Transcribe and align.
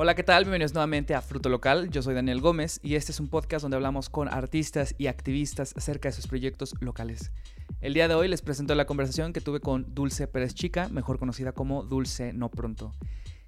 Hola, 0.00 0.14
¿qué 0.14 0.22
tal? 0.22 0.44
Bienvenidos 0.44 0.74
nuevamente 0.74 1.16
a 1.16 1.20
Fruto 1.20 1.48
Local. 1.48 1.90
Yo 1.90 2.02
soy 2.02 2.14
Daniel 2.14 2.40
Gómez 2.40 2.78
y 2.84 2.94
este 2.94 3.10
es 3.10 3.18
un 3.18 3.26
podcast 3.26 3.62
donde 3.62 3.74
hablamos 3.74 4.08
con 4.08 4.28
artistas 4.28 4.94
y 4.96 5.08
activistas 5.08 5.74
acerca 5.76 6.08
de 6.08 6.12
sus 6.12 6.28
proyectos 6.28 6.76
locales. 6.78 7.32
El 7.80 7.94
día 7.94 8.06
de 8.06 8.14
hoy 8.14 8.28
les 8.28 8.40
presento 8.40 8.76
la 8.76 8.84
conversación 8.84 9.32
que 9.32 9.40
tuve 9.40 9.58
con 9.58 9.92
Dulce 9.96 10.28
Pérez 10.28 10.54
Chica, 10.54 10.88
mejor 10.88 11.18
conocida 11.18 11.50
como 11.50 11.82
Dulce 11.82 12.32
No 12.32 12.48
Pronto. 12.48 12.92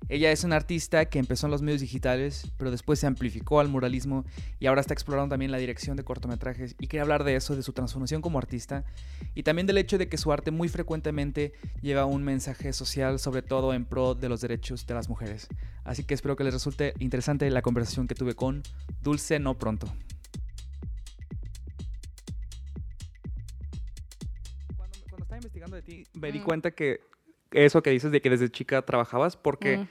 Ella 0.09 0.33
es 0.33 0.43
una 0.43 0.57
artista 0.57 1.05
que 1.05 1.21
empezó 1.21 1.47
en 1.47 1.53
los 1.53 1.63
medios 1.63 1.81
digitales, 1.81 2.51
pero 2.57 2.73
después 2.73 2.99
se 2.99 3.07
amplificó 3.07 3.61
al 3.61 3.69
muralismo 3.69 4.25
y 4.59 4.67
ahora 4.67 4.81
está 4.81 4.93
explorando 4.93 5.33
también 5.35 5.53
la 5.53 5.59
dirección 5.59 5.97
de 5.97 6.03
cortometrajes. 6.03 6.75
Y 6.81 6.89
quería 6.89 7.03
hablar 7.03 7.23
de 7.23 7.37
eso, 7.37 7.55
de 7.55 7.63
su 7.63 7.73
transformación 7.73 8.21
como 8.21 8.39
artista 8.39 8.85
y 9.35 9.45
también 9.45 9.69
del 9.69 9.79
hecho 9.79 9.99
de 9.99 10.09
que 10.09 10.17
su 10.19 10.33
arte 10.33 10.51
muy 10.51 10.69
frecuentemente 10.69 11.53
lleva 11.81 12.07
un 12.07 12.25
mensaje 12.25 12.73
social, 12.73 13.21
sobre 13.21 13.43
todo 13.43 13.73
en 13.73 13.85
pro 13.85 14.15
de 14.17 14.29
los 14.29 14.41
derechos 14.41 14.85
de 14.87 14.95
las 14.95 15.09
mujeres. 15.09 15.47
Así 15.85 16.03
que 16.03 16.15
espero 16.15 16.35
que 16.35 16.45
les 16.45 16.55
resulte 16.55 16.95
interesante 16.99 17.49
la 17.49 17.63
conversación 17.63 18.09
que 18.09 18.17
tuve 18.17 18.35
con 18.35 18.63
Dulce 19.03 19.39
No 19.39 19.59
Pronto. 19.59 19.87
Cuando, 24.77 24.99
cuando 25.09 25.23
estaba 25.25 25.37
investigando 25.37 25.77
de 25.77 25.83
ti, 25.83 26.03
me 26.15 26.33
di 26.33 26.41
Mm. 26.41 26.45
cuenta 26.45 26.71
que 26.73 27.01
eso 27.53 27.83
que 27.83 27.91
dices 27.91 28.11
de 28.13 28.21
que 28.21 28.31
desde 28.31 28.49
chica 28.51 28.83
trabajabas, 28.83 29.37
porque 29.37 29.79
Mm. 29.79 29.89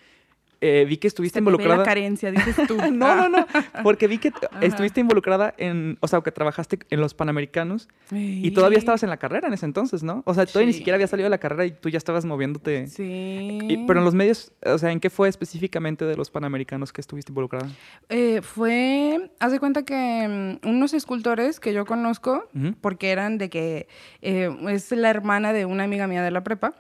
eh, 0.62 0.86
vi 0.90 0.98
que 0.98 1.08
estuviste 1.08 1.40
Se 1.40 1.41
te 1.41 1.45
ve 1.45 1.52
involucrada. 1.52 1.77
la 1.77 1.84
carencia, 1.86 2.31
dices 2.31 2.55
tú. 2.67 2.76
No, 2.91 3.16
no, 3.16 3.30
no. 3.30 3.48
Porque 3.84 4.08
vi 4.08 4.17
que 4.17 4.27
Ajá. 4.30 4.59
estuviste 4.66 5.00
involucrada 5.00 5.54
en, 5.58 5.98
o 6.02 6.08
sea, 6.09 6.20
que 6.20 6.34
trabajaste 6.34 6.80
en 6.90 7.00
los 7.00 7.14
Panamericanos 7.14 7.88
y 8.12 8.52
todavía 8.52 8.77
estabas 8.77 9.02
en 9.03 9.09
la 9.09 9.16
carrera 9.16 9.48
en 9.48 9.53
ese 9.53 9.66
entonces, 9.66 10.03
¿no? 10.03 10.22
O 10.26 10.34
sea, 10.34 10.45
todavía 10.45 10.67
ni 10.67 10.73
siquiera 10.73 10.95
había 10.95 11.08
salido 11.08 11.27
de 11.27 11.30
la 11.30 11.38
carrera 11.38 11.66
y 11.66 11.72
tú 11.72 11.88
ya 11.88 11.98
estabas 11.98 12.26
moviéndote. 12.26 12.88
Sí. 12.88 13.59
Y- 13.70 13.86
pero 13.88 14.00
en 14.00 14.05
los 14.05 14.14
medios, 14.16 14.52
o 14.66 14.78
sea, 14.78 14.91
¿en 14.91 15.00
qué 15.00 15.09
fue 15.09 15.30
específicamente 15.30 16.03
de 16.03 16.17
los 16.17 16.30
Panamericanos 16.30 16.91
que 16.91 17.00
estuviste 17.00 17.31
involucrada? 17.31 17.70
Eh, 18.09 18.41
fue, 18.41 19.31
haz 19.39 19.53
de 19.53 19.59
cuenta 19.62 19.84
que 19.86 20.59
mm, 20.61 20.67
unos 20.67 20.94
escultores 20.94 21.61
que 21.61 21.72
yo 21.73 21.86
conozco, 21.86 22.50
porque 22.81 23.11
eran 23.11 23.38
de 23.38 23.50
que 23.50 23.88
eh, 24.22 24.50
es 24.72 24.92
la 24.92 25.09
hermana 25.09 25.53
de 25.53 25.64
una 25.66 25.86
amiga 25.86 26.05
mía 26.08 26.22
de 26.22 26.31
la 26.31 26.44
prepa. 26.44 26.73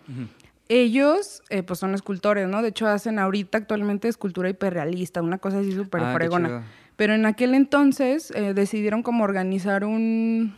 Ellos 0.69 1.41
eh, 1.49 1.63
pues 1.63 1.79
son 1.79 1.95
escultores, 1.95 2.47
¿no? 2.47 2.61
De 2.61 2.69
hecho 2.69 2.87
hacen 2.87 3.19
ahorita 3.19 3.57
actualmente 3.57 4.07
escultura 4.07 4.49
hiperrealista, 4.49 5.21
una 5.21 5.39
cosa 5.39 5.59
así 5.59 5.71
súper 5.73 6.01
Ah, 6.03 6.13
fregona. 6.13 6.63
Pero 6.95 7.13
en 7.13 7.25
aquel 7.25 7.53
entonces 7.55 8.31
eh, 8.35 8.53
decidieron 8.53 9.03
como 9.03 9.23
organizar 9.23 9.83
un... 9.83 10.55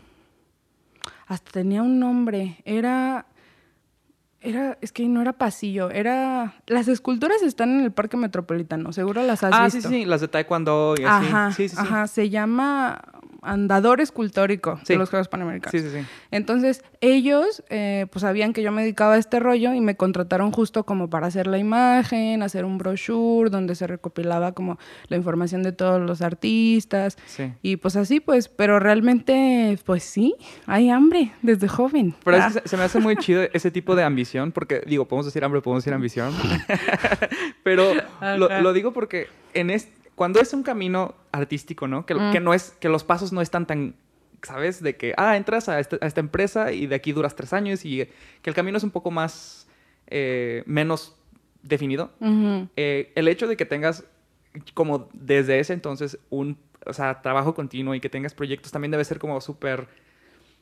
Hasta 1.28 1.52
tenía 1.52 1.82
un 1.82 2.00
nombre. 2.00 2.58
Era... 2.66 3.26
Era, 4.44 4.76
es 4.82 4.92
que 4.92 5.08
no 5.08 5.22
era 5.22 5.34
pasillo, 5.34 5.92
era... 5.92 6.56
Las 6.66 6.88
esculturas 6.88 7.44
están 7.44 7.70
en 7.78 7.82
el 7.86 7.92
Parque 7.92 8.18
Metropolitano, 8.18 8.92
seguro 8.92 9.22
las 9.22 9.44
has 9.44 9.54
Ah, 9.54 9.66
visto. 9.66 9.88
sí, 9.88 10.00
sí, 10.02 10.06
las 10.06 10.20
de 10.20 10.28
Taekwondo 10.30 10.96
y 11.00 11.04
así. 11.04 11.28
Ajá, 11.28 11.52
sí, 11.52 11.70
sí, 11.70 11.76
sí. 11.76 11.82
ajá, 11.82 12.08
se 12.08 12.30
llama 12.32 13.00
Andador 13.42 14.02
Escultórico 14.02 14.78
Sí. 14.84 14.94
de 14.94 14.98
los 15.00 15.10
Juegos 15.10 15.28
Panamericanos. 15.28 15.72
Sí, 15.72 15.80
sí, 15.90 16.00
sí. 16.00 16.06
Entonces, 16.32 16.84
ellos, 17.02 17.64
eh, 17.70 18.06
pues 18.12 18.22
sabían 18.22 18.54
que 18.54 18.62
yo 18.62 18.72
me 18.72 18.82
dedicaba 18.84 19.16
a 19.16 19.18
este 19.18 19.40
rollo 19.40 19.74
y 19.74 19.82
me 19.82 19.96
contrataron 19.96 20.52
justo 20.52 20.84
como 20.86 21.10
para 21.10 21.28
hacer 21.28 21.48
la 21.48 21.58
imagen, 21.58 22.44
hacer 22.44 22.66
un 22.66 22.78
brochure 22.78 23.50
donde 23.50 23.76
se 23.76 23.88
recopilaba 23.88 24.52
como 24.52 24.78
la 25.08 25.18
información 25.18 25.64
de 25.64 25.72
todos 25.72 26.00
los 26.02 26.22
artistas. 26.22 27.18
sí. 27.26 27.52
Y 27.64 27.78
pues 27.78 27.96
así, 27.96 28.20
pues, 28.20 28.48
pero 28.48 28.80
realmente, 28.80 29.78
pues 29.86 30.04
sí, 30.04 30.36
hay 30.68 30.90
hambre 30.90 31.32
desde 31.42 31.68
joven. 31.68 32.14
Pero 32.24 32.38
Ah, 32.38 32.52
se- 32.64 32.78
me 32.78 32.84
hace 32.84 33.00
muy 33.00 33.16
chido 33.18 33.42
ese 33.54 33.72
tipo 33.72 33.96
de 33.96 34.04
ambición, 34.04 34.52
porque 34.52 34.82
digo, 34.86 35.08
podemos 35.08 35.26
decir 35.26 35.44
hambre, 35.44 35.62
podemos 35.62 35.84
decir 35.84 35.94
ambición. 35.94 36.32
Pero 37.64 37.94
lo, 38.38 38.62
lo 38.62 38.74
digo 38.74 38.92
porque 38.94 39.28
en 39.54 39.70
es, 39.70 39.88
cuando 40.22 40.40
es 40.40 40.54
un 40.54 40.62
camino 40.62 41.16
artístico, 41.32 41.88
¿no? 41.88 42.06
Que, 42.06 42.14
Mm. 42.14 42.32
que 42.32 42.40
no 42.40 42.54
es, 42.54 42.78
que 42.80 42.90
los 42.90 43.04
pasos 43.04 43.32
no 43.34 43.42
están 43.42 43.66
tan, 43.66 43.96
¿sabes? 44.44 44.84
De 44.84 44.96
que, 44.96 45.16
ah, 45.18 45.36
entras 45.36 45.68
a, 45.68 45.80
este- 45.80 45.98
a 46.00 46.06
esta 46.06 46.20
empresa 46.20 46.72
y 46.74 46.86
de 46.86 46.94
aquí 46.94 47.12
duras 47.12 47.36
tres 47.36 47.54
años 47.54 47.84
y 47.86 48.08
que 48.44 48.50
el 48.52 48.54
camino 48.54 48.78
es 48.78 48.84
un 48.84 48.92
poco 48.92 49.10
más, 49.10 49.68
eh, 50.06 50.62
menos 50.68 51.16
definido. 51.64 52.12
Eh, 52.76 53.12
el 53.16 53.28
hecho 53.28 53.48
de 53.48 53.58
que 53.58 53.66
tengas 53.66 54.04
como 54.76 55.10
desde 55.14 55.60
ese 55.60 55.74
entonces 55.74 56.20
un 56.30 56.56
o 56.86 56.94
sea, 56.94 57.22
trabajo 57.24 57.56
continuo 57.56 57.96
y 57.96 58.00
que 58.00 58.10
tengas 58.10 58.36
proyectos 58.36 58.72
también 58.72 58.92
debe 58.92 59.04
ser 59.06 59.18
como 59.18 59.42
súper, 59.42 59.88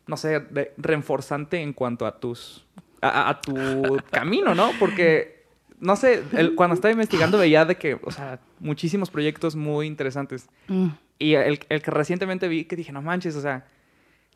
no 0.07 0.15
sé, 0.15 0.39
de- 0.39 0.71
reforzante 0.77 1.61
en 1.61 1.73
cuanto 1.73 2.05
a 2.05 2.17
tus, 2.17 2.65
a 3.01 3.41
tu 3.43 3.97
camino, 4.11 4.55
¿no? 4.55 4.71
Porque, 4.79 5.38
no 5.79 5.95
sé, 5.95 6.23
el- 6.33 6.55
cuando 6.55 6.73
estaba 6.75 6.91
investigando 6.91 7.37
veía 7.37 7.65
de 7.65 7.75
que, 7.75 7.99
o 8.03 8.11
sea, 8.11 8.39
muchísimos 8.59 9.09
proyectos 9.09 9.55
muy 9.55 9.87
interesantes. 9.87 10.47
Mm. 10.67 10.87
Y 11.19 11.33
el, 11.35 11.59
el 11.69 11.81
que 11.81 11.91
recientemente 11.91 12.47
vi 12.47 12.65
que 12.65 12.75
dije, 12.75 12.91
no 12.91 13.01
manches, 13.01 13.35
o 13.35 13.41
sea, 13.41 13.65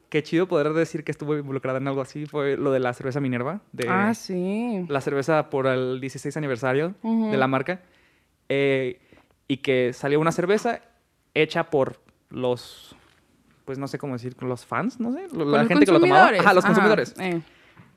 qué 0.09 0.21
chido 0.21 0.47
poder 0.47 0.73
decir 0.73 1.03
que 1.03 1.11
estuve 1.11 1.39
involucrada 1.39 1.79
en 1.79 1.87
algo 1.87 2.01
así 2.01 2.25
fue 2.25 2.55
lo 2.57 2.71
de 2.71 2.79
la 2.79 2.93
cerveza 2.93 3.19
Minerva, 3.19 3.61
de 3.71 3.87
Ah, 3.89 4.13
sí. 4.13 4.85
la 4.89 5.01
cerveza 5.01 5.49
por 5.49 5.65
el 5.67 5.99
16 6.01 6.35
aniversario 6.37 6.93
de 7.03 7.37
la 7.37 7.47
marca. 7.47 7.81
eh, 8.49 8.99
y 9.47 9.57
que 9.57 9.91
salió 9.93 10.19
una 10.19 10.31
cerveza 10.31 10.81
hecha 11.33 11.69
por 11.69 11.99
los, 12.29 12.95
pues 13.65 13.77
no 13.77 13.87
sé 13.87 13.97
cómo 13.97 14.13
decir, 14.13 14.35
los 14.41 14.65
fans, 14.65 14.99
no 14.99 15.11
sé, 15.13 15.27
la 15.35 15.43
los 15.45 15.67
gente 15.67 15.85
que 15.85 15.91
lo 15.91 15.99
tomaba. 15.99 16.27
Ajá, 16.29 16.53
los 16.53 16.63
Ajá, 16.63 16.73
consumidores. 16.73 17.13
eh. 17.19 17.41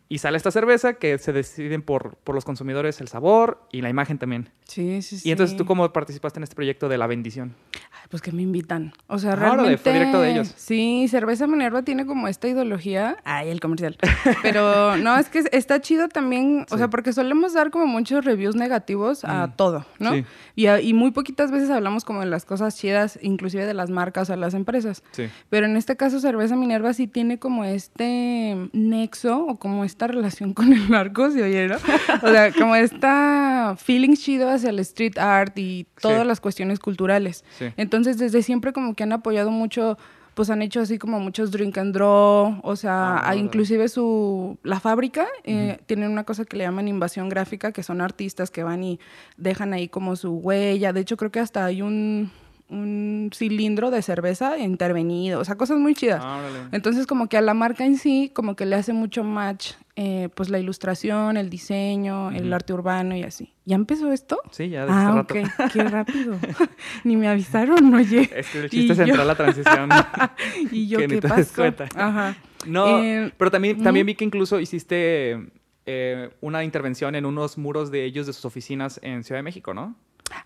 Y 0.09 0.19
sale 0.19 0.37
esta 0.37 0.53
cerveza 0.53 0.95
que 0.95 1.19
se 1.19 1.33
deciden 1.33 1.83
por, 1.83 2.17
por 2.19 2.35
los 2.37 2.45
consumidores 2.45 3.01
el 3.01 3.09
sabor 3.09 3.61
y 3.73 3.81
la 3.83 3.89
imagen 3.89 4.19
también. 4.19 4.51
Sí, 4.65 5.03
sí, 5.03 5.19
sí. 5.19 5.29
Y 5.29 5.33
entonces, 5.33 5.57
¿tú 5.57 5.65
cómo 5.65 5.93
participaste 5.93 6.39
en 6.39 6.45
este 6.45 6.55
proyecto 6.55 6.89
de 6.89 6.97
la 6.97 7.07
bendición? 7.09 7.57
Ay, 7.75 8.07
pues 8.11 8.23
que 8.23 8.31
me 8.31 8.43
invitan. 8.43 8.93
O 9.09 9.19
sea, 9.19 9.35
realmente. 9.35 9.79
fue 9.79 9.93
directo 9.93 10.21
de 10.21 10.31
ellos. 10.31 10.53
Sí, 10.57 11.07
Cerveza 11.09 11.47
Minerva 11.49 11.83
tiene 11.83 12.07
como 12.07 12.29
esta 12.29 12.47
ideología. 12.47 13.17
Ay, 13.25 13.49
el 13.49 13.59
comercial. 13.61 13.97
Pero 14.43 14.97
no, 14.97 15.17
es 15.19 15.29
que 15.29 15.43
está 15.51 15.81
chido 15.81 16.09
también. 16.09 16.67
O 16.71 16.75
Sí. 16.75 16.79
sea, 16.79 16.89
porque 16.89 17.13
solemos 17.13 17.53
dar 17.55 17.71
como 17.73 17.87
muchos 17.87 18.25
reviews 18.25 18.55
negativos 18.55 19.25
a 19.25 19.49
Mm, 19.49 19.57
todo, 19.57 19.87
¿no? 19.99 20.13
sí. 20.13 20.25
Y, 20.55 20.67
a- 20.67 20.81
y 20.81 20.95
muy 20.95 21.11
poquitas 21.11 21.51
veces 21.51 21.69
hablamos 21.71 22.05
como 22.05 22.21
de 22.21 22.27
las 22.27 22.45
cosas 22.45 22.77
chidas, 22.77 23.19
inclusive 23.23 23.67
de 23.67 23.75
las 23.75 23.91
marcas 23.91 24.31
o 24.31 24.37
las 24.37 24.55
empresas. 24.55 25.03
Sí. 25.13 25.29
Pero 25.51 25.67
en 25.67 25.77
este 25.77 25.97
caso, 25.97 26.21
Cerveza 26.21 26.55
Minerva 26.55 26.93
sí 26.93 27.09
tiene 27.09 27.39
como 27.41 27.65
este 27.65 28.69
nexo 28.73 29.45
o 29.47 29.59
como 29.59 29.85
esta 29.97 30.07
relación 30.09 30.53
con 30.53 30.75
el 30.75 30.91
narco, 30.91 31.31
¿se 31.31 31.43
oye, 31.43 31.69
no? 31.69 31.77
O 32.23 32.29
sea, 32.31 32.53
como 32.53 32.77
esta 32.77 33.77
feeling 33.79 34.15
chido 34.15 34.51
hacia 34.51 34.69
el 34.69 34.79
street 34.81 35.17
art 35.19 35.57
y 35.59 35.87
todas 36.03 36.21
Sí. 36.23 36.29
las 36.29 36.41
cuestiones 36.41 36.79
culturales. 36.81 37.45
Sí. 37.59 37.67
Entonces, 37.79 38.19
desde 38.19 38.43
siempre 38.43 38.75
como 38.75 38.95
que 38.95 39.05
han 39.05 39.13
apoyado 39.13 39.51
mucho, 39.51 39.97
pues 40.35 40.51
han 40.51 40.61
hecho 40.61 40.81
así 40.81 40.99
como 40.99 41.19
muchos 41.19 41.51
drink 41.51 41.79
and 41.79 41.95
draw, 41.95 42.61
o 42.63 42.77
sea, 42.77 43.23
Ah, 43.27 43.37
inclusive 43.37 43.89
su, 43.89 44.59
la 44.63 44.81
fábrica, 44.81 45.27
eh, 45.45 45.79
tienen 45.87 46.11
una 46.11 46.25
cosa 46.25 46.45
que 46.45 46.59
le 46.59 46.65
llaman 46.65 46.89
invasión 46.89 47.31
gráfica, 47.31 47.73
que 47.73 47.83
son 47.83 48.03
artistas 48.03 48.51
que 48.51 48.63
van 48.63 48.85
y 48.85 49.01
dejan 49.39 49.73
ahí 49.73 49.89
como 49.89 50.15
su 50.15 50.33
huella. 50.35 50.93
De 50.93 51.01
hecho, 51.01 51.17
creo 51.17 51.31
que 51.31 51.41
hasta 51.41 51.65
hay 51.65 51.81
un, 51.81 52.31
un 52.69 53.31
cilindro 53.35 53.91
de 53.91 54.03
cerveza 54.03 54.59
intervenido, 54.59 55.41
o 55.41 55.45
sea, 55.45 55.57
cosas 55.57 55.79
muy 55.79 55.95
chidas. 55.95 56.21
Ah. 56.25 56.41
Entonces, 56.73 57.07
como 57.07 57.29
que 57.29 57.37
a 57.37 57.41
la 57.41 57.55
marca 57.55 57.85
en 57.85 57.97
sí, 57.97 58.31
como 58.35 58.57
que 58.57 58.67
le 58.67 58.75
hace 58.77 58.93
mucho 58.93 59.23
match, 59.23 59.73
eh, 59.95 60.29
pues 60.35 60.51
la 60.51 60.59
ilustración, 60.59 61.37
el 61.37 61.49
diseño, 61.49 62.31
el 62.33 62.53
arte 62.53 62.73
urbano 62.73 63.17
y 63.17 63.23
así. 63.23 63.55
¿Ya 63.65 63.77
empezó 63.77 64.13
esto? 64.13 64.39
Sí, 64.51 64.69
ya 64.69 64.87
desde 64.87 64.95
Ah, 64.99 65.21
ok, 65.21 65.33
qué 65.73 65.85
rápido. 65.85 66.37
Ni 67.05 67.17
me 67.17 67.29
avisaron, 67.29 67.95
oye. 67.95 68.29
Es 68.35 68.49
que 68.51 68.59
el 68.61 68.71
chiste 68.71 68.93
es 68.93 68.99
yo- 68.99 69.05
entrar 69.05 69.21
a 69.23 69.25
la 69.25 69.35
transición. 69.37 69.89
Y 70.73 70.89
yo, 70.89 70.99
que 70.99 71.07
¿qué 71.09 71.23
pasó? 71.23 71.55
cuenta. 71.55 71.87
Ajá. 71.95 72.37
No, 72.67 72.99
Eh, 72.99 73.33
pero 73.39 73.51
también, 73.51 73.83
también 73.83 74.07
vi 74.07 74.15
que 74.17 74.25
incluso 74.25 74.59
hiciste 74.59 75.39
eh, 75.87 76.31
una 76.41 76.65
intervención 76.65 77.15
en 77.15 77.25
unos 77.27 77.59
muros 77.59 77.91
de 77.93 78.05
ellos 78.05 78.27
de 78.27 78.33
sus 78.33 78.45
oficinas 78.45 78.99
en 79.05 79.23
Ciudad 79.23 79.39
de 79.39 79.45
México, 79.45 79.73
¿no? 79.73 79.95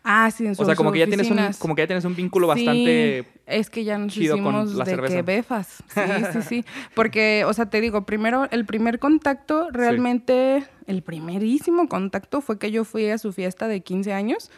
Ah, 0.04 0.30
sí, 0.30 0.46
en 0.46 0.52
O 0.56 0.64
sea, 0.64 0.74
como 0.74 0.92
que 0.92 0.98
ya 0.98 1.06
tienes 1.06 1.30
un, 1.30 1.38
como 1.58 1.74
que 1.74 1.82
ya 1.82 1.86
tienes 1.86 2.04
un 2.04 2.14
vínculo 2.14 2.46
Sí, 2.54 2.64
bastante. 2.64 3.24
es 3.46 3.70
que 3.70 3.84
ya 3.84 3.98
nos 3.98 4.12
chido 4.12 4.36
con 4.42 4.54
hicimos 4.54 4.74
la 4.74 4.84
de 4.84 4.90
cerveza. 4.90 5.14
que 5.16 5.22
befas. 5.22 5.82
Sí, 5.88 6.00
sí, 6.32 6.42
sí. 6.42 6.64
Porque, 6.94 7.44
o 7.46 7.52
sea, 7.52 7.66
te 7.66 7.80
digo, 7.80 8.06
primero, 8.06 8.48
el 8.50 8.64
primer 8.66 8.98
contacto, 8.98 9.68
realmente, 9.70 10.64
el 10.86 11.02
primerísimo 11.02 11.88
contacto 11.88 12.40
fue 12.40 12.58
que 12.58 12.70
yo 12.70 12.84
fui 12.84 13.08
a 13.10 13.18
su 13.18 13.32
fiesta 13.32 13.68
de 13.68 13.80
15 13.80 14.12
años. 14.12 14.50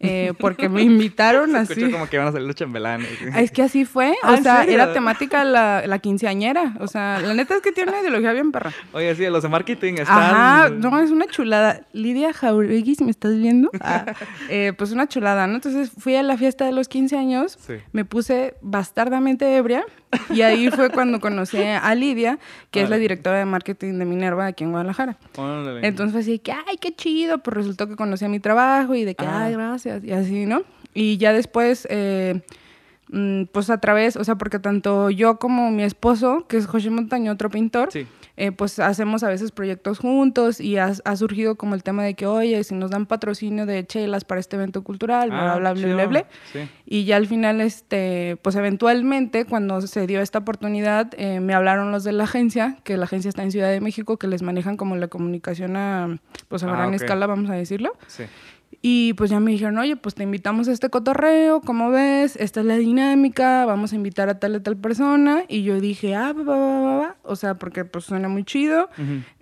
Eh, 0.00 0.32
porque 0.38 0.68
me 0.68 0.82
invitaron 0.82 1.50
Se 1.52 1.56
así. 1.58 1.90
como 1.90 2.08
que 2.08 2.18
van 2.18 2.28
a 2.28 2.32
salir 2.32 2.46
los 2.46 2.56
chambelanes. 2.56 3.08
Ah, 3.32 3.40
Es 3.40 3.50
que 3.50 3.62
así 3.62 3.84
fue, 3.84 4.14
Ah, 4.22 4.32
o 4.32 4.34
¿en 4.36 4.42
sea, 4.42 4.64
era 4.64 4.92
temática 4.92 5.44
la, 5.44 5.84
la 5.86 5.98
quinceañera, 5.98 6.74
o 6.80 6.86
sea, 6.86 7.20
la 7.20 7.32
neta 7.34 7.54
es 7.56 7.62
que 7.62 7.72
tiene 7.72 7.90
una 7.92 8.00
ideología 8.00 8.32
bien 8.32 8.52
perra. 8.52 8.72
Oye, 8.92 9.14
sí, 9.14 9.24
los 9.26 9.42
de 9.42 9.48
marketing 9.48 9.94
están. 9.94 10.18
Ajá, 10.18 10.68
no, 10.70 10.98
es 11.00 11.10
una 11.10 11.26
chulada. 11.26 11.80
Lidia 11.92 12.32
Jauregui, 12.32 12.94
si 12.96 13.04
me 13.04 13.10
estás 13.10 13.36
viendo, 13.36 13.70
ah, 13.80 14.04
eh, 14.50 14.72
pues 14.76 14.92
una 14.92 15.08
chulada, 15.08 15.46
¿no? 15.46 15.54
Entonces 15.56 15.90
fui 15.98 16.14
a 16.16 16.22
la 16.22 16.36
fiesta 16.36 16.64
de 16.66 16.72
los 16.72 16.88
15 16.88 17.16
años, 17.16 17.58
Sí. 17.66 17.74
me 17.92 18.04
puse 18.04 18.54
bastardamente 18.62 19.56
ebria 19.56 19.84
y 20.30 20.42
ahí 20.42 20.70
fue 20.70 20.90
cuando 20.90 21.20
conocí 21.20 21.58
a 21.62 21.94
Lidia, 21.94 22.38
que 22.70 22.82
es 22.82 22.90
la 22.90 22.96
directora 22.96 23.38
de 23.38 23.44
marketing 23.44 23.98
de 23.98 24.04
Minerva 24.04 24.46
aquí 24.46 24.64
en 24.64 24.70
Guadalajara. 24.70 25.16
Órale. 25.36 25.86
Entonces 25.86 26.12
fue 26.12 26.20
así 26.20 26.38
que, 26.38 26.52
ay, 26.52 26.76
qué 26.80 26.94
chido, 26.94 27.38
pues 27.38 27.56
resultó 27.56 27.88
que 27.88 27.96
conocía 27.96 28.28
mi 28.28 28.40
trabajo 28.40 28.94
y 28.94 29.04
de 29.04 29.14
que, 29.14 29.24
Ah. 29.26 29.44
ay, 29.44 29.54
vas 29.56 29.84
gracias, 29.84 30.04
y 30.04 30.12
así, 30.12 30.46
¿no? 30.46 30.62
Y 30.92 31.16
ya 31.16 31.32
después, 31.32 31.86
eh, 31.90 32.40
mm, 33.08 33.44
pues 33.52 33.70
a 33.70 33.78
través, 33.78 34.16
o 34.16 34.24
sea, 34.24 34.36
porque 34.36 34.58
tanto 34.58 35.10
yo 35.10 35.38
como 35.38 35.70
mi 35.70 35.82
esposo, 35.82 36.46
que 36.48 36.56
es 36.56 36.66
José 36.66 36.90
Montaño, 36.90 37.32
otro 37.32 37.50
pintor, 37.50 37.90
Sí. 37.92 38.06
Eh, 38.36 38.50
pues 38.52 38.78
hacemos 38.78 39.22
a 39.22 39.28
veces 39.28 39.52
proyectos 39.52 39.98
juntos 39.98 40.60
y 40.60 40.76
ha, 40.78 40.92
ha 41.04 41.16
surgido 41.16 41.54
como 41.54 41.74
el 41.74 41.82
tema 41.82 42.02
de 42.02 42.14
que, 42.14 42.26
oye, 42.26 42.62
si 42.64 42.74
nos 42.74 42.90
dan 42.90 43.06
patrocinio 43.06 43.64
de 43.66 43.86
chelas 43.86 44.24
para 44.24 44.40
este 44.40 44.56
evento 44.56 44.82
cultural, 44.82 45.30
bla, 45.30 45.52
Ah, 45.54 45.58
bla, 45.58 45.72
bla, 45.72 45.86
bla, 45.94 46.06
bla. 46.06 46.26
Sí. 46.52 46.60
Y 46.84 47.04
ya 47.04 47.16
al 47.16 47.26
final, 47.26 47.60
este, 47.60 48.36
pues 48.42 48.56
eventualmente, 48.56 49.44
cuando 49.44 49.80
se 49.82 50.06
dio 50.06 50.20
esta 50.20 50.40
oportunidad, 50.40 51.12
eh, 51.16 51.40
me 51.40 51.54
hablaron 51.54 51.92
los 51.92 52.02
de 52.04 52.12
la 52.12 52.24
agencia, 52.24 52.76
que 52.84 52.96
la 52.96 53.04
agencia 53.04 53.28
está 53.28 53.42
en 53.42 53.52
Ciudad 53.52 53.70
de 53.70 53.80
México, 53.80 54.16
que 54.16 54.26
les 54.26 54.42
manejan 54.42 54.76
como 54.76 54.96
la 54.96 55.08
comunicación 55.08 55.76
a, 55.76 56.18
pues 56.48 56.62
a 56.64 56.66
Ah, 56.68 56.76
gran 56.76 56.94
escala, 56.94 57.26
vamos 57.26 57.50
a 57.50 57.54
decirlo. 57.54 57.92
Sí. 58.08 58.24
Y 58.82 59.14
pues 59.14 59.30
ya 59.30 59.40
me 59.40 59.50
dijeron, 59.50 59.78
oye, 59.78 59.96
pues 59.96 60.14
te 60.14 60.22
invitamos 60.22 60.68
a 60.68 60.72
este 60.72 60.88
cotorreo, 60.90 61.60
¿cómo 61.60 61.90
ves? 61.90 62.36
Esta 62.36 62.60
es 62.60 62.66
la 62.66 62.76
dinámica, 62.76 63.64
vamos 63.64 63.92
a 63.92 63.96
invitar 63.96 64.28
a 64.28 64.38
tal 64.38 64.56
y 64.56 64.60
tal 64.60 64.76
persona. 64.76 65.44
Y 65.48 65.62
yo 65.62 65.80
dije, 65.80 66.14
ah, 66.14 66.32
va, 66.32 66.42
va, 66.42 66.80
va, 66.80 66.96
va. 66.96 67.16
O 67.22 67.36
sea, 67.36 67.54
porque 67.54 67.84
pues 67.84 68.04
suena 68.04 68.28
muy 68.28 68.44
chido. 68.44 68.88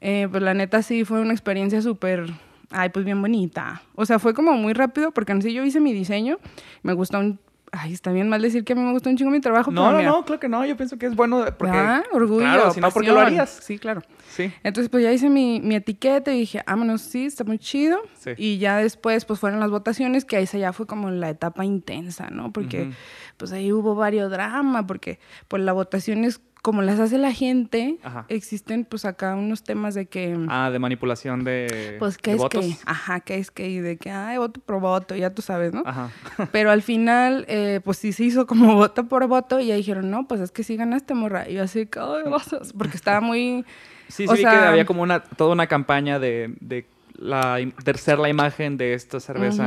Eh, 0.00 0.28
pues 0.30 0.42
la 0.42 0.54
neta 0.54 0.82
sí 0.82 1.04
fue 1.04 1.20
una 1.20 1.32
experiencia 1.32 1.82
súper, 1.82 2.26
ay, 2.70 2.88
pues 2.90 3.04
bien 3.04 3.20
bonita. 3.20 3.82
O 3.94 4.06
sea, 4.06 4.18
fue 4.18 4.34
como 4.34 4.52
muy 4.52 4.72
rápido 4.72 5.12
porque 5.12 5.32
en 5.32 5.42
sí 5.42 5.52
yo 5.52 5.64
hice 5.64 5.80
mi 5.80 5.92
diseño, 5.92 6.38
me 6.82 6.92
gustó 6.92 7.18
un... 7.18 7.38
Ay, 7.74 7.94
está 7.94 8.12
bien 8.12 8.28
mal 8.28 8.42
decir 8.42 8.64
que 8.64 8.74
a 8.74 8.76
mí 8.76 8.82
me 8.82 8.92
gustó 8.92 9.08
un 9.08 9.16
chingo 9.16 9.30
mi 9.30 9.40
trabajo, 9.40 9.70
No, 9.70 9.80
pero 9.80 9.92
no, 9.92 9.98
mira, 9.98 10.10
no, 10.10 10.24
claro 10.26 10.38
que 10.38 10.48
no. 10.48 10.64
Yo 10.66 10.76
pienso 10.76 10.98
que 10.98 11.06
es 11.06 11.16
bueno 11.16 11.42
porque. 11.56 11.74
ah, 11.74 12.02
orgullo, 12.12 12.40
Claro, 12.40 12.70
si 12.70 12.80
no, 12.80 12.90
¿por 12.90 13.02
qué 13.02 13.10
lo 13.10 13.20
harías? 13.20 13.48
Sí, 13.62 13.78
claro. 13.78 14.02
Sí. 14.28 14.52
Entonces, 14.62 14.90
pues 14.90 15.02
ya 15.02 15.10
hice 15.10 15.30
mi, 15.30 15.58
mi 15.60 15.74
etiqueta 15.74 16.34
y 16.34 16.40
dije, 16.40 16.62
vámonos, 16.66 17.00
sí, 17.00 17.24
está 17.24 17.44
muy 17.44 17.58
chido. 17.58 17.98
Sí. 18.18 18.32
Y 18.36 18.58
ya 18.58 18.76
después, 18.76 19.24
pues 19.24 19.40
fueron 19.40 19.58
las 19.58 19.70
votaciones, 19.70 20.26
que 20.26 20.36
ahí 20.36 20.46
se 20.46 20.58
ya 20.58 20.74
fue 20.74 20.86
como 20.86 21.10
la 21.10 21.30
etapa 21.30 21.64
intensa, 21.64 22.28
¿no? 22.28 22.52
Porque, 22.52 22.90
pues 23.38 23.52
ahí 23.52 23.72
hubo 23.72 23.94
varios 23.94 24.30
drama, 24.30 24.86
porque, 24.86 25.18
pues 25.48 25.62
la 25.62 25.72
votación 25.72 26.24
es 26.24 26.42
como 26.62 26.80
las 26.80 27.00
hace 27.00 27.18
la 27.18 27.32
gente, 27.32 27.98
Ajá. 28.04 28.24
existen, 28.28 28.84
pues 28.84 29.04
acá 29.04 29.34
unos 29.34 29.64
temas 29.64 29.94
de 29.94 30.06
que... 30.06 30.38
Ah, 30.48 30.70
de 30.70 30.78
manipulación 30.78 31.42
de. 31.42 31.96
Pues 31.98 32.18
que 32.18 32.32
es 32.32 32.38
votos. 32.38 32.64
que, 32.64 32.76
ajá, 32.86 33.18
que 33.18 33.36
es 33.38 33.50
que, 33.50 33.68
y 33.68 33.80
de 33.80 33.96
que, 33.96 34.12
ay, 34.12 34.38
voto 34.38 34.60
por 34.60 34.80
voto, 34.80 35.16
ya 35.16 35.30
tú 35.34 35.42
sabes, 35.42 35.74
¿no? 35.74 35.82
Ajá. 35.84 36.10
Pero 36.52 36.70
al 36.70 36.82
final, 36.82 37.44
eh, 37.48 37.80
pues 37.82 37.98
sí 37.98 38.12
se 38.12 38.22
hizo 38.22 38.46
como 38.46 38.74
voto 38.76 39.08
por 39.08 39.26
voto 39.26 39.58
y 39.58 39.66
ya 39.66 39.74
dijeron, 39.74 40.08
no, 40.08 40.28
pues 40.28 40.40
es 40.40 40.52
que 40.52 40.62
sí 40.62 40.76
ganaste, 40.76 41.14
morra. 41.14 41.48
Y 41.48 41.54
yo 41.54 41.64
así, 41.64 41.80
ay, 41.80 42.32
porque 42.78 42.96
estaba 42.96 43.20
muy... 43.20 43.64
Sí, 44.06 44.26
O 44.28 44.36
sí, 44.36 44.38
vi 44.38 44.42
que 44.42 44.56
había 44.56 44.84
como 44.84 45.02
una, 45.02 45.20
toda 45.20 45.52
una 45.52 45.66
campaña 45.66 46.20
de, 46.20 46.54
de, 46.60 46.86
la, 47.14 47.58
ser 47.96 48.18
la 48.18 48.28
imagen 48.28 48.76
de 48.76 48.94
esta 48.94 49.20
cerveza. 49.20 49.66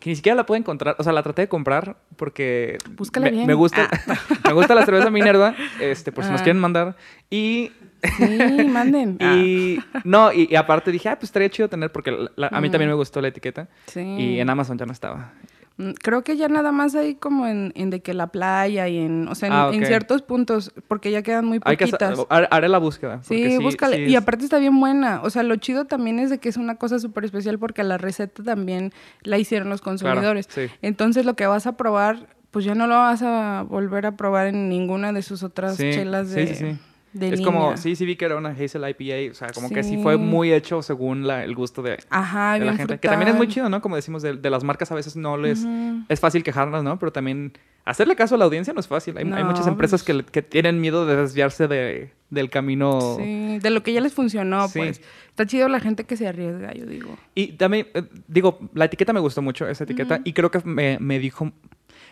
Que 0.00 0.10
ni 0.10 0.16
siquiera 0.16 0.34
la 0.36 0.46
puedo 0.46 0.58
encontrar. 0.58 0.96
O 0.98 1.04
sea, 1.04 1.12
la 1.12 1.22
traté 1.22 1.42
de 1.42 1.48
comprar 1.48 1.96
porque. 2.16 2.78
Búscala 2.96 3.24
me, 3.26 3.30
bien. 3.32 3.46
me 3.46 3.54
gusta, 3.54 3.88
me 4.44 4.52
gusta 4.52 4.74
la 4.74 4.84
cerveza 4.84 5.10
Minerva, 5.10 5.54
este, 5.80 6.12
por 6.12 6.24
si 6.24 6.30
nos 6.30 6.40
Ah. 6.40 6.44
quieren 6.44 6.60
mandar. 6.60 6.96
Y. 7.30 7.70
Sí, 8.18 8.64
manden. 8.70 9.16
Ah, 9.20 9.34
Y. 9.36 9.78
No, 10.04 10.32
y, 10.32 10.48
y 10.50 10.56
aparte 10.56 10.90
dije, 10.92 11.08
ah, 11.08 11.16
pues 11.18 11.24
estaría 11.28 11.48
chido 11.50 11.68
tener, 11.68 11.90
porque 11.92 12.10
la- 12.12 12.30
la- 12.36 12.48
a 12.48 12.60
mí 12.60 12.70
también 12.70 12.88
me 12.90 12.94
gustó 12.96 13.20
la 13.20 13.28
etiqueta. 13.28 13.68
sí. 13.86 14.00
Y 14.00 14.40
en 14.40 14.48
Amazon 14.50 14.78
ya 14.78 14.86
no 14.86 14.92
estaba. 14.92 15.32
Mm, 15.78 15.90
Creo 16.02 16.24
que 16.24 16.36
ya 16.38 16.48
nada 16.48 16.72
más 16.72 16.94
hay 16.94 17.16
como 17.16 17.46
en, 17.46 17.72
en 17.76 17.90
de 17.90 18.00
que 18.00 18.14
la 18.14 18.28
playa 18.28 18.88
y 18.88 18.96
en, 18.98 19.28
o 19.28 19.34
sea, 19.34 19.48
en, 19.48 19.52
Ah, 19.54 19.70
en 19.72 19.84
ciertos 19.84 20.22
puntos, 20.22 20.72
porque 20.88 21.10
ya 21.10 21.22
quedan 21.22 21.44
muy 21.44 21.60
Hay 21.64 21.76
que 21.76 21.84
poquitas. 21.86 22.12
hacer- 22.12 22.26
har- 22.30 22.48
haré 22.50 22.68
la 22.68 22.78
búsqueda. 22.78 23.22
Sí, 23.22 23.58
búscale. 23.58 23.96
sí 24.06 24.12
y 24.12 24.16
aparte 24.16 24.44
está 24.44 24.58
bien 24.58 24.78
buena. 24.80 25.20
O 25.22 25.28
sea, 25.30 25.42
lo 25.42 25.56
chido 25.56 25.84
también 25.84 26.18
es 26.18 26.30
de 26.30 26.38
que 26.38 26.48
es 26.48 26.56
una 26.56 26.76
cosa 26.76 26.98
súper 26.98 27.24
especial 27.26 27.58
porque 27.58 27.82
la 27.84 27.98
receta 27.98 28.42
también 28.42 28.92
la 29.22 29.36
hicieron 29.38 29.68
los 29.68 29.82
claro, 29.82 29.98
consumidores. 29.98 30.46
sí. 30.48 30.62
Entonces 30.82 31.26
lo 31.26 31.34
que 31.36 31.46
vas 31.46 31.66
a 31.66 31.76
probar, 31.76 32.34
pues 32.50 32.64
ya 32.64 32.74
no 32.74 32.86
lo 32.86 32.94
vas 32.94 33.22
a 33.22 33.64
volver 33.68 34.06
a 34.06 34.16
probar 34.16 34.46
en 34.46 34.70
ninguna 34.70 35.12
de 35.12 35.20
sus 35.22 35.42
otras 35.42 35.76
Sí, 35.76 35.90
chelas 35.92 36.28
sí, 36.28 36.34
de, 36.36 36.46
sí, 36.46 36.54
sí. 36.54 36.78
De 37.18 37.34
es 37.34 37.40
como, 37.40 37.76
sí, 37.76 37.96
sí 37.96 38.04
vi 38.06 38.16
que 38.16 38.24
era 38.24 38.36
una 38.36 38.50
Hazel 38.50 38.82
IPA, 38.88 39.30
o 39.32 39.34
sea, 39.34 39.48
como 39.54 39.68
que 39.70 39.82
sí 39.82 39.98
fue 40.02 40.16
muy 40.16 40.52
hecho 40.52 40.82
según 40.82 41.26
la- 41.26 41.44
el 41.44 41.54
gusto 41.54 41.82
de, 41.82 41.98
Ajá, 42.10 42.54
de 42.54 42.60
bien 42.60 42.72
la 42.72 42.76
gente. 42.76 42.98
Que 42.98 43.08
también 43.08 43.28
es 43.30 43.36
muy 43.36 43.48
chido, 43.48 43.68
¿no? 43.68 43.80
Como 43.82 43.96
decimos, 43.96 44.22
de, 44.22 44.34
de 44.36 44.50
las 44.50 44.64
marcas 44.64 44.90
a 44.92 44.94
veces 44.94 45.16
no 45.16 45.36
les... 45.36 45.64
Es 46.08 46.20
fácil 46.20 46.42
quejarlas, 46.42 46.82
¿no? 46.84 46.98
Pero 46.98 47.12
también 47.12 47.52
hacerle 47.84 48.16
caso 48.16 48.34
a 48.34 48.38
la 48.38 48.44
audiencia 48.44 48.72
no 48.74 48.80
es 48.80 48.88
fácil. 48.88 49.16
Hay, 49.16 49.24
muchas 49.24 49.66
empresas 49.66 50.02
que, 50.02 50.24
que 50.24 50.42
tienen 50.42 50.80
miedo 50.80 51.06
de 51.06 51.16
desviarse 51.16 51.68
de, 51.68 52.10
del 52.30 52.50
camino. 52.50 53.16
Sí, 53.18 53.58
de 53.60 53.70
lo 53.70 53.82
que 53.82 53.92
ya 53.92 54.00
les 54.00 54.12
funcionó, 54.12 54.68
Sí. 54.68 54.78
pues. 54.80 55.00
Está 55.28 55.46
chido 55.46 55.68
la 55.68 55.80
gente 55.80 56.04
que 56.04 56.16
se 56.16 56.26
arriesga, 56.26 56.72
yo 56.72 56.86
digo. 56.86 57.16
Y 57.34 57.52
también, 57.52 57.86
eh, 57.94 58.02
digo, 58.26 58.58
la 58.74 58.86
etiqueta 58.86 59.12
me 59.12 59.20
gustó 59.20 59.42
mucho, 59.42 59.68
esa 59.68 59.84
etiqueta, 59.84 60.20
y 60.24 60.32
creo 60.32 60.50
que 60.50 60.60
me, 60.64 60.98
me 60.98 61.18
dijo, 61.18 61.52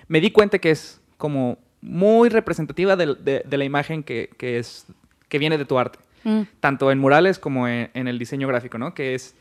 me 0.08 0.20
di 0.20 0.30
cuenta 0.30 0.58
que 0.58 0.70
es 0.70 1.00
como 1.16 1.58
muy 1.86 2.28
representativa 2.30 2.96
del- 2.96 3.22
de, 3.24 3.42
de 3.44 3.58
la 3.58 3.64
imagen 3.64 4.02
que, 4.02 4.30
que 4.38 4.58
es, 4.58 4.86
que 5.28 5.38
viene 5.38 5.58
de 5.58 5.64
tu 5.64 5.78
arte. 5.78 5.98
Mm. 6.26 6.44
tanto 6.60 6.90
en 6.90 6.98
murales 6.98 7.38
como 7.38 7.68
en, 7.68 7.90
en 7.92 8.08
el 8.08 8.18
diseño 8.18 8.48
gráfico, 8.48 8.78
¿no? 8.78 8.94
Que 8.94 9.14
es 9.14 9.34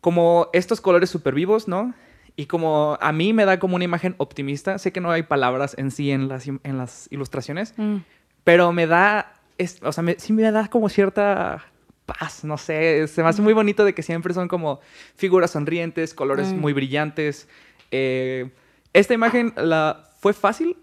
como 0.00 0.48
estos 0.54 0.80
colores 0.80 1.10
súper 1.10 1.34
vivos, 1.34 1.68
¿no? 1.68 1.92
Y 2.36 2.46
como 2.46 2.96
a 3.02 3.12
mí 3.12 3.34
me 3.34 3.44
da 3.44 3.58
como 3.58 3.76
una 3.76 3.84
imagen 3.84 4.14
optimista, 4.16 4.78
sé 4.78 4.92
que 4.92 5.00
no 5.02 5.10
hay 5.10 5.24
palabras 5.24 5.74
en 5.76 5.90
sí 5.90 6.10
en 6.10 6.28
las, 6.28 6.46
en 6.48 6.78
las 6.78 7.08
ilustraciones, 7.10 7.74
Mm. 7.76 7.96
pero 8.44 8.72
me 8.72 8.86
da, 8.86 9.34
es- 9.58 9.78
o 9.82 9.92
sea, 9.92 10.02
me- 10.02 10.18
sí 10.18 10.32
me 10.32 10.50
da 10.50 10.68
como 10.68 10.88
cierta 10.88 11.66
paz, 12.06 12.44
no 12.44 12.56
sé, 12.56 13.06
se 13.08 13.22
me 13.22 13.28
hace 13.28 13.42
muy 13.42 13.52
bonito 13.52 13.84
de 13.84 13.92
que 13.94 14.02
siempre 14.02 14.32
son 14.32 14.48
como 14.48 14.80
figuras 15.16 15.50
sonrientes, 15.50 16.14
colores 16.14 16.50
Mm. 16.52 16.58
muy 16.60 16.72
brillantes. 16.72 17.46
Eh, 17.90 18.48
esta 18.94 19.12
imagen, 19.12 19.52
la, 19.56 20.08
¿fue 20.20 20.32
fácil 20.32 20.78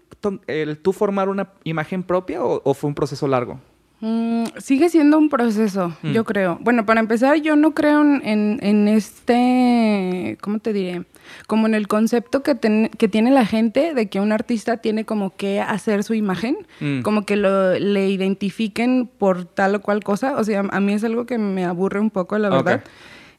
el 0.46 0.78
tú 0.78 0.92
formar 0.92 1.28
una 1.28 1.48
imagen 1.64 2.02
propia 2.02 2.42
o, 2.44 2.60
o 2.64 2.74
fue 2.74 2.88
un 2.88 2.94
proceso 2.94 3.26
largo? 3.28 3.60
Mm, 4.00 4.44
sigue 4.58 4.88
siendo 4.90 5.16
un 5.16 5.28
proceso, 5.30 5.94
Mm. 6.02 6.12
yo 6.12 6.24
creo. 6.24 6.58
Bueno, 6.60 6.84
para 6.84 7.00
empezar, 7.00 7.36
yo 7.40 7.56
no 7.56 7.72
creo 7.72 8.02
en, 8.02 8.58
en- 8.62 8.88
este, 8.88 10.36
¿cómo 10.42 10.58
te 10.58 10.72
diré? 10.72 11.04
Como 11.46 11.66
en 11.66 11.74
el 11.74 11.88
concepto 11.88 12.42
que, 12.42 12.54
ten- 12.54 12.90
que 12.98 13.08
tiene 13.08 13.30
la 13.30 13.46
gente 13.46 13.94
de 13.94 14.08
que 14.08 14.20
un 14.20 14.32
artista 14.32 14.76
tiene 14.78 15.04
como 15.06 15.34
que 15.34 15.60
hacer 15.60 16.04
su 16.04 16.12
imagen, 16.14 16.56
Mm. 16.80 17.00
como 17.02 17.24
que 17.24 17.36
lo, 17.36 17.78
le 17.78 18.08
identifiquen 18.10 19.08
por 19.18 19.44
tal 19.46 19.76
o 19.76 19.80
cual 19.80 20.02
cosa. 20.04 20.36
O 20.36 20.44
sea, 20.44 20.64
a 20.70 20.80
mí 20.80 20.92
es 20.92 21.04
algo 21.04 21.24
que 21.24 21.38
me 21.38 21.64
aburre 21.64 22.00
un 22.00 22.10
poco, 22.10 22.36
la 22.38 22.50
verdad. 22.50 22.84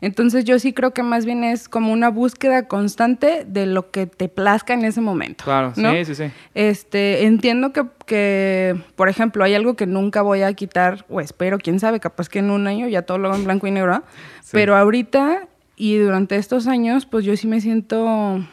Entonces 0.02 0.46
yo 0.46 0.60
sí 0.60 0.74
creo 0.74 0.92
que 0.92 1.04
más 1.04 1.26
bien 1.26 1.44
es 1.44 1.70
como 1.70 1.92
una 1.92 2.10
búsqueda 2.10 2.68
constante 2.68 3.46
de 3.48 3.66
lo 3.66 3.92
que 3.92 4.06
te 4.08 4.30
plazca 4.30 4.74
en 4.74 4.86
ese 4.86 5.02
momento. 5.02 5.44
Claro, 5.44 5.74
¿no? 5.76 5.92
sí, 5.92 6.06
sí, 6.06 6.16
sí. 6.16 6.24
Este, 6.54 7.26
entiendo 7.26 7.74
que, 7.74 7.86
que, 8.06 8.76
por 8.96 9.10
ejemplo, 9.10 9.44
hay 9.44 9.54
algo 9.54 9.76
que 9.76 9.86
nunca 9.86 10.22
voy 10.22 10.42
a 10.42 10.54
quitar, 10.54 11.06
o 11.10 11.22
espero, 11.22 11.58
quién 11.58 11.80
sabe, 11.80 12.00
capaz 12.00 12.30
que 12.30 12.40
en 12.40 12.52
un 12.52 12.68
año 12.68 12.88
ya 12.88 13.04
todo 13.04 13.18
lo 13.18 13.30
hago 13.30 13.38
en 13.38 13.46
blanco 13.46 13.68
y 13.68 13.72
negro. 13.72 14.04
Sí. 14.42 14.52
pero 14.54 14.76
ahorita 14.76 15.48
y 15.76 15.98
durante 15.98 16.38
estos 16.38 16.68
años, 16.68 17.06
pues 17.06 17.26
yo 17.26 17.36
sí 17.36 17.48
me 17.48 17.60
siento 17.60 18.46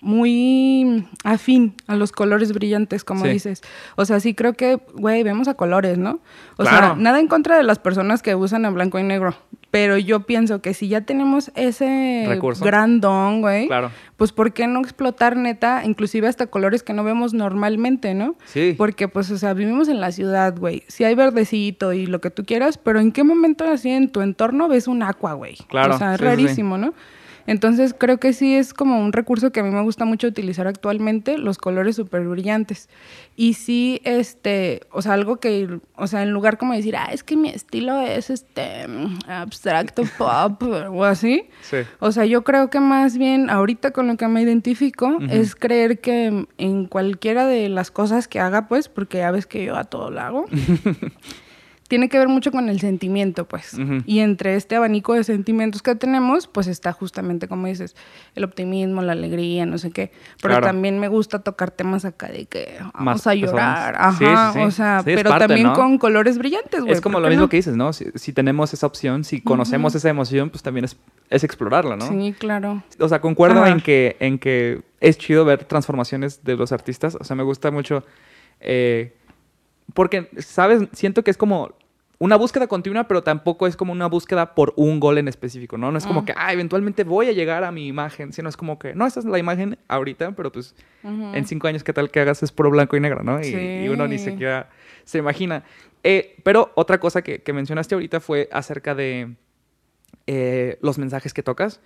muy 0.00 1.06
afín 1.24 1.74
a 1.86 1.96
los 1.96 2.12
colores 2.12 2.52
brillantes, 2.52 3.04
como 3.04 3.24
Sí. 3.24 3.30
dices. 3.32 3.62
O 3.96 4.04
sea, 4.04 4.20
sí 4.20 4.34
creo 4.34 4.54
que, 4.54 4.80
güey, 4.94 5.22
vemos 5.22 5.48
a 5.48 5.54
colores, 5.54 5.98
¿no? 5.98 6.20
O 6.56 6.64
sea, 6.64 6.94
nada 6.98 7.20
en 7.20 7.26
contra 7.28 7.56
de 7.56 7.62
las 7.62 7.78
personas 7.78 8.22
que 8.22 8.34
usan 8.34 8.64
en 8.64 8.74
blanco 8.74 8.98
y 8.98 9.02
negro, 9.02 9.34
pero 9.70 9.96
yo 9.98 10.20
pienso 10.26 10.60
que 10.60 10.74
si 10.74 10.88
ya 10.88 11.02
tenemos 11.02 11.50
ese 11.54 12.24
Recurso. 12.28 12.64
gran 12.64 13.00
don, 13.00 13.40
güey, 13.40 13.66
Claro. 13.68 13.90
pues 14.16 14.32
¿por 14.32 14.52
qué 14.52 14.66
no 14.66 14.80
explotar 14.80 15.36
neta, 15.36 15.82
inclusive 15.84 16.28
hasta 16.28 16.46
colores 16.48 16.82
que 16.82 16.92
no 16.92 17.04
vemos 17.04 17.32
normalmente, 17.34 18.14
¿no? 18.14 18.36
Sí. 18.46 18.74
Porque 18.76 19.08
pues, 19.08 19.30
o 19.30 19.38
sea, 19.38 19.54
vivimos 19.54 19.88
en 19.88 20.00
la 20.00 20.12
ciudad, 20.12 20.56
güey. 20.58 20.82
Sí 20.88 21.04
hay 21.04 21.14
verdecito 21.14 21.92
y 21.92 22.06
lo 22.06 22.20
que 22.20 22.30
tú 22.30 22.44
quieras, 22.44 22.78
pero 22.78 23.00
¿en 23.00 23.12
qué 23.12 23.22
momento 23.24 23.64
así 23.64 23.90
en 23.90 24.10
tu 24.10 24.20
entorno 24.20 24.68
ves 24.68 24.86
un 24.88 25.02
agua, 25.02 25.34
güey? 25.34 25.56
Claro, 25.68 25.94
O 25.94 25.98
sea, 25.98 26.14
es 26.14 26.18
sí. 26.18 26.24
rarísimo, 26.24 26.76
¿no? 26.78 26.92
Entonces 27.46 27.94
creo 27.96 28.18
que 28.18 28.32
sí 28.32 28.54
es 28.54 28.74
como 28.74 29.00
un 29.00 29.12
recurso 29.12 29.50
que 29.52 29.60
a 29.60 29.62
mí 29.62 29.70
me 29.70 29.82
gusta 29.82 30.04
mucho 30.04 30.26
utilizar 30.28 30.66
actualmente, 30.66 31.38
los 31.38 31.58
colores 31.58 31.96
súper 31.96 32.22
brillantes. 32.26 32.88
Y 33.36 33.54
sí, 33.54 34.00
este, 34.04 34.82
o 34.92 35.02
sea, 35.02 35.14
algo 35.14 35.36
que, 35.38 35.80
o 35.96 36.06
sea, 36.06 36.22
en 36.22 36.30
lugar 36.30 36.58
como 36.58 36.74
decir, 36.74 36.96
ah, 36.96 37.08
es 37.12 37.24
que 37.24 37.36
mi 37.36 37.48
estilo 37.48 38.00
es 38.00 38.30
este 38.30 38.86
abstracto 39.26 40.02
pop 40.18 40.62
o 40.92 41.04
así, 41.04 41.44
Sí. 41.62 41.78
o 41.98 42.12
sea, 42.12 42.26
yo 42.26 42.44
creo 42.44 42.70
que 42.70 42.80
más 42.80 43.16
bien 43.16 43.50
ahorita 43.50 43.90
con 43.92 44.06
lo 44.08 44.16
que 44.16 44.28
me 44.28 44.42
identifico 44.42 45.18
es 45.30 45.54
creer 45.54 46.00
que 46.00 46.46
en 46.58 46.86
cualquiera 46.86 47.46
de 47.46 47.68
las 47.68 47.90
cosas 47.90 48.28
que 48.28 48.40
haga, 48.40 48.68
pues, 48.68 48.88
porque 48.88 49.18
ya 49.18 49.30
ves 49.30 49.46
que 49.46 49.64
yo 49.64 49.76
a 49.76 49.84
todo 49.84 50.10
lo 50.10 50.20
hago, 50.20 50.44
tiene 51.90 52.08
que 52.08 52.20
ver 52.20 52.28
mucho 52.28 52.52
con 52.52 52.68
el 52.68 52.78
sentimiento, 52.78 53.48
pues. 53.48 53.76
Y 54.06 54.20
entre 54.20 54.54
este 54.54 54.76
abanico 54.76 55.12
de 55.14 55.24
sentimientos 55.24 55.82
que 55.82 55.96
tenemos, 55.96 56.46
pues 56.46 56.68
está 56.68 56.92
justamente, 56.92 57.48
como 57.48 57.66
dices, 57.66 57.96
el 58.36 58.44
optimismo, 58.44 59.02
la 59.02 59.10
alegría, 59.10 59.66
no 59.66 59.76
sé 59.76 59.90
qué. 59.90 60.12
Pero 60.40 60.60
también 60.60 61.00
me 61.00 61.08
gusta 61.08 61.40
tocar 61.40 61.72
temas 61.72 62.04
acá 62.04 62.28
de 62.28 62.46
que 62.46 62.78
vamos 62.94 63.26
a 63.26 63.34
llorar. 63.34 63.96
Ajá, 63.98 64.54
o 64.64 64.70
sea, 64.70 65.02
pero 65.04 65.36
también 65.36 65.72
con 65.72 65.98
colores 65.98 66.38
brillantes, 66.38 66.80
güey. 66.80 66.92
Es 66.92 67.00
como 67.00 67.18
lo 67.18 67.28
mismo 67.28 67.48
que 67.48 67.56
dices, 67.56 67.74
¿no? 67.74 67.92
Si, 67.92 68.32
tenemos 68.32 68.72
esa 68.72 68.86
opción, 68.86 69.24
si 69.24 69.40
conocemos 69.40 69.92
esa 69.96 70.08
emoción, 70.08 70.48
pues 70.50 70.62
también 70.62 70.84
es, 70.84 70.96
es, 71.28 71.42
explorarla, 71.42 71.96
¿no? 71.96 72.06
Sí, 72.06 72.36
claro. 72.38 72.84
O 73.00 73.08
sea, 73.08 73.20
concuerdo 73.20 73.66
en 73.66 73.80
que, 73.80 74.16
en 74.20 74.38
que 74.38 74.82
es 75.00 75.18
chido 75.18 75.44
ver 75.44 75.64
transformaciones 75.64 76.44
de 76.44 76.54
los 76.54 76.70
artistas. 76.70 77.16
O 77.18 77.24
sea, 77.24 77.34
me 77.34 77.42
gusta 77.42 77.72
mucho... 77.72 78.04
Eh, 78.60 79.16
porque, 79.92 80.30
¿sabes? 80.38 80.88
Siento 80.92 81.24
que 81.24 81.32
es 81.32 81.36
como 81.36 81.74
una 82.20 82.36
búsqueda 82.36 82.66
continua, 82.66 83.08
pero 83.08 83.22
tampoco 83.22 83.66
es 83.66 83.76
como 83.76 83.92
una 83.92 84.06
búsqueda 84.06 84.54
por 84.54 84.74
un 84.76 85.00
gol 85.00 85.16
en 85.16 85.26
específico, 85.26 85.78
¿no? 85.78 85.90
No 85.90 85.96
es 85.96 86.04
como 86.04 86.26
que, 86.26 86.34
ah, 86.36 86.52
eventualmente 86.52 87.02
voy 87.02 87.28
a 87.28 87.32
llegar 87.32 87.64
a 87.64 87.72
mi 87.72 87.86
imagen, 87.86 88.34
sino 88.34 88.50
es 88.50 88.58
como 88.58 88.78
que, 88.78 88.94
no, 88.94 89.06
esa 89.06 89.20
es 89.20 89.26
la 89.26 89.38
imagen 89.38 89.78
ahorita, 89.88 90.32
pero 90.32 90.52
pues 90.52 90.74
en 91.02 91.46
cinco 91.46 91.66
años, 91.66 91.82
¿qué 91.82 91.94
tal 91.94 92.10
que 92.10 92.20
hagas 92.20 92.42
es 92.42 92.52
por 92.52 92.68
blanco 92.68 92.94
y 92.94 93.00
negro, 93.00 93.22
¿no? 93.22 93.42
Y, 93.42 93.88
uno 93.88 94.06
ni 94.06 94.18
siquiera 94.18 94.68
se 95.04 95.16
imagina. 95.16 95.64
Eh, 96.04 96.36
pero 96.42 96.72
otra 96.74 97.00
cosa 97.00 97.22
que, 97.22 97.42
mencionaste 97.54 97.94
ahorita 97.94 98.20
fue 98.20 98.50
acerca 98.52 98.94
de 98.94 99.36
eh, 100.26 100.78
los 100.82 100.98
mensajes 100.98 101.32
que 101.32 101.42
tocas. 101.42 101.80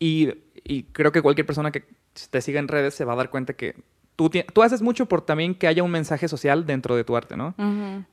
Y, 0.00 0.34
y 0.64 0.82
creo 0.82 1.12
que 1.12 1.22
cualquier 1.22 1.46
persona 1.46 1.70
que 1.70 1.84
te 2.30 2.40
siga 2.40 2.58
en 2.58 2.66
redes 2.66 2.94
se 2.94 3.04
va 3.04 3.12
a 3.12 3.16
dar 3.16 3.30
cuenta 3.30 3.52
que 3.52 3.76
tú, 4.16 4.30
tú, 4.30 4.62
haces 4.62 4.82
mucho 4.82 5.06
por 5.06 5.20
también 5.20 5.54
que 5.54 5.66
haya 5.66 5.82
un 5.82 5.90
mensaje 5.90 6.26
social 6.26 6.66
dentro 6.66 6.96
de 6.96 7.04
tu 7.04 7.16
arte, 7.16 7.36
¿no? 7.36 7.54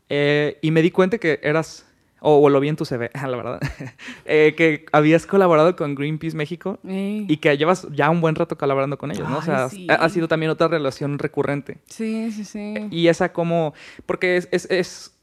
Eh, 0.10 0.60
y 0.62 0.72
me 0.72 0.82
di 0.82 0.92
cuenta 0.92 1.18
que 1.18 1.40
eras, 1.42 1.86
o, 2.20 2.50
lo 2.50 2.60
vi 2.60 2.70
en 2.70 2.76
tu 2.76 2.86
CV, 2.86 3.10
la 3.28 3.38
verdad, 3.38 3.60
eh, 4.26 4.54
que 4.56 4.86
habías 4.92 5.26
colaborado 5.26 5.76
con 5.76 5.96
Greenpeace 5.96 6.36
México 6.36 6.80
y 6.84 7.38
que 7.38 7.58
llevas 7.58 7.88
ya 7.92 8.10
un 8.10 8.22
buen 8.22 8.36
rato 8.36 8.58
colaborando 8.58 8.98
con 8.98 9.12
ellos, 9.12 9.30
¿no? 9.30 9.38
o 9.38 9.42
sea, 9.42 9.70
ha, 9.90 10.10
sido 10.10 10.28
también 10.28 10.52
otra 10.52 10.68
relación 10.68 11.18
recurrente. 11.18 11.80
Sí, 11.88 12.32
sí, 12.32 12.44
sí. 12.44 12.76
Y 12.92 13.08
esa 13.08 13.32
como, 13.32 13.74
porque 14.06 14.38
es, 14.38 14.50
es, 14.52 14.68
es, 14.70 15.18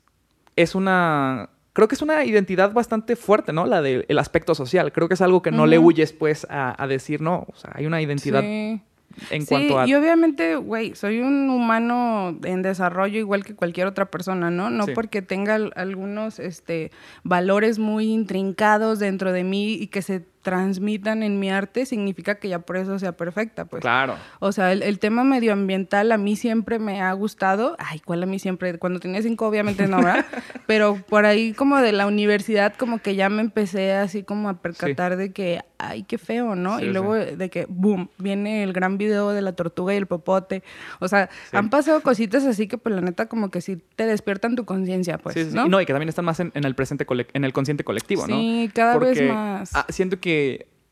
es 0.56 0.74
una 0.74 1.50
creo 1.72 1.86
que 1.86 1.94
es 1.94 2.02
una 2.02 2.24
identidad 2.24 2.72
bastante 2.72 3.14
fuerte, 3.14 3.52
¿no? 3.52 3.64
La 3.64 3.80
del 3.80 4.18
aspecto 4.18 4.56
social. 4.56 4.92
Creo 4.92 5.06
que 5.06 5.14
es 5.14 5.20
algo 5.20 5.40
que 5.40 5.52
no 5.52 5.66
le 5.66 5.78
huyes, 5.78 6.12
pues, 6.12 6.44
a, 6.50 6.84
decir, 6.88 7.20
no, 7.20 7.46
o 7.48 7.56
sea, 7.56 7.70
hay 7.74 7.86
una 7.86 8.02
identidad 8.02 8.42
sí 8.42 8.82
en 9.30 9.46
cuanto 9.46 9.78
a... 9.78 9.86
Y 9.86 9.94
obviamente, 9.94 10.56
güey, 10.56 10.94
soy 10.94 11.20
un 11.20 11.50
humano 11.50 12.38
en 12.44 12.62
desarrollo 12.62 13.18
igual 13.18 13.44
que 13.44 13.54
cualquier 13.54 13.86
otra 13.86 14.10
persona, 14.10 14.50
¿no? 14.50 14.70
No 14.70 14.86
porque 14.94 15.22
tenga 15.22 15.56
algunos 15.74 16.38
este, 16.38 16.90
valores 17.22 17.78
muy 17.78 18.12
intrincados 18.12 18.98
dentro 18.98 19.32
de 19.32 19.44
mí 19.44 19.74
y 19.74 19.88
que 19.88 20.02
se 20.02 20.20
transmitan 20.42 21.22
en 21.22 21.38
mi 21.38 21.50
arte 21.50 21.84
significa 21.84 22.36
que 22.36 22.48
ya 22.48 22.60
por 22.60 22.76
eso 22.76 22.98
sea 22.98 23.12
perfecta, 23.12 23.66
pues. 23.66 23.82
Claro. 23.82 24.16
O 24.38 24.52
sea, 24.52 24.72
el, 24.72 24.98
tema 24.98 25.22
medioambiental 25.22 26.12
a 26.12 26.18
mí 26.18 26.36
siempre 26.36 26.78
me 26.78 27.00
ha 27.00 27.12
gustado. 27.12 27.76
Ay, 27.78 28.00
¿cuál 28.00 28.22
a 28.22 28.26
mí 28.26 28.38
siempre? 28.38 28.78
Cuando 28.78 29.00
tenía 29.00 29.20
cinco, 29.22 29.46
obviamente 29.46 29.86
no, 29.86 29.98
¿verdad? 29.98 30.24
Pero 30.66 30.96
por 31.08 31.26
ahí 31.26 31.52
como 31.52 31.76
de 31.78 31.92
la 31.92 32.06
universidad, 32.06 32.74
como 32.74 33.00
que 33.00 33.14
ya 33.14 33.28
me 33.28 33.42
empecé 33.42 33.92
así 33.92 34.22
como 34.22 34.48
a 34.48 34.54
percatar 34.62 35.16
de 35.16 35.32
que, 35.32 35.62
ay, 35.78 36.04
qué 36.04 36.18
feo, 36.18 36.54
¿no? 36.54 36.80
y 36.80 36.86
luego 36.86 37.14
de 37.14 37.50
que, 37.50 37.66
boom, 37.68 38.08
viene 38.18 38.62
el 38.62 38.72
gran 38.72 38.96
video 38.96 39.30
de 39.30 39.42
la 39.42 39.52
tortuga 39.52 39.92
y 39.92 39.96
el 39.96 40.06
popote. 40.06 40.62
O 41.00 41.08
sea, 41.08 41.28
han 41.52 41.68
pasado 41.68 42.00
cositas 42.00 42.44
así 42.44 42.66
que, 42.66 42.78
pues, 42.78 42.94
la 42.94 43.02
neta, 43.02 43.26
como 43.26 43.50
que 43.50 43.60
sí 43.60 43.82
te 43.96 44.06
despiertan 44.06 44.56
tu 44.56 44.64
conciencia, 44.64 45.18
pues, 45.18 45.34
sí, 45.34 45.48
¿no? 45.52 45.68
No, 45.68 45.80
y 45.80 45.86
que 45.86 45.92
también 45.92 46.08
están 46.08 46.24
más 46.24 46.40
en, 46.40 46.52
el 46.54 46.74
presente, 46.74 47.06
en 47.34 47.44
el 47.44 47.52
consciente 47.52 47.84
colectivo, 47.84 48.26
¿no? 48.26 48.36
Sí, 48.36 48.70
cada 48.74 48.98
vez 48.98 49.20
más. 49.22 49.70
Ah, 49.74 49.86
siento 49.88 50.18
que 50.20 50.29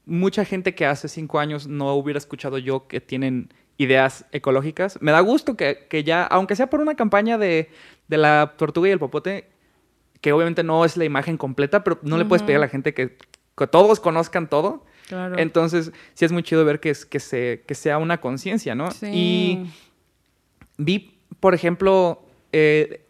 mucha 0.06 0.44
gente 0.44 0.74
que 0.74 0.86
hace 0.86 1.08
cinco 1.08 1.38
años 1.38 1.66
no 1.66 1.94
hubiera 1.94 2.18
escuchado 2.18 2.58
yo 2.58 2.88
que 2.88 3.00
tienen 3.00 3.52
ideas 3.76 4.24
ecológicas. 4.32 5.00
Me 5.00 5.12
da 5.12 5.20
gusto 5.20 5.56
que, 5.56 6.02
ya, 6.04 6.24
aunque 6.24 6.56
sea 6.56 6.68
por 6.68 6.80
una 6.80 6.96
campaña 6.96 7.38
de, 7.38 7.70
la 8.08 8.54
tortuga 8.56 8.88
y 8.88 8.92
el 8.92 8.98
popote, 8.98 9.48
que 10.20 10.32
obviamente 10.32 10.64
no 10.64 10.84
es 10.84 10.96
la 10.96 11.04
imagen 11.04 11.36
completa, 11.36 11.84
pero 11.84 11.98
no 12.02 12.18
le 12.18 12.24
puedes 12.24 12.42
pedir 12.42 12.56
a 12.56 12.60
la 12.60 12.68
gente 12.68 12.92
que, 12.92 13.16
todos 13.70 14.00
conozcan 14.00 14.48
todo. 14.48 14.84
Entonces, 15.36 15.92
sí 16.14 16.24
es 16.24 16.32
muy 16.32 16.42
chido 16.42 16.64
ver 16.64 16.80
que, 16.80 16.90
es, 16.90 17.06
que, 17.06 17.18
se, 17.18 17.64
que 17.66 17.74
sea 17.74 17.98
una 17.98 18.20
conciencia, 18.20 18.74
¿no? 18.74 18.88
Y 19.02 19.66
vi, 20.76 21.18
por 21.40 21.54
ejemplo, 21.54 22.22
eh, 22.52 23.07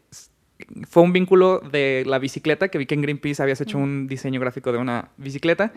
fue 0.89 1.03
un 1.03 1.13
vínculo 1.13 1.61
de 1.61 2.05
la 2.07 2.19
bicicleta, 2.19 2.69
que 2.69 2.79
vi 2.79 2.87
que 2.87 2.95
en 2.95 3.03
Greenpeace 3.03 3.43
habías 3.43 3.61
hecho 3.61 3.79
un 3.79 4.09
diseño 4.09 4.41
gráfico 4.41 4.73
de 4.73 4.79
una 4.79 5.11
bicicleta. 5.17 5.73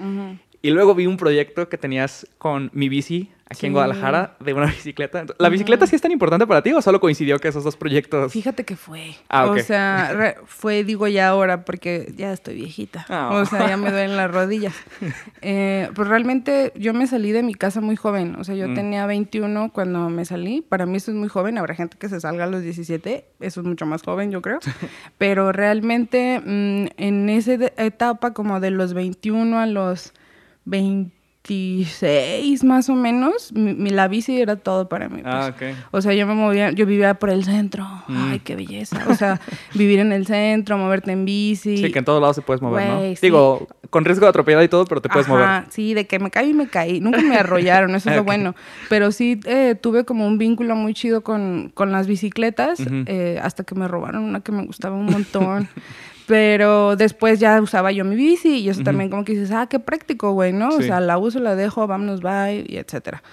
Y 0.61 0.69
luego 0.69 0.95
vi 0.95 1.07
un 1.07 1.17
proyecto 1.17 1.69
que 1.69 1.77
tenías 1.77 2.27
con 2.37 2.69
mi 2.73 2.89
bici 2.89 3.29
aquí 3.51 3.67
en 3.67 3.73
Guadalajara 3.73 4.35
de 4.39 4.53
una 4.53 4.65
bicicleta. 4.67 5.25
¿La 5.37 5.49
bicicleta 5.49 5.85
sí 5.85 5.95
es 5.95 6.01
tan 6.01 6.11
importante 6.11 6.47
para 6.47 6.61
ti 6.61 6.71
o 6.71 6.81
solo 6.81 6.99
coincidió 6.99 7.39
que 7.39 7.49
esos 7.49 7.63
dos 7.63 7.75
proyectos? 7.75 8.31
Fíjate 8.31 8.63
que 8.63 8.75
fue. 8.75 9.15
Ah, 9.29 9.45
O 9.45 9.59
sea, 9.59 10.35
fue, 10.45 10.83
digo 10.83 11.07
ya 11.07 11.27
ahora, 11.27 11.65
porque 11.65 12.13
ya 12.15 12.31
estoy 12.31 12.55
viejita. 12.55 13.05
Ah. 13.09 13.29
O 13.33 13.45
sea, 13.45 13.67
ya 13.67 13.77
me 13.77 13.91
duelen 13.91 14.17
las 14.17 14.31
rodillas. 14.31 14.73
Eh, 15.43 15.89
pues 15.95 16.07
realmente 16.07 16.71
yo 16.75 16.93
me 16.93 17.07
salí 17.07 17.31
de 17.31 17.41
mi 17.41 17.55
casa 17.55 17.81
muy 17.81 17.95
joven. 17.95 18.35
O 18.37 18.43
sea, 18.43 18.53
yo 18.53 18.67
mm. 18.67 18.75
tenía 18.75 19.05
21 19.07 19.71
cuando 19.73 20.07
me 20.09 20.23
salí. 20.23 20.61
Para 20.61 20.85
mí 20.85 20.97
eso 20.97 21.09
es 21.09 21.17
muy 21.17 21.29
joven. 21.29 21.57
Habrá 21.57 21.73
gente 21.73 21.97
que 21.97 22.09
se 22.09 22.19
salga 22.21 22.43
a 22.43 22.47
los 22.47 22.61
17. 22.61 23.25
Eso 23.39 23.61
es 23.61 23.67
mucho 23.67 23.87
más 23.87 24.03
joven, 24.03 24.29
yo 24.29 24.41
creo. 24.41 24.59
Pero 25.17 25.51
realmente 25.51 26.39
mm, 26.39 26.93
en 26.97 27.29
esa 27.29 27.53
etapa 27.77 28.33
como 28.33 28.59
de 28.59 28.69
los 28.69 28.93
21 28.93 29.59
a 29.59 29.65
los 29.65 30.13
26 31.47 32.63
más 32.63 32.89
o 32.89 32.95
menos, 32.95 33.51
mi, 33.53 33.89
la 33.89 34.07
bici 34.07 34.39
era 34.39 34.57
todo 34.57 34.87
para 34.87 35.09
mí. 35.09 35.21
Ah, 35.25 35.53
pues. 35.57 35.75
O 35.89 36.01
sea, 36.01 36.13
yo 36.13 36.27
me 36.27 36.35
movía, 36.35 36.71
yo 36.71 36.85
vivía 36.85 37.15
por 37.15 37.29
el 37.29 37.43
centro. 37.43 37.83
Mm. 38.07 38.31
Ay, 38.31 38.39
qué 38.39 38.55
belleza. 38.55 39.03
O 39.09 39.15
sea, 39.15 39.39
vivir 39.73 39.99
en 39.99 40.11
el 40.11 40.27
centro, 40.27 40.77
moverte 40.77 41.11
en 41.11 41.25
bici. 41.25 41.77
Sí, 41.77 41.91
que 41.91 41.99
en 41.99 42.05
todos 42.05 42.21
lados 42.21 42.35
se 42.35 42.41
puedes 42.43 42.61
mover, 42.61 42.87
¿no? 42.87 43.01
Digo, 43.21 43.67
con 43.89 44.05
riesgo 44.05 44.25
de 44.25 44.29
atropellar 44.29 44.63
y 44.63 44.67
todo, 44.67 44.85
pero 44.85 45.01
te 45.01 45.09
puedes 45.09 45.27
mover. 45.27 45.63
Sí, 45.69 45.95
de 45.95 46.05
que 46.05 46.19
me 46.19 46.29
caí 46.29 46.51
y 46.51 46.53
me 46.53 46.67
caí. 46.67 46.99
Nunca 46.99 47.21
me 47.21 47.35
arrollaron, 47.35 47.95
eso 47.95 48.11
es 48.11 48.15
lo 48.15 48.23
bueno. 48.31 48.55
Pero 48.87 49.11
sí 49.11 49.39
eh, 49.45 49.75
tuve 49.79 50.05
como 50.05 50.27
un 50.27 50.37
vínculo 50.37 50.75
muy 50.75 50.93
chido 50.93 51.21
con, 51.21 51.73
las 51.75 52.05
bicicletas, 52.05 52.79
eh, 53.07 53.39
hasta 53.41 53.63
que 53.63 53.73
me 53.73 53.87
robaron 53.87 54.23
una 54.23 54.41
que 54.41 54.51
me 54.51 54.63
gustaba 54.65 54.95
un 54.95 55.07
montón. 55.07 55.67
Pero 56.27 56.95
después 56.95 57.39
ya 57.39 57.61
usaba 57.61 57.91
yo 57.91 58.05
mi 58.05 58.15
bici 58.15 58.59
y 58.59 58.69
eso 58.69 58.83
también 58.83 59.09
como 59.09 59.23
que 59.23 59.33
dices, 59.33 59.51
ah, 59.51 59.67
qué 59.67 59.79
práctico, 59.79 60.31
güey, 60.33 60.53
¿no? 60.53 60.69
O 60.69 60.81
sea, 60.81 60.99
la 60.99 61.17
uso, 61.17 61.39
la 61.39 61.55
dejo, 61.55 61.87
vámonos, 61.87 62.21
bye, 62.21 62.65
y 62.67 62.77
etcétera. 62.77 63.23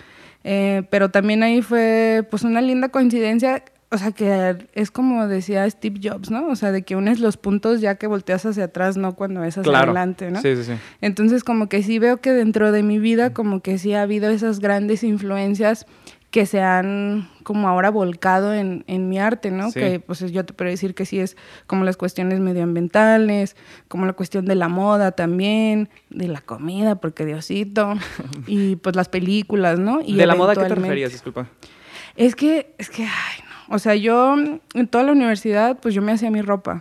Eh, 0.44 0.82
pero 0.90 1.10
también 1.10 1.42
ahí 1.42 1.62
fue 1.62 2.26
pues 2.30 2.42
una 2.44 2.60
linda 2.60 2.88
coincidencia, 2.88 3.64
o 3.90 3.98
sea, 3.98 4.12
que 4.12 4.56
es 4.72 4.90
como 4.90 5.26
decía 5.26 5.68
Steve 5.68 6.00
Jobs, 6.02 6.30
¿no? 6.30 6.48
O 6.48 6.56
sea, 6.56 6.72
de 6.72 6.82
que 6.82 6.96
unes 6.96 7.20
los 7.20 7.36
puntos 7.36 7.80
ya 7.80 7.96
que 7.96 8.06
volteas 8.06 8.46
hacia 8.46 8.64
atrás, 8.64 8.96
no 8.96 9.14
cuando 9.14 9.44
es 9.44 9.58
hacia 9.58 9.78
adelante, 9.78 10.30
¿no? 10.30 10.40
Sí, 10.40 10.56
sí, 10.56 10.64
sí. 10.64 10.72
Entonces 11.00 11.44
como 11.44 11.68
que 11.68 11.82
sí 11.82 11.98
veo 11.98 12.18
que 12.18 12.32
dentro 12.32 12.72
de 12.72 12.82
mi 12.82 12.98
vida 12.98 13.34
como 13.34 13.60
que 13.60 13.78
sí 13.78 13.94
ha 13.94 14.02
habido 14.02 14.30
esas 14.30 14.60
grandes 14.60 15.02
influencias 15.04 15.86
que 16.30 16.44
se 16.44 16.60
han 16.60 17.30
como 17.42 17.68
ahora 17.68 17.90
volcado 17.90 18.52
en, 18.52 18.84
en 18.86 19.08
mi 19.08 19.18
arte, 19.18 19.50
¿no? 19.50 19.72
Que 19.72 19.98
pues 20.00 20.20
yo 20.30 20.44
te 20.44 20.52
puedo 20.52 20.70
decir 20.70 20.94
que 20.94 21.06
sí 21.06 21.18
es 21.18 21.36
como 21.66 21.84
las 21.84 21.96
cuestiones 21.96 22.40
medioambientales, 22.40 23.56
como 23.88 24.04
la 24.04 24.12
cuestión 24.12 24.44
de 24.44 24.54
la 24.54 24.68
moda 24.68 25.12
también, 25.12 25.88
de 26.10 26.28
la 26.28 26.42
comida, 26.42 26.96
porque 26.96 27.24
Diosito, 27.24 27.94
y 28.46 28.76
pues 28.76 28.94
las 28.94 29.08
películas, 29.08 29.78
¿no? 29.78 30.00
Y 30.02 30.16
¿De 30.16 30.26
la 30.26 30.34
moda 30.34 30.54
qué 30.54 30.64
te 30.64 30.74
referías, 30.74 31.12
disculpa? 31.12 31.48
Es 32.14 32.34
que, 32.34 32.74
es 32.78 32.90
que, 32.90 33.04
ay. 33.04 33.47
O 33.70 33.78
sea, 33.78 33.94
yo 33.94 34.34
en 34.74 34.88
toda 34.88 35.04
la 35.04 35.12
universidad, 35.12 35.78
pues 35.78 35.94
yo 35.94 36.02
me 36.02 36.12
hacía 36.12 36.30
mi 36.30 36.42
ropa. 36.42 36.78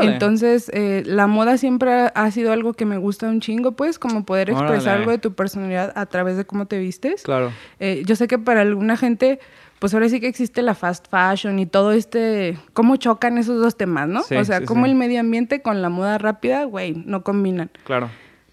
Entonces, 0.00 0.70
eh, 0.74 1.02
la 1.06 1.26
moda 1.26 1.56
siempre 1.56 2.10
ha 2.14 2.30
sido 2.30 2.52
algo 2.52 2.74
que 2.74 2.84
me 2.84 2.98
gusta 2.98 3.28
un 3.28 3.40
chingo, 3.40 3.72
pues, 3.72 3.98
como 3.98 4.24
poder 4.24 4.50
expresar 4.50 4.98
algo 4.98 5.10
de 5.10 5.18
tu 5.18 5.34
personalidad 5.34 5.92
a 5.94 6.06
través 6.06 6.36
de 6.36 6.44
cómo 6.44 6.66
te 6.66 6.78
vistes. 6.78 7.22
Claro. 7.22 7.52
Eh, 7.80 8.02
yo 8.06 8.16
sé 8.16 8.28
que 8.28 8.38
para 8.38 8.60
alguna 8.62 8.96
gente, 8.96 9.40
pues 9.78 9.94
ahora 9.94 10.08
sí 10.08 10.20
que 10.20 10.28
existe 10.28 10.62
la 10.62 10.74
fast 10.74 11.06
fashion 11.10 11.58
y 11.58 11.66
todo 11.66 11.92
este, 11.92 12.58
cómo 12.72 12.96
chocan 12.96 13.38
esos 13.38 13.60
dos 13.60 13.76
temas, 13.76 14.08
¿no? 14.08 14.20
o 14.20 14.44
sea, 14.44 14.64
cómo 14.64 14.86
el 14.86 14.94
medio 14.94 15.20
ambiente 15.20 15.62
con 15.62 15.82
la 15.82 15.88
moda 15.88 16.18
rápida, 16.18 16.64
güey, 16.64 17.02
no 17.06 17.22
combinan. 17.22 17.70
Claro. 17.84 18.10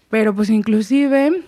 Pero 0.08 0.34
pues 0.34 0.50
inclusive 0.50 1.44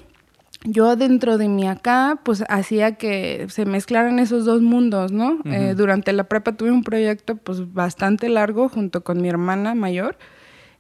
yo 0.65 0.97
dentro 0.97 1.39
de 1.39 1.49
mí 1.49 1.67
acá, 1.67 2.21
pues 2.23 2.45
hacía 2.49 2.97
que 2.97 3.47
se 3.49 3.65
mezclaran 3.65 4.19
esos 4.19 4.45
dos 4.45 4.63
mundos, 4.63 5.13
¿no? 5.13 5.39
Eh, 5.45 5.75
durante 5.77 6.13
la 6.13 6.25
prepa 6.25 6.53
tuve 6.53 6.71
un 6.71 6.85
proyecto 6.85 7.37
pues 7.37 7.73
bastante 7.73 8.29
largo 8.29 8.69
junto 8.69 9.03
con 9.03 9.21
mi 9.21 9.29
hermana 9.29 9.75
mayor, 9.75 10.17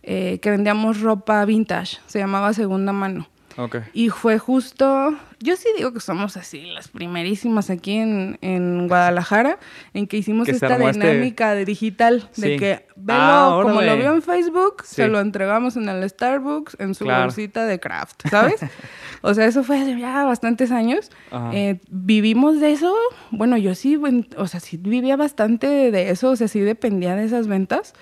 eh, 0.02 0.38
que 0.40 0.50
vendíamos 0.50 1.00
ropa 1.00 1.44
vintage, 1.44 1.98
se 2.06 2.18
llamaba 2.18 2.52
Segunda 2.52 2.92
Mano. 2.92 3.28
Ok. 3.56 3.76
Y 3.92 4.08
fue 4.08 4.38
justo, 4.38 5.14
yo 5.40 5.56
sí 5.56 5.68
digo 5.76 5.92
que 5.92 6.00
somos 6.00 6.36
así, 6.36 6.62
las 6.72 6.88
primerísimas 6.88 7.70
aquí 7.70 7.96
en, 7.98 8.38
en 8.40 8.88
Guadalajara, 8.88 9.58
en 9.94 10.06
que 10.06 10.16
hicimos 10.16 10.46
Que 10.46 10.52
esta 10.52 10.76
este- 10.76 10.98
dinámica 11.06 11.54
de 11.54 11.64
digital, 11.64 12.28
Sí. 12.32 12.42
de 12.42 12.56
que 12.56 12.86
velo 12.96 13.18
Ah, 13.20 13.60
como 13.62 13.76
órale. 13.76 13.90
lo 13.92 13.96
vio 13.98 14.14
en 14.14 14.22
Facebook, 14.22 14.82
Sí. 14.84 14.96
se 14.96 15.08
lo 15.08 15.20
entregamos 15.20 15.76
en 15.76 15.88
el 15.88 16.08
Starbucks, 16.08 16.76
en 16.80 16.94
su 16.94 17.04
Claro. 17.04 17.24
bolsita 17.24 17.66
de 17.66 17.78
craft, 17.80 18.22
¿sabes? 18.30 18.60
o 19.22 19.34
sea, 19.34 19.44
eso 19.46 19.62
fue 19.64 19.80
hace 19.80 19.98
ya 19.98 20.24
bastantes 20.24 20.70
años. 20.70 21.10
Eh, 21.52 21.80
vivimos 21.90 22.60
de 22.60 22.72
eso, 22.72 22.94
bueno, 23.30 23.56
yo 23.56 23.74
sí, 23.74 24.00
o 24.36 24.46
sea, 24.46 24.60
sí 24.60 24.76
vivía 24.76 25.16
bastante 25.16 25.90
de 25.90 26.10
eso, 26.10 26.30
o 26.30 26.36
sea, 26.36 26.48
sí 26.48 26.60
dependía 26.60 27.16
de 27.16 27.24
esas 27.24 27.46
ventas. 27.48 27.94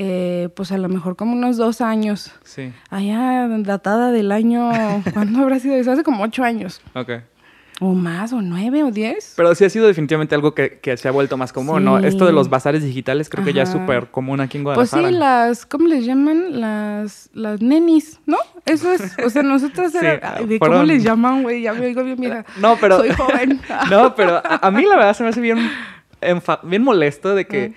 Eh, 0.00 0.48
pues 0.54 0.70
a 0.70 0.78
lo 0.78 0.88
mejor 0.88 1.16
como 1.16 1.32
unos 1.32 1.56
dos 1.56 1.80
años. 1.80 2.30
Sí. 2.44 2.72
Allá 2.88 3.48
datada 3.48 4.12
del 4.12 4.30
año, 4.30 4.70
¿cuándo 5.12 5.40
habrá 5.40 5.58
sido 5.58 5.74
eso? 5.74 5.90
Hace 5.90 6.04
como 6.04 6.22
ocho 6.22 6.44
años. 6.44 6.80
Ok. 6.94 7.10
O 7.80 7.94
más, 7.94 8.32
o 8.32 8.40
nueve, 8.40 8.84
o 8.84 8.92
diez. 8.92 9.34
Pero 9.36 9.52
sí 9.56 9.64
ha 9.64 9.70
sido 9.70 9.88
definitivamente 9.88 10.36
algo 10.36 10.54
que, 10.54 10.78
que 10.80 10.96
se 10.96 11.08
ha 11.08 11.10
vuelto 11.10 11.36
más 11.36 11.52
común, 11.52 11.84
¿no? 11.84 11.98
Esto 11.98 12.26
de 12.26 12.32
los 12.32 12.48
bazares 12.48 12.84
digitales 12.84 13.28
creo 13.28 13.44
que 13.44 13.52
ya 13.52 13.62
es 13.64 13.70
súper 13.70 14.08
común 14.10 14.40
aquí 14.40 14.58
en 14.58 14.64
Pues 14.64 14.90
Guadalajara. 14.90 15.08
sí, 15.08 15.14
las, 15.14 15.66
¿cómo 15.66 15.86
les 15.88 16.04
llaman? 16.04 16.60
Las, 16.60 17.30
las 17.34 17.60
nenis, 17.60 18.20
¿no? 18.26 18.36
Eso 18.66 18.92
es, 18.92 19.16
o 19.24 19.30
sea, 19.30 19.42
nosotros 19.42 19.90
Sí, 19.92 19.98
era, 20.00 20.34
ay, 20.38 20.46
¿de 20.46 20.58
¿cómo 20.60 20.82
les 20.84 21.02
llaman, 21.02 21.42
güey? 21.42 21.62
Ya 21.62 21.72
me 21.72 21.86
oigo 21.86 22.02
bien, 22.04 22.18
mira. 22.20 22.44
No, 22.60 22.76
pero... 22.80 22.98
Soy 22.98 23.10
joven. 23.10 23.60
no, 23.90 24.14
pero 24.16 24.36
a, 24.44 24.60
a 24.66 24.70
mí 24.72 24.84
la 24.84 24.96
verdad 24.96 25.14
se 25.14 25.22
me 25.24 25.28
hace 25.30 25.40
bien, 25.40 25.58
bien 26.64 26.82
molesto 26.84 27.34
de 27.34 27.46
que... 27.46 27.74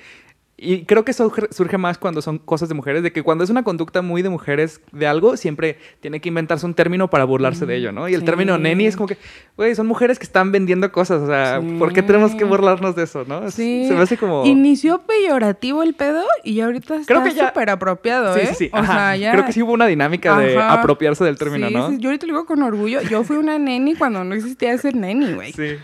Y 0.64 0.86
creo 0.86 1.04
que 1.04 1.12
surge, 1.12 1.48
surge 1.50 1.80
más 1.80 1.98
cuando 1.98 2.22
son 2.22 2.38
cosas 2.38 2.70
de 2.70 2.76
mujeres, 2.76 3.02
de 3.02 3.12
que 3.12 3.24
cuando 3.24 3.44
es 3.44 3.50
una 3.50 3.64
conducta 3.64 4.04
muy 4.04 4.22
de 4.22 4.30
mujeres 4.30 4.80
de 4.92 5.08
algo, 5.08 5.36
siempre 5.36 5.80
tiene 6.02 6.20
que 6.22 6.30
inventarse 6.30 6.68
un 6.68 6.76
término 6.76 7.10
para 7.10 7.24
burlarse 7.26 7.66
de 7.66 7.78
ello, 7.78 7.92
¿no? 7.92 8.08
Y 8.08 8.14
el 8.14 8.20
Sí. 8.20 8.26
término 8.28 8.60
neni 8.60 8.86
es 8.86 8.96
como 8.96 9.08
que, 9.08 9.18
güey, 9.58 9.74
son 9.74 9.88
mujeres 9.88 10.20
que 10.20 10.24
están 10.24 10.52
vendiendo 10.52 10.92
cosas, 10.92 11.24
o 11.24 11.26
sea, 11.26 11.60
Sí. 11.60 11.76
¿por 11.80 11.94
qué 11.94 12.04
tenemos 12.04 12.36
que 12.36 12.44
burlarnos 12.44 12.96
de 12.96 13.04
eso, 13.06 13.26
no? 13.28 13.50
Sí. 13.50 13.86
Se 13.88 13.96
me 13.96 14.02
hace 14.02 14.18
como... 14.18 14.46
Inició 14.46 15.02
peyorativo 15.02 15.82
el 15.82 15.96
pedo 15.96 16.24
y 16.44 16.60
ahorita 16.60 16.98
está 16.98 17.28
ya- 17.30 17.48
súper 17.48 17.72
apropiado, 17.72 18.36
Sí, 18.36 18.42
¿eh? 18.42 18.46
sí, 18.50 18.56
sí. 18.66 18.70
O 18.72 18.78
ajá. 18.78 18.94
sea, 18.94 19.16
ya... 19.16 19.32
Creo 19.32 19.46
que 19.48 19.54
sí 19.54 19.64
hubo 19.64 19.74
una 19.74 19.88
dinámica 19.88 20.38
de 20.38 20.62
apropiarse 20.62 21.24
del 21.24 21.40
término, 21.40 21.70
Sí, 21.70 21.74
¿no? 21.74 21.90
sí, 21.90 21.98
yo 21.98 22.10
ahorita 22.10 22.28
lo 22.28 22.34
digo 22.34 22.46
con 22.46 22.62
orgullo. 22.62 23.02
Yo 23.02 23.24
fui 23.24 23.38
una 23.38 23.58
neni 23.58 23.96
cuando 23.96 24.24
no 24.24 24.36
existía 24.36 24.74
ese 24.74 24.94
neni, 24.94 25.34
güey. 25.34 25.54
Sí. 25.54 25.78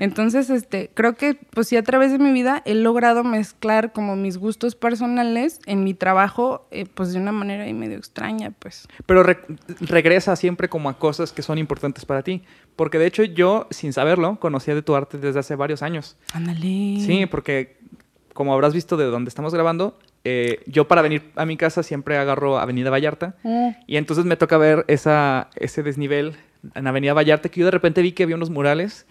Entonces, 0.00 0.50
este, 0.50 0.90
creo 0.94 1.14
que, 1.14 1.34
pues 1.50 1.68
sí, 1.68 1.76
a 1.76 1.82
través 1.82 2.12
de 2.12 2.18
mi 2.18 2.32
vida 2.32 2.62
he 2.64 2.74
logrado 2.74 3.24
mezclar 3.24 3.92
como 3.92 4.16
mis 4.16 4.38
gustos 4.38 4.74
personales 4.74 5.60
en 5.66 5.84
mi 5.84 5.94
trabajo, 5.94 6.66
eh, 6.70 6.86
pues 6.92 7.12
de 7.12 7.18
una 7.18 7.32
manera 7.32 7.64
ahí 7.64 7.74
medio 7.74 7.96
extraña, 7.96 8.50
pues. 8.58 8.88
Pero 9.06 9.22
re- 9.22 9.38
regresa 9.80 10.36
siempre 10.36 10.68
como 10.68 10.88
a 10.88 10.98
cosas 10.98 11.32
que 11.32 11.42
son 11.42 11.58
importantes 11.58 12.04
para 12.04 12.22
ti. 12.22 12.42
Porque 12.76 12.98
de 12.98 13.06
hecho 13.06 13.22
yo, 13.24 13.66
sin 13.70 13.92
saberlo, 13.92 14.38
conocía 14.40 14.74
de 14.74 14.82
tu 14.82 14.94
arte 14.96 15.18
desde 15.18 15.40
hace 15.40 15.54
varios 15.54 15.82
años. 15.82 16.16
Ándale. 16.32 16.60
Sí, 16.60 17.26
porque 17.30 17.76
como 18.32 18.52
habrás 18.52 18.74
visto 18.74 18.96
de 18.96 19.04
donde 19.04 19.28
estamos 19.28 19.54
grabando, 19.54 19.96
eh, 20.24 20.60
yo 20.66 20.88
para 20.88 21.02
venir 21.02 21.30
a 21.36 21.44
mi 21.46 21.56
casa 21.56 21.82
siempre 21.82 22.16
agarro 22.16 22.58
Avenida 22.58 22.90
Vallarta. 22.90 23.36
Mm. 23.42 23.68
Y 23.86 23.96
entonces 23.96 24.24
me 24.24 24.36
toca 24.36 24.58
ver 24.58 24.84
esa, 24.88 25.48
ese 25.56 25.82
desnivel 25.82 26.36
en 26.74 26.86
Avenida 26.86 27.12
Vallarta 27.12 27.48
que 27.48 27.60
yo 27.60 27.66
de 27.66 27.72
repente 27.72 28.02
vi 28.02 28.12
que 28.12 28.22
había 28.22 28.36
unos 28.36 28.50
murales 28.50 29.06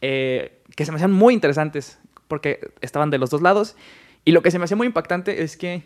eh, 0.00 0.58
que 0.76 0.84
se 0.84 0.92
me 0.92 0.96
hacían 0.96 1.12
muy 1.12 1.34
interesantes 1.34 1.98
porque 2.28 2.70
estaban 2.80 3.10
de 3.10 3.18
los 3.18 3.30
dos 3.30 3.42
lados. 3.42 3.76
Y 4.24 4.32
lo 4.32 4.42
que 4.42 4.50
se 4.50 4.58
me 4.58 4.64
hacía 4.66 4.76
muy 4.76 4.86
impactante 4.86 5.42
es 5.42 5.56
que 5.56 5.82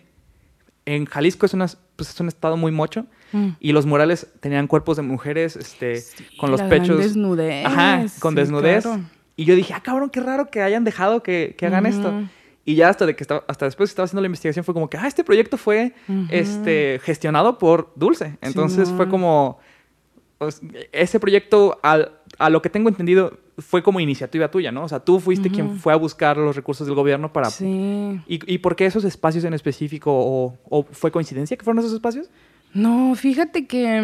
en 0.85 1.07
Jalisco 1.07 1.47
es, 1.47 1.55
una, 1.55 1.67
pues 1.97 2.11
es 2.11 2.21
un 2.21 2.29
estado 2.29 2.57
muy 2.57 2.73
mocho 2.73 3.07
Mm. 3.33 3.49
y 3.61 3.73
los 3.73 3.87
murales 3.87 4.29
tenían 4.41 4.67
cuerpos 4.67 4.97
de 4.97 5.03
mujeres 5.03 5.57
este, 5.57 6.03
con 6.39 6.51
los 6.51 6.63
pechos. 6.63 6.99
desnudez, 6.99 7.67
Ajá, 7.67 8.05
con 8.21 8.35
sí, 8.35 8.41
desnudez. 8.41 8.85
claro. 8.85 9.03
Y 9.35 9.45
yo 9.45 9.55
dije, 9.55 9.75
ah, 9.75 9.83
cabrón, 9.83 10.11
qué 10.11 10.21
raro 10.21 10.51
que 10.51 10.63
hayan 10.63 10.85
dejado 10.85 11.23
que, 11.23 11.55
que 11.59 11.67
hagan 11.67 11.87
esto. 11.87 12.23
Y 12.67 12.75
ya 12.75 12.89
hasta, 12.91 13.07
de 13.07 13.15
que 13.17 13.23
estaba, 13.23 13.45
hasta 13.49 13.65
después 13.65 13.89
que 13.89 13.93
estaba 13.93 14.05
haciendo 14.05 14.21
la 14.23 14.27
investigación 14.27 14.65
fue 14.65 14.75
como 14.75 14.91
que, 14.91 14.99
ah, 14.99 15.07
este 15.07 15.23
proyecto 15.25 15.57
fue 15.57 15.95
este, 16.31 17.01
gestionado 17.03 17.57
por 17.59 17.93
Dulce. 17.95 18.37
Entonces 18.43 18.91
fue 18.91 19.09
como, 19.09 19.59
pues, 20.39 20.61
ese 20.93 21.19
proyecto, 21.21 21.79
al- 21.83 22.13
a 22.39 22.51
lo 22.51 22.61
que 22.61 22.69
tengo 22.69 22.89
entendido, 22.89 23.39
fue 23.59 23.83
como 23.83 24.01
iniciativa 24.01 24.51
tuya, 24.51 24.71
¿no? 24.73 24.83
O 24.85 24.89
sea, 24.89 24.99
tú 25.01 25.19
fuiste 25.21 25.49
quien 25.49 25.79
fue 25.79 25.93
a 25.93 25.97
buscar 25.97 26.37
los 26.37 26.55
recursos 26.57 26.87
del 26.87 26.95
gobierno 26.97 27.33
para... 27.33 27.49
Sí. 27.51 28.21
¿Y, 28.27 28.41
¿Y 28.53 28.59
por 28.59 28.75
qué 28.77 28.85
esos 28.85 29.05
espacios 29.05 29.45
en 29.45 29.55
específico? 29.55 30.11
¿O, 30.13 30.59
o 30.69 30.83
fue 30.83 31.11
coincidencia 31.11 31.57
que 31.57 31.65
fueron 31.65 31.79
esos 31.79 31.95
espacios? 31.95 32.29
No, 32.75 33.15
fíjate 33.15 33.67
que 33.67 34.03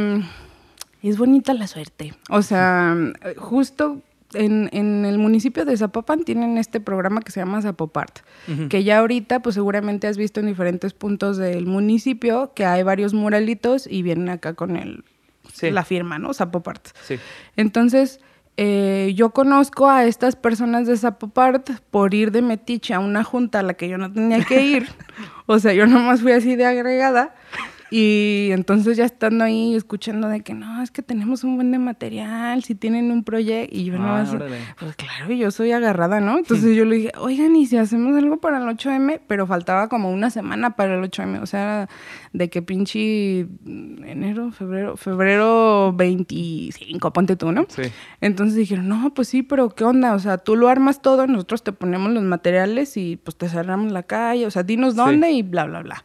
mm, 1.03 1.07
es 1.09 1.19
bonita 1.19 1.53
la 1.53 1.67
suerte. 1.67 2.15
O 2.31 2.41
sea, 2.41 2.97
justo 3.37 4.01
en, 4.35 4.69
en 4.73 5.05
el 5.05 5.19
municipio 5.19 5.65
de 5.65 5.77
Zapopan 5.77 6.25
tienen 6.25 6.59
este 6.59 6.81
programa 6.81 7.21
que 7.23 7.33
se 7.33 7.41
llama 7.41 7.63
Zapopart, 7.63 8.21
que 8.69 8.85
ya 8.85 8.99
ahorita 8.99 9.41
pues 9.41 9.55
seguramente 9.55 10.07
has 10.07 10.17
visto 10.17 10.41
en 10.41 10.47
diferentes 10.47 10.95
puntos 10.95 11.37
del 11.37 11.67
municipio 11.67 12.53
que 12.55 12.65
hay 12.65 12.83
varios 12.83 13.15
muralitos 13.15 13.87
y 13.87 14.03
vienen 14.03 14.29
acá 14.29 14.55
con 14.55 14.77
el, 14.77 15.05
Sí. 15.53 15.71
la 15.71 15.85
firma, 15.85 16.19
¿no? 16.19 16.33
Zapopart. 16.33 16.89
Sí. 17.05 17.17
Entonces, 17.57 18.21
eh, 18.57 19.13
yo 19.17 19.31
conozco 19.31 19.89
a 19.89 20.05
estas 20.05 20.37
personas 20.37 20.87
de 20.87 20.97
Zapopart 20.97 21.71
por 21.91 22.15
ir 22.15 22.31
de 22.33 22.43
metiche 22.43 22.95
a 22.95 23.01
una 23.01 23.25
junta 23.25 23.61
a 23.61 23.63
la 23.63 23.75
que 23.75 23.89
yo 23.89 23.99
no 23.99 24.13
tenía 24.13 24.45
que 24.45 24.63
ir. 24.65 24.87
o 25.47 25.59
sea, 25.59 25.73
yo 25.73 25.87
nomás 25.87 26.21
fui 26.21 26.33
así 26.33 26.57
de 26.57 26.67
agregada. 26.67 27.35
Y 27.95 28.49
entonces 28.53 28.97
ya 28.97 29.05
estando 29.05 29.45
ahí 29.45 29.75
escuchando 29.75 30.29
de 30.29 30.41
que 30.41 30.55
no, 30.55 30.83
es 30.83 30.91
que 30.91 31.03
tenemos 31.03 31.45
un 31.45 31.57
buen 31.57 31.71
de 31.73 31.79
material, 31.79 32.65
si 32.65 32.75
tienen 32.75 33.11
un 33.11 33.23
proyecto. 33.23 33.77
Y 33.77 33.85
yo 33.85 33.97
Ah, 33.97 33.99
nomás, 33.99 34.33
órale. 34.33 34.57
pues 34.81 34.97
claro, 34.97 35.31
yo 35.35 35.51
soy 35.51 35.73
agarrada, 35.73 36.19
¿no? 36.21 36.39
Entonces 36.39 36.75
yo 36.75 36.87
le 36.87 36.97
dije, 36.97 37.13
oigan, 37.19 37.55
¿y 37.55 37.67
si 37.67 37.77
hacemos 37.77 38.17
algo 38.17 38.39
para 38.41 38.57
el 38.57 38.65
8M? 38.65 39.21
Pero 39.27 39.47
faltaba 39.47 39.89
como 39.91 40.11
una 40.11 40.31
semana 40.31 40.75
para 40.75 40.95
el 40.95 41.03
8M. 41.03 41.43
O 41.43 41.47
sea, 41.47 41.91
de 42.33 42.49
que 42.49 42.63
pinche 42.63 43.41
enero, 43.67 44.53
febrero, 44.53 44.97
febrero 44.97 45.93
25, 45.93 47.13
ponte 47.13 47.37
tú, 47.37 47.53
¿no? 47.53 47.67
Sí. 47.69 47.83
Entonces 48.23 48.57
dijeron, 48.57 48.89
no, 48.89 49.13
pues 49.13 49.29
sí, 49.29 49.43
pero 49.43 49.69
¿qué 49.69 49.85
onda? 49.85 50.15
O 50.15 50.19
sea, 50.19 50.39
tú 50.39 50.57
lo 50.57 50.69
armas 50.69 51.03
todo, 51.03 51.27
nosotros 51.27 51.63
te 51.63 51.73
ponemos 51.73 52.11
los 52.13 52.23
materiales 52.23 52.97
y 52.97 53.17
pues 53.17 53.37
te 53.37 53.49
cerramos 53.51 53.93
la 53.93 54.05
calle, 54.05 54.47
o 54.47 54.51
sea, 54.51 54.63
dinos 54.63 54.93
Sí. 54.95 54.97
dónde 54.97 55.31
y 55.33 55.43
bla, 55.43 55.65
bla, 55.67 55.83
bla. 55.83 56.03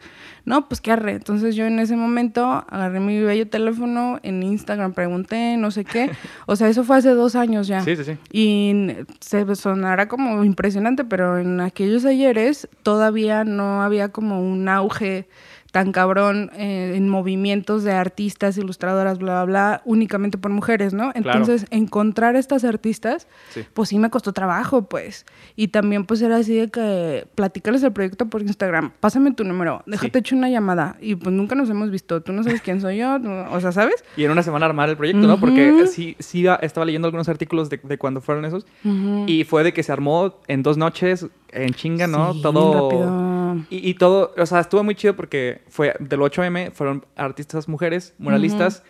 No, 0.48 0.70
pues 0.70 0.80
qué 0.80 0.94
arre. 0.94 1.12
Entonces 1.12 1.58
yo 1.58 1.66
en 1.66 1.78
ese 1.78 1.98
momento 1.98 2.64
agarré 2.70 3.02
mi 3.02 3.22
bello 3.22 3.50
teléfono, 3.50 4.18
en 4.24 4.42
Instagram 4.42 4.94
pregunté, 4.94 5.58
no 5.58 5.72
sé 5.72 5.84
qué. 5.84 6.10
O 6.46 6.56
sea, 6.56 6.70
eso 6.70 6.86
fue 6.86 6.96
hace 6.96 7.10
dos 7.10 7.36
años 7.36 7.68
ya. 7.68 7.82
Sí, 7.82 7.98
sí, 7.98 8.06
sí. 8.06 8.18
Y 8.32 8.96
se 9.20 9.56
sonará 9.58 10.08
como 10.08 10.46
impresionante, 10.46 11.04
pero 11.04 11.38
en 11.38 11.60
aquellos 11.60 12.06
ayeres 12.06 12.70
todavía 12.82 13.44
no 13.44 13.84
había 13.84 14.14
como 14.14 14.42
un 14.42 14.70
auge 14.70 15.28
tan 15.72 15.92
cabrón 15.92 16.50
eh, 16.56 16.94
en 16.96 17.10
movimientos 17.10 17.84
de 17.84 17.92
artistas, 17.92 18.58
ilustradoras, 18.58 19.18
bla, 19.20 19.44
bla, 19.44 19.46
bla, 19.46 19.82
únicamente 19.86 20.38
por 20.38 20.52
mujeres, 20.52 20.94
¿no? 20.94 21.12
Entonces, 21.14 21.66
encontrar 21.72 22.36
estas 22.36 22.64
artistas, 22.64 23.28
Sí. 23.50 23.62
pues 23.74 23.90
sí 23.90 24.00
me 24.00 24.10
costó 24.10 24.34
trabajo, 24.34 24.84
pues. 24.84 25.26
Y 25.56 25.68
también, 25.70 26.06
pues 26.06 26.22
era 26.22 26.38
así 26.38 26.56
de 26.56 26.70
que 26.70 27.28
platicarles 27.36 27.84
el 27.84 27.92
proyecto 27.92 28.28
por 28.28 28.42
Instagram, 28.42 28.92
pásame 29.00 29.34
tu 29.34 29.44
número, 29.44 29.84
déjate 29.86 30.12
Sí. 30.14 30.20
hecho 30.20 30.36
una 30.36 30.50
llamada. 30.50 30.96
Y 31.02 31.16
pues 31.16 31.36
nunca 31.36 31.56
nos 31.56 31.70
hemos 31.70 31.92
visto, 31.92 32.22
tú 32.22 32.32
no 32.34 32.44
sabes 32.44 32.62
quién 32.62 32.80
soy 32.82 32.98
yo, 32.98 33.18
o 33.52 33.60
sea, 33.60 33.72
¿sabes? 33.72 34.04
Y 34.16 34.24
en 34.24 34.32
una 34.32 34.44
semana 34.44 34.66
armar 34.66 34.90
el 34.90 34.98
proyecto, 34.98 35.28
¿no? 35.28 35.40
Porque 35.40 35.86
sí, 35.88 36.16
sí 36.20 36.46
estaba 36.62 36.86
leyendo 36.86 37.08
algunos 37.08 37.28
artículos 37.30 37.70
de, 37.70 37.78
de 37.84 37.98
cuando 37.98 38.22
fueron 38.22 38.46
esos. 38.46 38.66
Ujú. 38.84 39.26
Y 39.28 39.44
fue 39.44 39.64
de 39.64 39.74
que 39.74 39.84
se 39.84 39.92
armó 39.92 40.36
en 40.48 40.64
dos 40.64 40.78
noches, 40.78 41.28
en 41.52 41.74
chinga, 41.74 42.08
¿no? 42.08 42.34
Sí, 42.34 42.42
todo. 42.42 42.90
rápido. 42.90 43.66
Y, 43.70 43.90
y 43.90 43.94
todo, 43.96 44.34
o 44.38 44.46
sea, 44.46 44.60
estuvo 44.60 44.84
muy 44.84 44.96
chido 44.96 45.16
porque 45.16 45.62
fue 45.70 45.96
del 46.00 46.20
8M, 46.20 46.72
fueron 46.74 47.06
artistas 47.16 47.68
mujeres, 47.68 48.14
muralistas. 48.18 48.84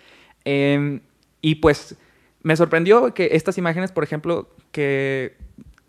em, 0.46 1.00
y 1.42 1.56
pues 1.56 1.96
me 2.44 2.56
sorprendió 2.56 3.14
que 3.14 3.30
estas 3.34 3.58
imágenes, 3.58 3.92
por 3.92 4.04
ejemplo, 4.04 4.50
que 4.72 5.36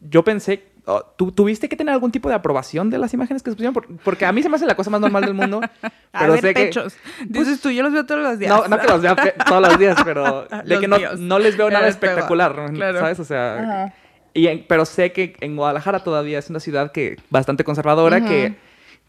yo 0.00 0.22
pensé. 0.24 0.64
oh, 0.86 1.02
¿tú, 1.16 1.32
¿Tuviste 1.32 1.68
que 1.68 1.76
tener 1.76 1.92
algún 1.92 2.10
tipo 2.12 2.28
de 2.28 2.34
aprobación 2.34 2.90
de 2.90 2.98
las 2.98 3.12
imágenes 3.14 3.42
que 3.42 3.50
se 3.50 3.56
pusieron? 3.56 3.74
Por- 3.74 3.86
porque 3.98 4.24
a 4.26 4.32
mí 4.32 4.42
se 4.42 4.48
me 4.48 4.56
hace 4.56 4.66
la 4.66 4.74
cosa 4.76 4.90
más 4.90 5.00
normal 5.00 5.24
del 5.24 5.34
mundo. 5.34 5.60
A 6.12 6.20
pero 6.20 6.32
ver, 6.32 6.40
sé 6.40 6.54
que. 6.54 6.64
pechos. 6.64 6.96
Dices 7.26 7.60
tú, 7.60 7.70
yo 7.70 7.82
los 7.82 7.92
veo 7.92 8.06
todos 8.06 8.22
los 8.22 8.38
días. 8.38 8.50
No, 8.50 8.66
no 8.68 8.78
que 8.78 8.86
los 8.88 9.00
vea 9.02 9.14
todos 9.48 9.62
los 9.68 9.78
días, 9.78 9.96
pero 10.04 10.46
de 10.46 10.62
Los 10.64 10.80
que 10.80 10.88
no, 10.88 10.96
no 11.18 11.38
les 11.38 11.56
veo 11.56 11.70
nada 11.70 11.86
espectacular. 11.88 12.54
¿sabes? 12.76 13.20
O 13.20 13.24
sea, 13.24 13.58
Ajá. 13.58 13.94
Y 14.34 14.46
en- 14.46 14.64
pero 14.68 14.84
sé 14.84 15.12
que 15.12 15.36
en 15.40 15.56
Guadalajara 15.56 16.04
todavía 16.04 16.38
es 16.38 16.50
una 16.50 16.60
ciudad 16.60 16.92
que 16.92 17.16
bastante 17.30 17.64
conservadora, 17.64 18.24
que 18.24 18.56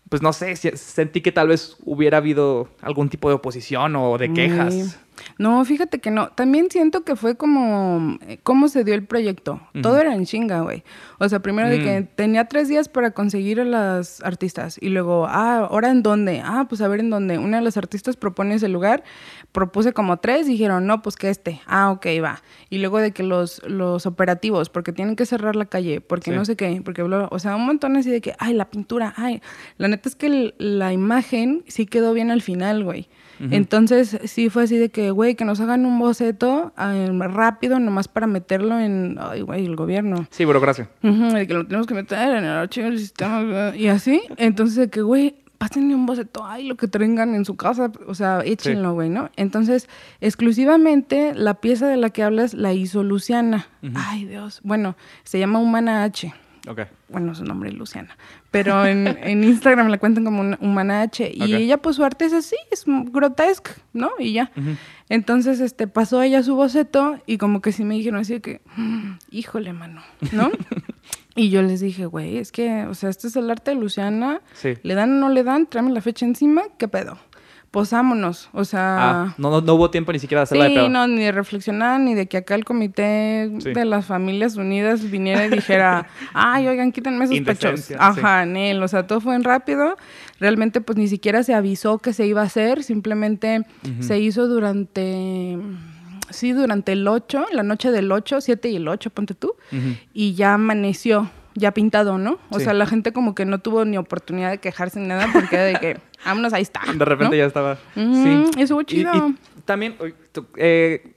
pues 0.10 0.24
no 0.24 0.34
sé, 0.34 0.56
si- 0.56 0.72
sentí 0.76 1.22
que 1.22 1.32
tal 1.32 1.50
vez 1.50 1.78
hubiera 1.86 2.18
habido 2.18 2.68
algún 2.82 3.10
tipo 3.10 3.30
de 3.30 3.36
oposición 3.36 3.96
o 3.96 4.18
de 4.18 4.34
quejas. 4.34 4.74
Sí. 4.74 4.84
No, 5.38 5.64
fíjate 5.66 6.00
que 6.00 6.12
no. 6.12 6.30
También 6.30 6.72
siento 6.72 7.04
que 7.04 7.16
fue 7.18 7.36
como 7.36 8.18
eh, 8.26 8.40
cómo 8.42 8.70
se 8.70 8.86
dio 8.86 8.96
el 8.96 9.04
proyecto. 9.06 9.60
Todo 9.84 10.00
era 10.00 10.16
en 10.16 10.26
chinga, 10.26 10.62
güey. 10.62 10.84
O 11.20 11.28
sea, 11.28 11.42
primero 11.42 11.68
de 11.68 11.84
que 11.84 12.00
Mm. 12.02 12.08
tenía 12.16 12.46
tres 12.46 12.70
días 12.70 12.88
para 12.88 13.12
conseguir 13.12 13.60
a 13.60 13.66
las 13.66 14.22
artistas. 14.24 14.78
Y 14.82 14.90
luego, 14.90 15.28
ah, 15.28 15.68
¿ahora 15.70 15.92
en 15.92 16.02
dónde? 16.04 16.42
Ah, 16.44 16.66
pues 16.70 16.80
a 16.82 16.88
ver 16.88 17.02
en 17.02 17.10
dónde. 17.10 17.38
Una 17.38 17.58
de 17.58 17.64
las 17.64 17.76
artistas 17.76 18.16
propone 18.16 18.56
ese 18.56 18.70
lugar. 18.70 19.04
Propuse 19.52 19.94
como 19.94 20.18
tres. 20.18 20.46
Dijeron, 20.48 20.86
no, 20.86 21.02
pues 21.02 21.16
que 21.16 21.30
este. 21.30 21.60
Ah, 21.66 21.92
ok, 21.92 22.06
va. 22.24 22.42
Y 22.70 22.78
luego 22.78 23.00
de 23.00 23.12
que 23.12 23.24
los, 23.24 23.62
los 23.68 24.06
operativos, 24.06 24.70
porque 24.70 24.92
tienen 24.94 25.16
que 25.16 25.26
cerrar 25.26 25.56
la 25.56 25.66
calle, 25.66 26.02
porque 26.02 26.32
Sí. 26.32 26.38
no 26.38 26.46
sé 26.46 26.56
qué, 26.56 26.82
porque. 26.86 27.02
O 27.02 27.40
sea, 27.40 27.56
un 27.56 27.66
montón 27.66 27.98
así 27.98 28.10
de 28.12 28.22
que, 28.22 28.36
ay, 28.40 28.54
la 28.54 28.70
pintura, 28.70 29.14
ay. 29.18 29.42
La 29.78 29.88
neta 29.88 30.08
es 30.08 30.16
que 30.16 30.28
el- 30.28 30.56
la 30.60 30.94
imagen 30.94 31.64
sí 31.68 31.86
quedó 31.88 32.14
bien 32.14 32.30
al 32.32 32.42
final, 32.42 32.84
güey. 32.84 33.08
Entonces, 33.52 34.20
sí 34.26 34.50
fue 34.50 34.64
así 34.64 34.78
de 34.78 34.90
que, 34.90 35.12
güey, 35.12 35.36
que 35.36 35.46
nos 35.46 35.62
hagan 35.62 35.86
un 35.86 35.98
boceto 35.98 36.74
eh, 36.78 37.10
rápido, 37.30 37.80
nomás 37.80 38.10
para 38.10 38.28
meterlo 38.28 38.78
en, 38.78 39.18
ay, 39.18 39.42
güey, 39.42 39.66
el 39.66 39.78
gobierno. 39.78 40.28
Sí, 40.30 40.44
burocracia. 40.44 40.90
Ujú, 41.04 41.34
de 41.34 41.48
que 41.48 41.54
lo 41.54 41.66
tenemos 41.66 41.88
que 41.88 41.94
meter 41.94 42.20
en 42.36 42.44
el 42.44 42.50
archivo 42.52 42.88
del 42.88 43.00
sistema. 43.00 43.74
Y 43.78 43.88
así, 43.88 44.22
entonces 44.36 44.76
de 44.76 44.90
que, 44.90 45.02
güey, 45.02 45.36
pásenle 45.60 45.94
un 45.94 46.08
boceto, 46.08 46.44
ay, 46.46 46.66
lo 46.68 46.76
que 46.76 46.88
tengan 46.88 47.36
en 47.36 47.46
su 47.46 47.56
casa, 47.56 47.92
o 48.08 48.16
sea, 48.16 48.42
échenlo, 48.44 48.94
güey, 48.94 49.10
¿no? 49.10 49.30
Entonces, 49.36 49.88
exclusivamente 50.22 51.34
la 51.36 51.56
pieza 51.56 51.88
de 51.88 51.98
la 51.98 52.10
que 52.10 52.24
hablas 52.24 52.54
la 52.56 52.74
hizo 52.74 53.04
Luciana. 53.04 53.68
Ay, 53.94 54.26
Dios. 54.26 54.62
Bueno, 54.64 54.96
se 55.24 55.38
llama 55.38 55.60
Humana 55.60 56.04
H 56.06 56.34
Ok. 56.68 56.82
bueno, 57.10 57.36
su 57.36 57.44
nombre 57.46 57.70
es 57.70 57.76
Luciana, 57.76 58.18
pero 58.52 58.86
en, 58.86 59.08
en 59.24 59.44
Instagram 59.44 59.88
la 59.90 59.98
cuentan 59.98 60.24
como 60.26 60.42
una 60.42 60.58
humana 60.62 61.02
H 61.02 61.32
y 61.34 61.54
ella 61.56 61.78
pues 61.78 61.96
su 61.98 62.04
arte 62.04 62.26
es 62.26 62.34
así, 62.34 62.56
es 62.72 62.84
grotesca, 62.88 63.72
¿no? 63.94 64.12
Y 64.20 64.34
ya. 64.34 64.52
Entonces, 65.08 65.60
este, 65.60 65.88
pasó 65.88 66.22
ella 66.22 66.42
su 66.44 66.56
boceto 66.56 67.20
y 67.26 67.38
como 67.38 67.62
que 67.62 67.72
sí 67.72 67.84
me 67.84 67.96
dijeron 67.96 68.20
así 68.22 68.40
que, 68.40 68.62
"Mm, 68.76 69.14
híjole, 69.32 69.74
mano, 69.74 70.02
¿no? 70.32 70.52
y 71.36 71.50
yo 71.50 71.62
les 71.62 71.80
dije, 71.80 72.06
güey, 72.06 72.38
es 72.38 72.52
que, 72.52 72.86
o 72.86 72.94
sea, 72.96 73.10
este 73.10 73.28
es 73.28 73.36
el 73.36 73.50
arte 73.50 73.72
de 73.72 73.78
Luciana, 73.78 74.42
Sí. 74.54 74.74
¿le 74.84 74.94
dan 74.96 75.12
o 75.14 75.20
no 75.20 75.30
le 75.30 75.44
dan? 75.44 75.68
Tráeme 75.68 75.92
la 75.92 76.02
fecha 76.02 76.26
encima, 76.26 76.64
¿qué 76.78 76.88
pedo? 76.88 77.18
Posámonos, 77.72 78.50
o 78.52 78.66
sea... 78.66 78.98
Ah, 78.98 79.36
no, 79.38 79.52
no, 79.52 79.62
no 79.62 79.76
hubo 79.76 79.92
tiempo 79.92 80.12
ni 80.12 80.18
siquiera 80.18 80.40
de 80.40 80.44
hacerla 80.46 80.64
de 80.64 80.70
Sí, 80.72 80.76
pedo. 80.78 80.90
no, 80.90 81.06
ni 81.08 81.22
de 81.22 81.32
reflexionar, 81.32 82.00
ni 82.00 82.16
de 82.16 82.26
que 82.28 82.38
acá 82.38 82.56
el 82.56 82.66
comité 82.66 83.52
Sí. 83.60 83.74
de 83.74 83.86
las 83.86 84.08
familias 84.08 84.56
unidas 84.56 85.08
viniera 85.12 85.46
y 85.46 85.52
dijera, 85.52 86.08
ay, 86.34 86.68
oigan, 86.68 86.92
quítenme 86.92 87.26
esos 87.26 87.40
pechos. 87.42 87.92
Ajá, 88.00 88.44
Nel, 88.48 88.82
o 88.82 88.88
sea, 88.88 89.06
todo 89.06 89.22
fue 89.22 89.36
en 89.36 89.44
rápido. 89.44 89.98
Realmente, 90.40 90.82
pues 90.82 90.98
ni 90.98 91.08
siquiera 91.08 91.44
se 91.44 91.54
avisó 91.54 92.00
que 92.00 92.12
se 92.12 92.26
iba 92.26 92.42
a 92.42 92.46
hacer, 92.46 92.82
simplemente 92.82 93.62
se 94.00 94.20
hizo 94.20 94.48
durante, 94.48 95.60
sí, 96.32 96.52
durante 96.54 96.92
el 96.94 97.08
8, 97.08 97.48
la 97.52 97.64
noche 97.64 97.92
del 97.92 98.12
8, 98.12 98.42
7 98.42 98.70
y 98.70 98.76
el 98.78 98.88
8, 98.88 99.10
ponte 99.10 99.34
tú, 99.36 99.56
y 100.14 100.34
ya 100.36 100.54
amaneció. 100.56 101.30
Ya 101.56 101.72
pintado, 101.74 102.18
¿no? 102.18 102.38
O 102.52 102.60
Sí. 102.60 102.66
sea, 102.66 102.74
la 102.74 102.86
gente 102.86 103.12
como 103.12 103.36
que 103.36 103.44
no 103.44 103.58
tuvo 103.60 103.84
ni 103.84 103.98
oportunidad 103.98 104.52
de 104.52 104.60
quejarse 104.60 105.00
ni 105.00 105.08
nada 105.08 105.28
porque 105.34 105.58
de 105.58 105.74
que, 105.80 105.98
vámonos, 106.26 106.54
ahí 106.54 106.62
está. 106.62 106.80
De 106.94 107.04
repente 107.04 107.36
¿no? 107.36 107.40
ya 107.40 107.46
estaba. 107.48 107.78
Ujú, 107.98 108.24
sí. 108.54 108.62
estuvo 108.62 108.82
Y- 108.82 108.86
chido. 108.86 109.12
Y, 109.58 109.62
también, 109.66 109.96
eh, 110.56 111.12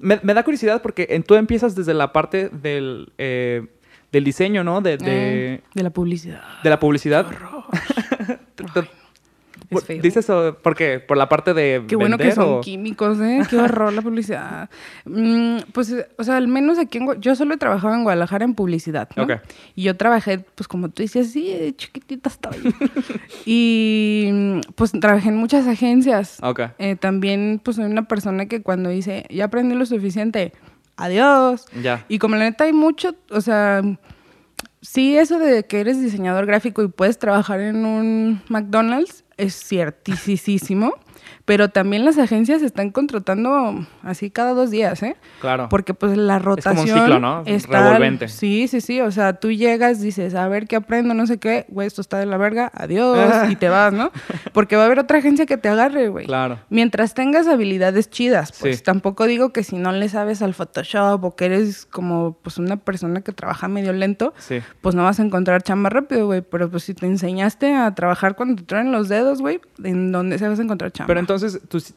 me, 0.00 0.18
me 0.24 0.34
da 0.34 0.42
curiosidad 0.42 0.82
porque 0.82 1.06
en- 1.10 1.22
tú 1.22 1.34
empiezas 1.36 1.76
desde 1.76 1.94
la 1.94 2.12
parte 2.12 2.48
del, 2.48 3.12
eh, 3.18 3.66
del 4.10 4.24
diseño, 4.24 4.64
¿no? 4.64 4.80
De, 4.80 4.96
de, 4.96 5.54
Eh, 5.56 5.60
de 5.74 5.82
la 5.84 5.90
publicidad. 5.90 6.40
de 6.64 6.70
la 6.70 6.80
publicidad. 6.80 7.26
Es 9.70 9.84
feo. 9.84 10.02
¿Dices 10.02 10.24
eso 10.24 10.56
por 10.62 10.74
qué? 10.76 11.00
¿Por 11.00 11.16
la 11.16 11.28
parte 11.28 11.54
de 11.54 11.84
Qué 11.88 11.96
bueno 11.96 12.18
que 12.18 12.32
son 12.32 12.58
o- 12.58 12.60
químicos, 12.60 13.18
¿eh? 13.20 13.40
Qué 13.50 13.56
horror 13.58 13.92
la 13.92 14.02
publicidad. 14.02 14.68
Mm, 15.04 15.58
pues, 15.72 15.94
o 16.18 16.24
sea, 16.24 16.36
al 16.36 16.48
menos 16.48 16.78
aquí 16.78 16.98
en 16.98 17.20
Yo 17.20 17.34
solo 17.34 17.54
he 17.54 17.56
trabajado 17.56 17.94
en 17.94 18.02
Guadalajara 18.04 18.44
en 18.44 18.54
publicidad, 18.54 19.08
¿no? 19.16 19.24
Ok. 19.24 19.32
Y 19.74 19.82
yo 19.84 19.96
trabajé, 19.96 20.38
pues 20.38 20.68
como 20.68 20.88
tú 20.88 21.02
dices, 21.02 21.32
sí, 21.32 21.74
chiquitita 21.76 22.28
estaba 22.28 22.56
yo. 22.62 22.70
y 23.44 24.28
mm, 24.32 24.60
pues 24.74 24.92
trabajé 24.92 25.28
en 25.28 25.36
muchas 25.36 25.66
agencias. 25.66 26.38
Ok. 26.42 26.60
Eh, 26.78 26.96
también, 26.96 27.60
pues 27.62 27.76
soy 27.76 27.86
una 27.86 28.06
persona 28.08 28.46
que 28.46 28.62
cuando 28.62 28.90
dice, 28.90 29.24
ya 29.30 29.46
aprendí 29.46 29.74
lo 29.74 29.86
suficiente, 29.86 30.52
adiós. 30.96 31.66
Ya. 31.82 32.04
Y 32.08 32.18
como 32.18 32.36
la 32.36 32.44
neta 32.44 32.64
hay 32.64 32.72
mucho, 32.72 33.14
o 33.30 33.40
sea, 33.40 33.82
sí, 34.80 35.16
eso 35.16 35.38
de 35.38 35.64
que 35.64 35.80
eres 35.80 36.00
diseñador 36.00 36.46
gráfico 36.46 36.82
y 36.82 36.88
puedes 36.88 37.18
trabajar 37.18 37.60
en 37.60 37.84
un 37.84 38.40
McDonald's 38.48 39.24
es 39.36 39.54
ciertísimo, 39.54 40.92
pero 41.46 41.70
también 41.70 42.04
las 42.04 42.18
agencias 42.18 42.60
están 42.60 42.90
contratando 42.90 43.86
así 44.02 44.30
cada 44.30 44.52
dos 44.52 44.70
días, 44.70 45.02
¿eh? 45.02 45.16
Claro. 45.40 45.68
Porque 45.70 45.94
pues 45.94 46.16
la 46.18 46.38
como 46.38 46.50
un 46.50 46.56
rotación 46.56 46.86
ciclo, 46.98 47.18
¿no? 47.20 47.42
está 47.46 47.84
Revolvente. 47.84 48.28
Sí, 48.28 48.68
sí, 48.68 48.80
sí, 48.80 49.00
o 49.00 49.10
sea, 49.10 49.34
tú 49.34 49.50
llegas, 49.52 50.00
dices, 50.00 50.34
a 50.34 50.48
ver 50.48 50.66
qué 50.66 50.76
aprendo, 50.76 51.14
no 51.14 51.26
sé 51.26 51.38
qué, 51.38 51.64
güey, 51.68 51.86
esto 51.86 52.00
está 52.00 52.18
de 52.18 52.26
la 52.26 52.36
verga, 52.36 52.70
adiós, 52.74 53.16
y 53.50 53.56
te 53.56 53.68
vas, 53.68 53.92
¿no? 53.92 54.10
Porque 54.52 54.76
va 54.76 54.82
a 54.82 54.86
haber 54.86 54.98
otra 54.98 55.18
agencia 55.18 55.46
que 55.46 55.56
te 55.56 55.68
agarre, 55.68 56.08
güey. 56.08 56.26
Claro. 56.26 56.58
Mientras 56.68 57.14
tengas 57.14 57.46
habilidades 57.46 58.10
chidas, 58.10 58.52
pues 58.60 58.78
Sí. 58.78 58.82
tampoco 58.82 59.26
digo 59.26 59.52
que 59.52 59.62
si 59.62 59.76
no 59.76 59.92
le 59.92 60.08
sabes 60.08 60.42
al 60.42 60.52
Photoshop 60.52 61.22
o 61.24 61.36
que 61.36 61.44
eres 61.46 61.86
como 61.86 62.36
pues 62.42 62.58
una 62.58 62.76
persona 62.76 63.20
que 63.20 63.30
trabaja 63.32 63.68
medio 63.68 63.92
lento, 63.92 64.34
Sí. 64.38 64.58
pues 64.80 64.96
no 64.96 65.04
vas 65.04 65.20
a 65.20 65.22
encontrar 65.22 65.62
chamba 65.62 65.90
rápido, 65.90 66.26
güey. 66.26 66.42
Pero 66.42 66.68
pues 66.68 66.82
si 66.82 66.92
te 66.94 67.06
enseñaste 67.06 67.72
a 67.72 67.94
trabajar 67.94 68.34
cuando 68.34 68.56
te 68.56 68.64
traen 68.64 68.90
los 68.90 69.08
dedos, 69.08 69.40
güey, 69.40 69.60
¿en 69.84 70.10
dónde 70.10 70.38
se 70.38 70.48
vas 70.48 70.58
a 70.58 70.62
encontrar 70.62 70.90
chamba? 70.90 71.06
Pero 71.06 71.20
entonces, 71.20 71.35
¿tú 71.68 71.78
s- 71.78 71.94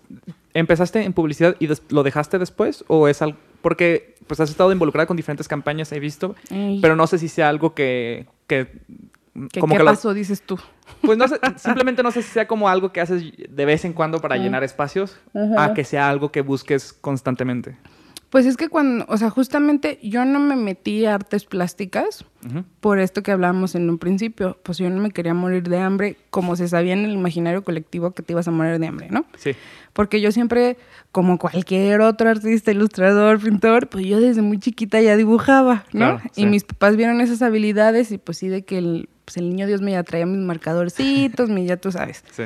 empezaste 0.53 1.03
en 1.03 1.13
publicidad 1.13 1.55
y 1.59 1.69
lo 1.89 2.03
dejaste 2.03 2.37
después? 2.39 2.83
¿O 2.87 3.07
es 3.07 3.21
algo...? 3.21 3.37
Porque 3.61 4.15
pues 4.27 4.39
has 4.39 4.49
estado 4.49 4.71
involucrada 4.71 5.05
con 5.05 5.17
diferentes 5.17 5.47
campañas, 5.47 5.91
he 5.91 5.99
visto. 5.99 6.35
Ey, 6.49 6.79
Pero 6.81 6.95
no 6.95 7.07
sé 7.07 7.17
si 7.17 7.27
sea 7.27 7.49
algo 7.49 7.73
que... 7.73 8.25
que 8.47 8.67
¿qué, 9.51 9.59
como 9.59 9.73
qué 9.73 9.77
que 9.79 9.83
lo- 9.83 9.91
pasó, 9.91 10.13
dices 10.13 10.41
tú? 10.41 10.57
Pues 11.01 11.17
no 11.17 11.27
sé, 11.27 11.39
simplemente 11.57 12.01
no 12.03 12.11
sé 12.11 12.21
si 12.23 12.29
sea 12.31 12.47
como 12.47 12.67
algo 12.67 12.91
que 12.91 12.99
haces 13.01 13.23
de 13.49 13.65
vez 13.65 13.85
en 13.85 13.93
cuando 13.93 14.19
para 14.21 14.35
llenar 14.37 14.63
espacios, 14.63 15.17
a 15.57 15.73
que 15.73 15.83
sea 15.83 16.09
algo 16.09 16.31
que 16.31 16.41
busques 16.41 16.93
constantemente. 16.93 17.77
Pues 18.29 18.45
es 18.45 18.57
que 18.57 18.69
cuando, 18.69 19.05
o 19.07 19.17
sea, 19.17 19.31
justamente 19.31 19.99
yo 20.03 20.23
no 20.23 20.39
me 20.39 20.55
metí 20.55 21.05
a 21.05 21.15
artes 21.15 21.45
plásticas 21.45 22.25
por 22.79 22.99
esto 22.99 23.23
que 23.23 23.31
hablábamos 23.31 23.73
en 23.73 23.89
un 23.89 23.97
principio. 23.97 24.57
Pues 24.61 24.77
yo 24.77 24.89
no 24.89 25.01
me 25.01 25.09
quería 25.09 25.33
morir 25.33 25.67
de 25.67 25.79
hambre, 25.79 26.15
como 26.29 26.55
se 26.55 26.67
sabía 26.67 26.93
en 26.93 27.05
el 27.05 27.11
imaginario 27.11 27.63
colectivo 27.63 28.11
que 28.11 28.21
te 28.21 28.33
ibas 28.33 28.47
a 28.47 28.51
morir 28.51 28.79
de 28.79 28.85
hambre, 28.85 29.07
¿no? 29.09 29.25
Sí. 29.37 29.55
Porque 29.93 30.21
yo 30.21 30.31
siempre, 30.31 30.77
como 31.11 31.39
cualquier 31.39 32.01
otro 32.01 32.29
artista, 32.29 32.71
ilustrador, 32.71 33.39
pintor, 33.39 33.89
pues 33.89 34.05
yo 34.05 34.21
desde 34.21 34.43
muy 34.43 34.59
chiquita 34.59 35.01
ya 35.01 35.17
dibujaba, 35.17 35.85
¿no? 35.91 36.17
Claro, 36.17 36.21
y 36.35 36.45
mis 36.45 36.63
papás 36.63 36.95
vieron 36.97 37.21
esas 37.21 37.41
habilidades 37.41 38.11
y 38.11 38.19
pues 38.19 38.37
sí 38.37 38.47
de 38.47 38.63
que 38.63 38.77
el, 38.77 39.09
pues 39.25 39.37
el 39.37 39.49
niño 39.49 39.65
Dios 39.65 39.81
me 39.81 39.91
ya 39.91 40.03
traía 40.03 40.27
mis 40.27 40.45
marcadorcitos, 40.45 41.49
mi, 41.49 41.65
ya 41.65 41.77
tú 41.77 41.91
sabes. 41.91 42.23
Sí. 42.31 42.43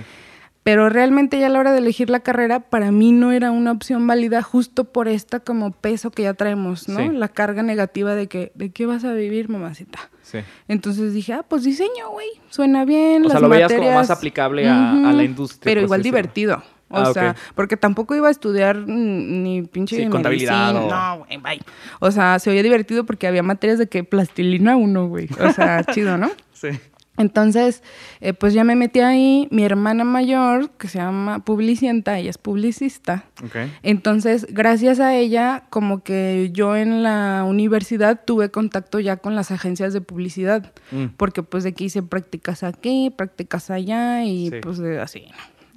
Pero 0.63 0.87
realmente 0.89 1.37
ya 1.39 1.47
a 1.47 1.49
la 1.49 1.59
hora 1.59 1.73
de 1.73 1.79
elegir 1.79 2.09
la 2.09 2.21
carrera, 2.21 2.61
para 2.61 2.91
mí 2.91 3.11
no 3.11 3.31
era 3.33 3.51
una 3.51 3.71
opción 3.71 4.07
válida 4.07 4.41
justo 4.41 4.85
por 4.85 5.09
esta 5.09 5.41
como 5.41 5.71
peso 5.71 6.09
que 6.11 6.23
ya 6.23 6.33
traemos, 6.33 6.87
¿no? 6.87 6.99
Sí. 6.99 7.09
La 7.09 7.27
carga 7.27 7.63
negativa 7.63 8.15
de 8.15 8.27
que, 8.27 8.51
¿de 8.55 8.71
qué 8.71 8.85
vas 8.85 9.03
a 9.03 9.11
vivir, 9.13 9.49
mamacita? 9.49 10.09
Sí. 10.21 10.39
Entonces 10.69 11.13
dije, 11.13 11.33
ah, 11.33 11.43
pues 11.47 11.63
diseño, 11.63 12.09
güey, 12.11 12.27
suena 12.49 12.85
bien. 12.85 13.25
O 13.25 13.29
sea, 13.29 13.33
las 13.35 13.41
lo 13.41 13.49
veías 13.49 13.71
como 13.73 13.83
más 13.83 13.93
materias- 13.95 14.09
aplicable 14.17 14.67
a, 14.69 15.09
a 15.09 15.11
la 15.13 15.23
industria. 15.23 15.63
Pero 15.69 15.81
por 15.81 15.85
igual 15.87 16.01
divertido. 16.01 16.63
O 16.89 16.97
Ah, 16.97 17.11
sea, 17.11 17.35
porque 17.55 17.75
tampoco 17.75 18.15
iba 18.15 18.27
a 18.27 18.31
estudiar 18.31 18.77
ni 18.87 19.63
pinche 19.63 19.97
Sí, 19.97 20.07
contabilidad 20.07 20.75
o- 20.75 20.89
No, 20.89 21.17
güey, 21.25 21.37
bye. 21.39 21.59
O 21.99 22.11
sea, 22.11 22.37
se 22.39 22.51
oía 22.51 22.61
divertido 22.63 23.03
porque 23.03 23.25
había 23.27 23.41
materias 23.43 23.79
de 23.79 23.87
que 23.89 24.03
plastilina 24.03 24.75
uno, 24.75 25.07
güey. 25.07 25.27
O 25.41 25.51
sea, 25.51 25.83
chido, 25.91 26.17
¿no? 26.17 26.29
Sí. 26.53 26.69
Entonces, 27.15 27.83
eh, 28.21 28.33
pues 28.33 28.53
ya 28.55 28.63
me 28.63 28.75
metí 28.75 28.99
ahí. 28.99 29.47
Mi 29.51 29.63
hermana 29.63 30.03
mayor, 30.03 30.71
que 30.71 30.87
se 30.87 30.97
llama 30.97 31.45
Publicienta, 31.45 32.17
ella 32.17 32.31
es 32.31 32.39
publicista. 32.39 33.25
Ok. 33.43 33.55
Entonces, 33.83 34.47
gracias 34.49 34.99
a 34.99 35.15
ella, 35.15 35.63
como 35.69 36.03
que 36.03 36.49
yo 36.53 36.75
en 36.75 37.03
la 37.03 37.43
universidad 37.47 38.21
tuve 38.25 38.49
contacto 38.49 38.99
ya 38.99 39.17
con 39.17 39.35
las 39.35 39.51
agencias 39.51 39.93
de 39.93 40.01
publicidad, 40.01 40.73
Mm. 40.91 41.05
porque 41.17 41.43
pues 41.43 41.63
de 41.63 41.73
que 41.73 41.83
hice 41.85 42.01
prácticas 42.01 42.63
aquí, 42.63 43.11
prácticas 43.15 43.69
allá 43.69 44.23
y 44.23 44.49
Sí. 44.49 44.55
pues 44.63 44.79
de 44.79 44.99
así. 44.99 45.25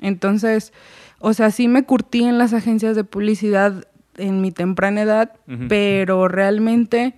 Entonces, 0.01 0.73
o 1.19 1.35
sea, 1.35 1.51
sí 1.51 1.69
me 1.69 1.85
curtí 1.85 2.25
en 2.25 2.39
las 2.39 2.55
agencias 2.55 2.97
de 2.97 3.05
publicidad 3.05 3.87
en 4.17 4.41
mi 4.41 4.53
temprana 4.53 5.03
edad, 5.03 5.33
pero 5.69 6.29
realmente 6.29 7.15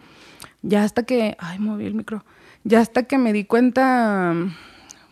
ya 0.62 0.82
hasta 0.82 1.04
que, 1.04 1.36
ay, 1.38 1.60
moví 1.60 1.86
el 1.86 1.94
micro, 1.94 2.24
ya 2.64 2.80
hasta 2.80 3.04
que 3.04 3.18
me 3.18 3.32
di 3.32 3.44
cuenta, 3.44 4.34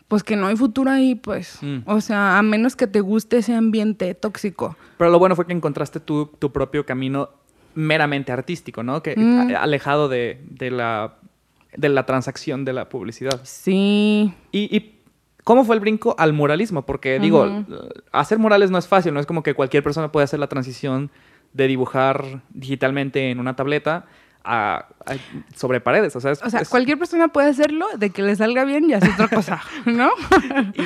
pues 0.09 0.23
que 0.23 0.37
no 0.37 0.47
hay 0.47 0.57
futuro 0.57 0.91
ahí, 0.91 1.15
pues, 1.15 1.59
Mm. 1.63 1.79
o 1.87 2.01
sea, 2.01 2.39
a 2.39 2.43
menos 2.43 2.77
que 2.77 2.87
te 2.87 3.01
guste 3.01 3.39
ese 3.39 3.55
ambiente 3.55 4.15
tóxico. 4.15 4.77
Pero 4.99 5.11
lo 5.11 5.19
bueno 5.19 5.35
fue 5.37 5.47
que 5.47 5.53
encontraste 5.53 6.01
tu, 6.01 6.27
tu 6.39 6.53
propio 6.53 6.85
camino 6.87 7.31
meramente 7.75 8.33
artístico, 8.33 8.83
¿no? 8.83 9.03
Que 9.03 9.15
Mm. 9.17 9.55
alejado 9.57 10.09
de, 10.09 10.41
de 10.51 10.71
la 10.71 11.15
de 11.77 11.91
la 11.91 12.07
transacción 12.07 12.65
de 12.65 12.73
la 12.73 12.89
publicidad. 12.89 13.41
Sí. 13.45 14.33
Y, 14.51 14.75
y 14.75 14.93
¿Cómo 15.45 15.63
fue 15.65 15.77
el 15.77 15.81
brinco 15.81 16.17
al 16.19 16.33
muralismo? 16.33 16.85
Porque 16.87 17.21
digo, 17.21 17.65
hacer 18.11 18.39
murales 18.41 18.73
no 18.73 18.79
es 18.79 18.89
fácil, 18.89 19.15
no 19.15 19.21
es 19.21 19.27
como 19.27 19.45
que 19.45 19.55
cualquier 19.55 19.85
persona 19.85 20.11
puede 20.11 20.25
hacer 20.25 20.41
la 20.41 20.49
transición 20.49 21.09
de 21.53 21.69
dibujar 21.69 22.43
digitalmente 22.51 23.31
en 23.31 23.39
una 23.39 23.55
tableta 23.55 24.07
a, 24.47 24.87
sobre 25.55 25.81
paredes. 25.81 26.15
O 26.17 26.21
sea, 26.21 26.35
cualquier 26.71 26.99
persona 26.99 27.29
puede 27.29 27.51
hacerlo, 27.51 27.87
de 27.99 28.11
que 28.11 28.23
le 28.23 28.37
salga 28.37 28.65
bien 28.65 28.89
y 28.89 28.95
hacer 28.95 29.11
otra 29.11 29.29
cosa, 29.29 29.61
¿no? 29.85 30.11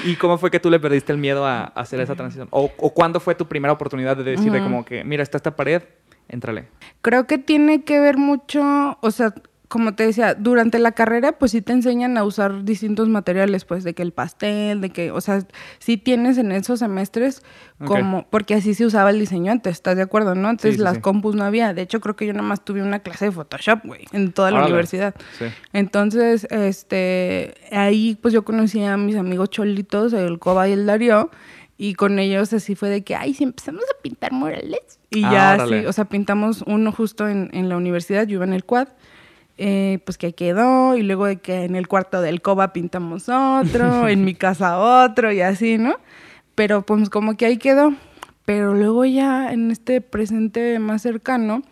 ¿Y, 0.04 0.16
cómo 0.16 0.38
fue 0.38 0.50
que 0.50 0.58
tú 0.58 0.70
le 0.70 0.80
perdiste 0.80 1.12
el 1.12 1.18
miedo 1.18 1.46
a, 1.46 1.64
hacer 1.64 2.00
esa 2.00 2.16
transición? 2.16 2.48
¿O, 2.50 2.70
¿O, 2.78 2.94
cuándo 2.94 3.20
fue 3.20 3.34
tu 3.34 3.46
primera 3.46 3.72
oportunidad 3.72 4.16
de 4.16 4.24
decirle 4.24 4.62
como 4.62 4.84
que, 4.84 5.04
mira, 5.04 5.22
está 5.22 5.36
esta 5.36 5.54
pared, 5.54 5.82
éntrale? 6.28 6.68
Creo 7.02 7.26
que 7.26 7.38
tiene 7.38 7.84
que 7.84 8.00
ver 8.00 8.16
mucho, 8.16 8.98
o 9.00 9.10
sea, 9.10 9.34
como 9.70 9.94
te 9.94 10.04
decía, 10.04 10.34
durante 10.34 10.80
la 10.80 10.90
carrera, 10.90 11.38
pues 11.38 11.52
sí 11.52 11.62
te 11.62 11.72
enseñan 11.72 12.18
a 12.18 12.24
usar 12.24 12.64
distintos 12.64 13.08
materiales, 13.08 13.64
pues 13.64 13.84
de 13.84 13.94
que 13.94 14.02
el 14.02 14.10
pastel, 14.12 14.80
de 14.80 14.90
que, 14.90 15.12
o 15.12 15.20
sea, 15.20 15.46
sí 15.78 15.96
tienes 15.96 16.38
en 16.38 16.50
esos 16.50 16.80
semestres 16.80 17.44
como, 17.86 18.26
porque 18.30 18.54
así 18.54 18.74
se 18.74 18.84
usaba 18.84 19.10
el 19.10 19.20
diseño 19.20 19.52
antes, 19.52 19.74
¿estás 19.74 19.94
de 19.94 20.02
acuerdo, 20.02 20.34
no? 20.34 20.48
Antes 20.48 20.78
las 20.78 20.98
compus 20.98 21.36
no 21.36 21.44
había, 21.44 21.72
de 21.72 21.82
hecho 21.82 22.00
creo 22.00 22.16
que 22.16 22.26
yo 22.26 22.32
nada 22.32 22.42
más 22.42 22.64
tuve 22.64 22.82
una 22.82 22.98
clase 22.98 23.26
de 23.26 23.30
Photoshop, 23.30 23.84
güey, 23.84 24.06
en 24.10 24.32
toda 24.32 24.50
la 24.50 24.64
universidad. 24.64 25.14
Entonces, 25.72 26.48
este, 26.50 27.54
ahí 27.70 28.18
pues 28.20 28.34
yo 28.34 28.44
conocí 28.44 28.82
a 28.82 28.96
mis 28.96 29.14
amigos 29.14 29.50
cholitos, 29.50 30.12
el 30.14 30.40
Coba 30.40 30.68
y 30.68 30.72
el 30.72 30.84
Darío, 30.84 31.30
y 31.78 31.94
con 31.94 32.18
ellos 32.18 32.52
así 32.52 32.74
fue 32.74 32.88
de 32.88 33.04
que, 33.04 33.14
ay, 33.14 33.34
si 33.34 33.44
empezamos 33.44 33.84
a 33.84 34.02
pintar 34.02 34.32
murales. 34.32 34.98
Y 35.10 35.22
ah, 35.22 35.30
ya 35.30 35.52
así, 35.52 35.86
o 35.86 35.92
sea, 35.92 36.06
pintamos 36.06 36.64
uno 36.66 36.90
justo 36.90 37.28
en, 37.28 37.50
en 37.52 37.68
la 37.68 37.76
universidad, 37.76 38.26
yo 38.26 38.34
iba 38.34 38.44
en 38.44 38.52
el 38.52 38.64
quad. 38.64 38.88
Eh, 39.62 39.98
pues 40.06 40.16
que 40.16 40.32
quedó, 40.32 40.96
y 40.96 41.02
luego 41.02 41.26
de 41.26 41.36
que 41.36 41.64
en 41.64 41.76
el 41.76 41.86
cuarto 41.86 42.22
del 42.22 42.40
coba 42.40 42.72
pintamos 42.72 43.28
otro, 43.28 44.08
en 44.08 44.24
mi 44.24 44.34
casa 44.34 44.78
otro, 44.78 45.30
y 45.32 45.42
así, 45.42 45.76
¿no? 45.76 45.96
Pero 46.54 46.80
pues 46.80 47.10
como 47.10 47.36
que 47.36 47.44
ahí 47.44 47.58
quedó. 47.58 47.92
Pero 48.46 48.74
luego 48.74 49.04
ya 49.04 49.52
en 49.52 49.70
este 49.70 50.00
presente 50.00 50.78
más 50.78 51.02
cercano, 51.02 51.62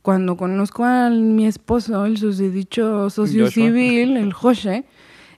cuando 0.00 0.38
conozco 0.38 0.84
a 0.84 1.10
mi 1.10 1.46
esposo, 1.46 2.06
el 2.06 2.16
susodicho 2.16 3.10
socio 3.10 3.50
civil, 3.50 4.16
el 4.16 4.32
José, 4.32 4.86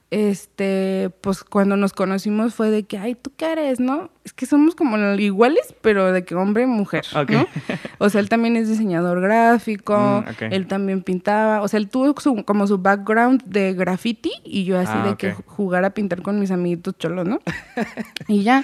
este, 0.09 1.11
pues 1.21 1.43
cuando 1.43 1.75
nos 1.75 1.91
conocimos 1.91 2.55
fue 2.55 2.69
de 2.69 2.83
que, 2.83 2.97
ay, 2.97 3.15
¿tú 3.15 3.31
qué 3.35 3.51
eres, 3.51 3.79
no? 3.81 4.09
Es 4.23 4.31
que 4.31 4.45
somos 4.45 4.73
como 4.73 4.97
iguales, 5.15 5.75
pero 5.81 6.11
de 6.13 6.23
que 6.23 6.35
hombre 6.35 6.65
mujer, 6.65 7.05
¿no? 7.29 7.45
O 7.99 8.09
sea, 8.09 8.21
él 8.21 8.29
también 8.29 8.55
es 8.55 8.69
diseñador 8.69 9.19
gráfico, 9.21 10.23
mm, 10.25 10.53
él 10.53 10.67
también 10.67 11.01
pintaba, 11.01 11.61
o 11.61 11.67
sea, 11.67 11.79
él 11.79 11.89
tuvo 11.89 12.15
como 12.45 12.67
su 12.67 12.77
background 12.77 13.43
de 13.43 13.73
graffiti 13.73 14.31
y 14.43 14.63
yo 14.63 14.79
así 14.79 14.93
ah, 14.95 15.07
de 15.09 15.15
que 15.15 15.33
jugar 15.33 15.83
a 15.83 15.89
pintar 15.89 16.21
con 16.21 16.39
mis 16.39 16.51
amiguitos 16.51 16.97
cholos, 16.97 17.27
¿no? 17.27 17.39
y 18.27 18.43
ya, 18.43 18.63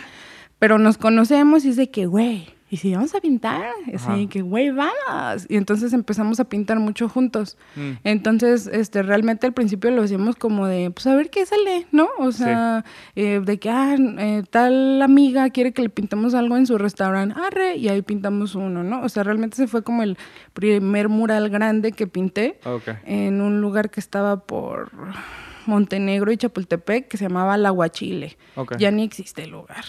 pero 0.60 0.78
nos 0.78 0.98
conocemos 0.98 1.66
y 1.66 1.70
es 1.70 1.76
de 1.76 1.90
que, 1.90 2.06
güey, 2.06 2.48
y 2.74 2.78
si 2.78 2.92
vamos 2.96 3.14
a 3.14 3.22
pintar, 3.22 3.72
así 3.94 4.26
que, 4.26 4.42
güey, 4.42 4.72
vamos. 4.72 5.46
Y 5.48 5.58
entonces 5.58 5.94
empezamos 5.94 6.40
a 6.40 6.46
pintar 6.46 6.80
mucho 6.80 7.08
juntos. 7.08 7.56
Mm. 7.76 7.92
Entonces, 8.04 8.66
este, 8.66 9.04
realmente 9.04 9.46
al 9.46 9.54
principio 9.54 9.92
lo 9.92 10.02
hacíamos 10.02 10.38
como 10.38 10.66
de, 10.66 10.90
pues 10.90 11.06
a 11.06 11.14
ver 11.14 11.30
qué 11.30 11.46
sale, 11.46 11.86
¿no? 11.92 12.10
O 12.18 12.32
sea, 12.32 12.84
eh, 13.16 13.42
de 13.46 13.60
que, 13.60 13.70
ah, 13.70 13.96
eh, 14.00 14.42
tal 14.50 15.04
amiga 15.04 15.52
quiere 15.52 15.72
que 15.72 15.84
le 15.84 15.90
pintemos 15.90 16.34
algo 16.34 16.58
en 16.58 16.66
su 16.66 16.80
restaurante, 16.80 17.36
arre, 17.40 17.76
y 17.78 17.90
ahí 17.90 18.02
pintamos 18.02 18.56
uno, 18.56 18.84
¿no? 18.84 19.04
O 19.04 19.10
sea, 19.10 19.22
realmente 19.22 19.54
ese 19.54 19.68
fue 19.68 19.84
como 19.84 20.02
el 20.02 20.18
primer 20.54 21.10
mural 21.10 21.52
grande 21.52 21.92
que 21.92 22.08
pinté 22.08 22.60
en 23.06 23.40
un 23.40 23.62
lugar 23.62 23.92
que 23.92 24.00
estaba 24.00 24.38
por 24.48 24.90
Montenegro 25.68 26.32
y 26.32 26.38
Chapultepec 26.38 27.08
que 27.08 27.18
se 27.18 27.26
llamaba 27.26 27.58
La 27.58 27.70
Guachile. 27.70 28.38
Ya 28.78 28.92
ni 28.92 29.04
existe 29.04 29.44
el 29.44 29.52
lugar. 29.52 29.84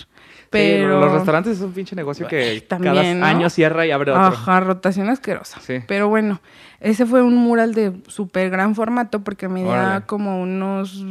Pero 0.50 1.00
los 1.00 1.12
restaurantes 1.12 1.56
es 1.56 1.62
un 1.62 1.72
pinche 1.72 1.96
negocio 1.96 2.28
que 2.28 2.64
cada 2.68 3.00
año 3.00 3.50
cierra 3.50 3.86
y 3.86 3.90
abre 3.90 4.12
otro. 4.12 4.22
Ajá, 4.22 4.60
rotación 4.60 5.08
asquerosa. 5.08 5.60
Sí. 5.60 5.80
Pero 5.86 6.08
bueno, 6.08 6.40
ese 6.84 7.06
fue 7.06 7.22
un 7.22 7.34
mural 7.34 7.72
de 7.72 7.94
súper 8.08 8.50
gran 8.50 8.74
formato 8.74 9.24
porque 9.24 9.48
medía 9.48 10.02
como 10.06 10.42
unos 10.42 11.02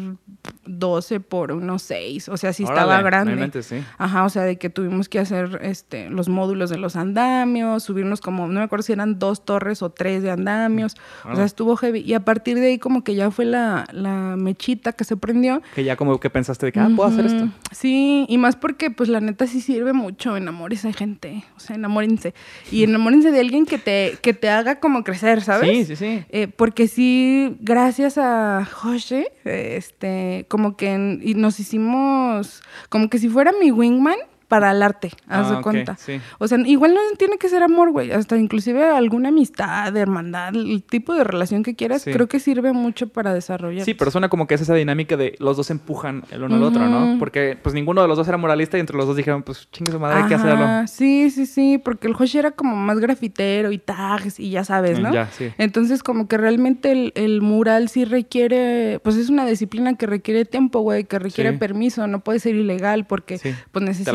12 0.65 1.19
por 1.19 1.51
unos 1.51 1.81
6. 1.81 2.29
O 2.29 2.37
sea, 2.37 2.53
sí 2.53 2.63
estaba 2.63 3.01
grande. 3.01 3.63
Sí. 3.63 3.83
Ajá, 3.97 4.23
o 4.23 4.29
sea, 4.29 4.43
de 4.43 4.57
que 4.57 4.69
tuvimos 4.69 5.09
que 5.09 5.17
hacer 5.17 5.59
este 5.63 6.11
los 6.11 6.29
módulos 6.29 6.69
de 6.69 6.77
los 6.77 6.95
andamios, 6.95 7.81
subirnos 7.81 8.21
como, 8.21 8.45
no 8.45 8.59
me 8.59 8.65
acuerdo 8.65 8.83
si 8.83 8.93
eran 8.93 9.17
dos 9.17 9.45
torres 9.45 9.81
o 9.81 9.89
tres 9.89 10.21
de 10.21 10.29
andamios. 10.29 10.95
O 11.27 11.35
sea, 11.35 11.43
estuvo 11.43 11.75
heavy. 11.75 12.01
Y 12.01 12.13
a 12.13 12.23
partir 12.23 12.59
de 12.59 12.67
ahí 12.67 12.77
como 12.77 13.03
que 13.03 13.15
ya 13.15 13.31
fue 13.31 13.45
la, 13.45 13.87
la 13.91 14.35
mechita 14.37 14.93
que 14.93 15.05
se 15.05 15.17
prendió. 15.17 15.63
Que 15.73 15.83
ya 15.83 15.95
como 15.95 16.19
que 16.19 16.29
pensaste 16.29 16.67
de 16.67 16.71
que, 16.71 16.81
ah, 16.81 16.89
puedo 16.95 17.09
hacer 17.09 17.25
esto. 17.25 17.49
Sí, 17.71 18.27
y 18.29 18.37
más 18.37 18.55
porque 18.55 18.91
pues 18.91 19.09
la 19.09 19.21
neta 19.21 19.47
sí 19.47 19.59
sirve 19.59 19.93
mucho. 19.93 20.37
Enamórese 20.37 20.89
de 20.89 20.93
gente. 20.93 21.45
O 21.57 21.59
sea, 21.59 21.75
enamórense. 21.75 22.35
Y 22.71 22.83
enamórense 22.83 23.31
de 23.31 23.39
alguien 23.39 23.65
que 23.65 23.79
te, 23.79 24.19
que 24.21 24.35
te 24.35 24.51
haga 24.51 24.79
como 24.79 25.03
crecer, 25.03 25.41
¿sabes? 25.41 25.62
Sí, 25.65 25.85
sí, 25.85 25.95
sí. 25.95 26.25
Eh, 26.29 26.47
porque 26.47 26.87
sí, 26.87 27.57
gracias 27.59 28.17
a 28.17 28.65
José, 28.65 29.31
este, 29.45 30.45
como 30.49 30.77
que 30.77 31.19
y 31.21 31.33
nos 31.35 31.59
hicimos, 31.59 32.61
como 32.89 33.09
que 33.09 33.19
si 33.19 33.29
fuera 33.29 33.51
mi 33.59 33.71
wingman, 33.71 34.17
para 34.53 34.69
el 34.69 34.83
arte, 34.83 35.09
haz 35.27 35.49
de 35.49 35.55
ah, 35.55 35.61
cuenta. 35.63 35.97
O 36.37 36.47
sea, 36.47 36.59
igual 36.59 36.93
no 36.93 36.99
tiene 37.17 37.39
que 37.39 37.49
ser 37.49 37.63
amor, 37.63 37.89
güey, 37.91 38.11
hasta 38.11 38.37
inclusive 38.37 38.85
alguna 38.85 39.29
amistad, 39.29 39.97
hermandad, 39.97 40.55
el 40.55 40.83
tipo 40.83 41.15
de 41.15 41.23
relación 41.23 41.63
que 41.63 41.75
quieras, 41.75 42.03
creo 42.03 42.27
que 42.27 42.39
sirve 42.39 42.71
mucho 42.71 43.07
para 43.07 43.33
desarrollar. 43.33 43.83
Sí, 43.83 43.95
pero 43.95 44.11
suena 44.11 44.29
como 44.29 44.45
que 44.45 44.53
es 44.53 44.61
esa 44.61 44.75
dinámica 44.75 45.17
de 45.17 45.35
los 45.39 45.57
dos 45.57 45.71
empujan 45.71 46.23
el 46.29 46.43
uno 46.43 46.57
al 46.57 46.63
otro, 46.65 46.87
¿no? 46.87 47.17
Porque 47.17 47.57
pues 47.59 47.73
ninguno 47.73 48.03
de 48.03 48.07
los 48.07 48.15
dos 48.15 48.27
era 48.27 48.37
moralista 48.37 48.77
y 48.77 48.81
entre 48.81 48.95
los 48.95 49.07
dos 49.07 49.17
dijeron, 49.17 49.41
pues 49.41 49.67
chingue 49.71 49.91
su 49.91 49.99
madre, 49.99 50.21
hay 50.21 50.27
que 50.27 50.35
hacerlo. 50.35 50.85
Sí, 50.85 51.31
sí, 51.31 51.47
sí, 51.47 51.79
porque 51.83 52.05
el 52.05 52.13
Hoshi 52.13 52.37
era 52.37 52.51
como 52.51 52.75
más 52.75 52.99
grafitero 52.99 53.71
y 53.71 53.79
tags 53.79 54.39
y 54.39 54.51
ya 54.51 54.63
sabes, 54.63 54.99
¿no? 54.99 55.11
Ya, 55.11 55.31
sí. 55.31 55.51
Entonces 55.57 56.03
como 56.03 56.27
que 56.27 56.37
realmente 56.37 57.11
el, 57.15 57.41
mural 57.41 57.89
sí 57.89 58.05
requiere, 58.05 58.99
pues 59.03 59.15
es 59.15 59.31
una 59.31 59.47
disciplina 59.47 59.95
que 59.95 60.05
requiere 60.05 60.45
tiempo, 60.45 60.81
güey, 60.81 61.05
que 61.05 61.17
requiere 61.17 61.53
permiso, 61.53 62.05
no 62.05 62.19
puede 62.19 62.37
ser 62.37 62.53
ilegal 62.53 63.07
porque 63.07 63.39
pues 63.71 63.83
necesitas 63.83 64.13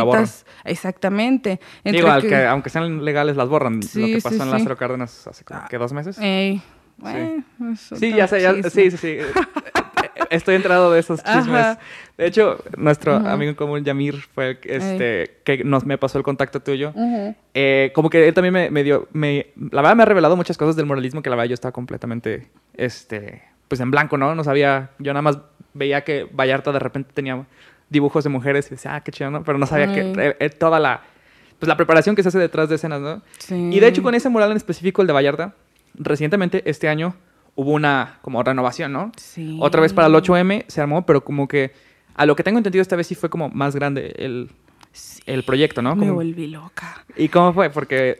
Exactamente. 0.64 1.60
Digo, 1.84 2.08
aunque 2.08 2.70
sean 2.70 3.04
legales, 3.04 3.36
las 3.36 3.48
borran. 3.48 3.80
lo 3.80 4.06
que 4.06 4.20
pasó 4.22 4.42
en 4.42 4.50
Lázaro 4.50 4.76
Cárdenas 4.76 5.26
hace 5.26 5.44
como 5.44 5.60
que 5.68 5.78
dos 5.78 5.92
meses. 5.92 6.18
sí. 7.96 8.12
ya 8.14 8.26
sé, 8.26 8.70
sí, 8.70 8.90
sí, 8.90 8.96
sí. 8.96 9.18
Estoy 10.30 10.56
entrado 10.56 10.92
de 10.92 11.00
esos 11.00 11.22
chismes. 11.22 11.78
De 12.16 12.26
hecho, 12.26 12.62
nuestro 12.76 13.14
amigo 13.14 13.50
en 13.50 13.54
común, 13.54 13.84
Yamir, 13.84 14.16
fue 14.16 14.50
el 14.50 14.58
este, 14.64 15.38
que 15.44 15.64
nos, 15.64 15.86
me 15.86 15.96
pasó 15.98 16.18
el 16.18 16.24
contacto 16.24 16.60
tuyo. 16.60 16.92
Eh, 17.54 17.92
como 17.94 18.10
que 18.10 18.28
él 18.28 18.34
también 18.34 18.72
me, 18.72 18.82
dio, 18.82 19.08
me, 19.12 19.48
la 19.70 19.82
verdad 19.82 19.96
me 19.96 20.02
ha 20.02 20.06
revelado 20.06 20.36
muchas 20.36 20.58
cosas 20.58 20.76
del 20.76 20.86
moralismo 20.86 21.22
que 21.22 21.30
la 21.30 21.36
verdad 21.36 21.50
yo 21.50 21.54
estaba 21.54 21.72
completamente, 21.72 22.48
este, 22.74 23.42
pues 23.68 23.80
en 23.80 23.90
blanco, 23.90 24.18
¿no? 24.18 24.34
No 24.34 24.44
sabía, 24.44 24.90
yo 24.98 25.12
nada 25.12 25.22
más 25.22 25.38
veía 25.74 26.02
que 26.02 26.24
Vallarta 26.24 26.72
de 26.72 26.78
repente 26.78 27.12
tenía 27.14 27.46
dibujos 27.90 28.24
de 28.24 28.30
mujeres 28.30 28.66
y 28.68 28.70
decía, 28.70 28.94
ah, 28.94 29.00
qué 29.00 29.12
chido, 29.12 29.30
¿no? 29.30 29.42
Pero 29.44 29.58
no 29.58 29.66
sabía 29.66 29.92
que 29.92 30.36
eh, 30.38 30.50
toda 30.50 30.78
la, 30.78 31.02
pues, 31.58 31.68
la 31.68 31.76
preparación 31.76 32.14
que 32.14 32.22
se 32.22 32.28
hace 32.28 32.38
detrás 32.38 32.68
de 32.68 32.76
escenas, 32.76 33.00
¿no? 33.00 33.22
Sí. 33.38 33.54
Y 33.54 33.80
de 33.80 33.88
hecho 33.88 34.02
con 34.02 34.14
ese 34.14 34.28
mural 34.28 34.50
en 34.50 34.56
específico, 34.56 35.02
el 35.02 35.06
de 35.06 35.12
Vallarta, 35.14 35.54
recientemente, 35.94 36.62
este 36.66 36.88
año, 36.88 37.14
hubo 37.54 37.72
una 37.72 38.18
como 38.22 38.42
renovación, 38.42 38.92
¿no? 38.92 39.12
Sí. 39.16 39.58
Otra 39.60 39.80
vez 39.80 39.92
para 39.92 40.08
el 40.08 40.14
8M 40.14 40.64
se 40.68 40.80
armó, 40.80 41.04
pero 41.04 41.24
como 41.24 41.48
que 41.48 41.72
a 42.14 42.26
lo 42.26 42.36
que 42.36 42.42
tengo 42.42 42.58
entendido 42.58 42.82
esta 42.82 42.96
vez 42.96 43.06
sí 43.06 43.14
fue 43.14 43.30
como 43.30 43.48
más 43.48 43.74
grande 43.74 44.14
el, 44.18 44.50
el 45.26 45.42
proyecto, 45.44 45.82
¿no? 45.82 45.94
Me 45.96 46.10
volví 46.10 46.46
loca. 46.48 47.04
¿Y 47.16 47.28
cómo 47.28 47.52
fue? 47.52 47.70
Porque 47.70 48.18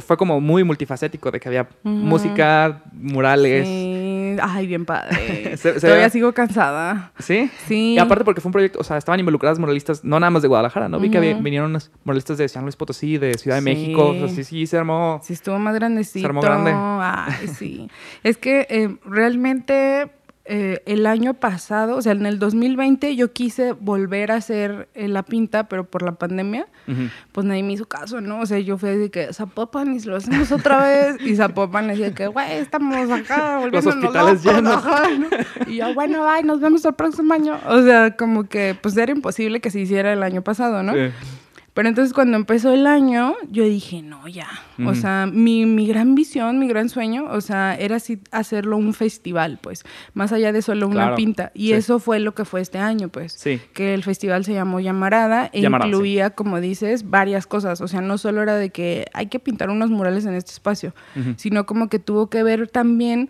fue 0.00 0.16
como 0.16 0.40
muy 0.40 0.64
multifacético, 0.64 1.30
de 1.30 1.40
que 1.40 1.48
había 1.48 1.68
música, 1.82 2.82
murales. 2.92 3.66
Sí. 3.66 4.15
Ay, 4.42 4.66
bien 4.66 4.84
padre. 4.84 5.56
Todavía 5.80 6.10
sigo 6.10 6.32
cansada. 6.32 7.12
¿Sí? 7.18 7.50
Sí. 7.66 7.94
Y 7.94 7.98
aparte 7.98 8.24
porque 8.24 8.40
fue 8.40 8.48
un 8.48 8.52
proyecto, 8.52 8.80
o 8.80 8.84
sea, 8.84 8.96
estaban 8.96 9.20
involucradas 9.20 9.58
muralistas, 9.58 10.04
no 10.04 10.18
nada 10.20 10.30
más 10.30 10.42
de 10.42 10.48
Guadalajara, 10.48 10.88
¿no? 10.88 10.98
Vi 10.98 11.10
que 11.10 11.20
vinieron 11.34 11.70
unos 11.70 11.90
muralistas 12.04 12.38
de 12.38 12.48
San 12.48 12.62
Luis 12.62 12.76
Potosí, 12.76 13.18
de 13.18 13.34
Ciudad 13.34 13.56
de 13.56 13.62
México. 13.62 14.08
O 14.08 14.14
sea, 14.14 14.28
sí, 14.28 14.44
sí, 14.44 14.66
se 14.66 14.78
armó. 14.78 15.20
Sí, 15.22 15.32
estuvo 15.32 15.58
más 15.58 15.74
grandecito. 15.74 16.20
Se 16.20 16.26
armó 16.26 16.40
grande. 16.40 16.72
Ay, 16.74 17.48
sí. 17.48 17.90
es 18.22 18.36
que 18.36 18.66
eh, 18.70 18.96
realmente 19.04 20.10
eh, 20.48 20.82
el 20.86 21.06
año 21.06 21.34
pasado, 21.34 21.96
o 21.96 22.02
sea, 22.02 22.12
en 22.12 22.24
el 22.24 22.38
2020 22.38 23.16
yo 23.16 23.32
quise 23.32 23.72
volver 23.72 24.30
a 24.30 24.36
hacer 24.36 24.88
eh, 24.94 25.08
la 25.08 25.24
pinta, 25.24 25.68
pero 25.68 25.84
por 25.84 26.02
la 26.02 26.12
pandemia, 26.12 26.68
pues 27.32 27.44
nadie 27.44 27.64
me 27.64 27.72
hizo 27.72 27.86
caso, 27.86 28.20
¿no? 28.20 28.40
O 28.40 28.46
sea, 28.46 28.60
yo 28.60 28.78
fui 28.78 28.90
de 28.90 29.10
que 29.10 29.32
Zapopan 29.32 29.96
y 29.96 30.00
lo 30.00 30.16
hacemos 30.16 30.52
otra 30.52 30.84
vez, 30.84 31.16
y 31.20 31.34
Zapopan 31.34 31.88
decía 31.88 32.14
que, 32.14 32.28
güey, 32.28 32.52
estamos 32.58 33.10
acá 33.10 33.58
volviendo 33.58 33.90
Los 33.94 33.96
hospitales 33.96 34.44
llenos. 34.44 34.84
Y 35.66 35.76
yo, 35.76 35.92
bueno, 35.94 36.24
bye, 36.24 36.44
nos 36.44 36.60
vemos 36.60 36.84
el 36.84 36.94
próximo 36.94 37.34
año. 37.34 37.58
O 37.66 37.82
sea, 37.82 38.16
como 38.16 38.44
que, 38.44 38.76
pues 38.80 38.96
era 38.96 39.10
imposible 39.10 39.60
que 39.60 39.70
se 39.70 39.80
hiciera 39.80 40.12
el 40.12 40.22
año 40.22 40.42
pasado, 40.42 40.82
¿no? 40.82 40.92
Pero 41.76 41.90
entonces 41.90 42.14
cuando 42.14 42.38
empezó 42.38 42.72
el 42.72 42.86
año, 42.86 43.34
yo 43.50 43.62
dije, 43.62 44.00
no, 44.00 44.26
ya. 44.28 44.48
O 44.86 44.94
sea, 44.94 45.28
mi, 45.30 45.66
mi, 45.66 45.86
gran 45.86 46.14
visión, 46.14 46.58
mi 46.58 46.68
gran 46.68 46.88
sueño, 46.88 47.26
o 47.30 47.42
sea, 47.42 47.76
era 47.78 47.96
así 47.96 48.18
hacerlo 48.30 48.78
un 48.78 48.94
festival, 48.94 49.58
pues, 49.60 49.84
más 50.14 50.32
allá 50.32 50.52
de 50.52 50.62
solo 50.62 50.88
una 50.88 51.14
pinta. 51.14 51.52
Y 51.52 51.72
eso 51.72 51.98
fue 51.98 52.18
lo 52.18 52.34
que 52.34 52.46
fue 52.46 52.62
este 52.62 52.78
año, 52.78 53.10
pues. 53.10 53.34
Sí. 53.34 53.60
Que 53.74 53.92
el 53.92 54.02
festival 54.04 54.46
se 54.46 54.54
llamó 54.54 54.80
Llamarada 54.80 55.50
e 55.52 55.60
incluía, 55.60 56.30
como 56.30 56.62
dices, 56.62 57.10
varias 57.10 57.46
cosas. 57.46 57.82
O 57.82 57.88
sea, 57.88 58.00
no 58.00 58.16
solo 58.16 58.40
era 58.40 58.56
de 58.56 58.70
que 58.70 59.04
hay 59.12 59.26
que 59.26 59.38
pintar 59.38 59.68
unos 59.68 59.90
murales 59.90 60.24
en 60.24 60.32
este 60.32 60.52
espacio, 60.52 60.94
sino 61.36 61.66
como 61.66 61.90
que 61.90 61.98
tuvo 61.98 62.30
que 62.30 62.42
ver 62.42 62.68
también 62.68 63.28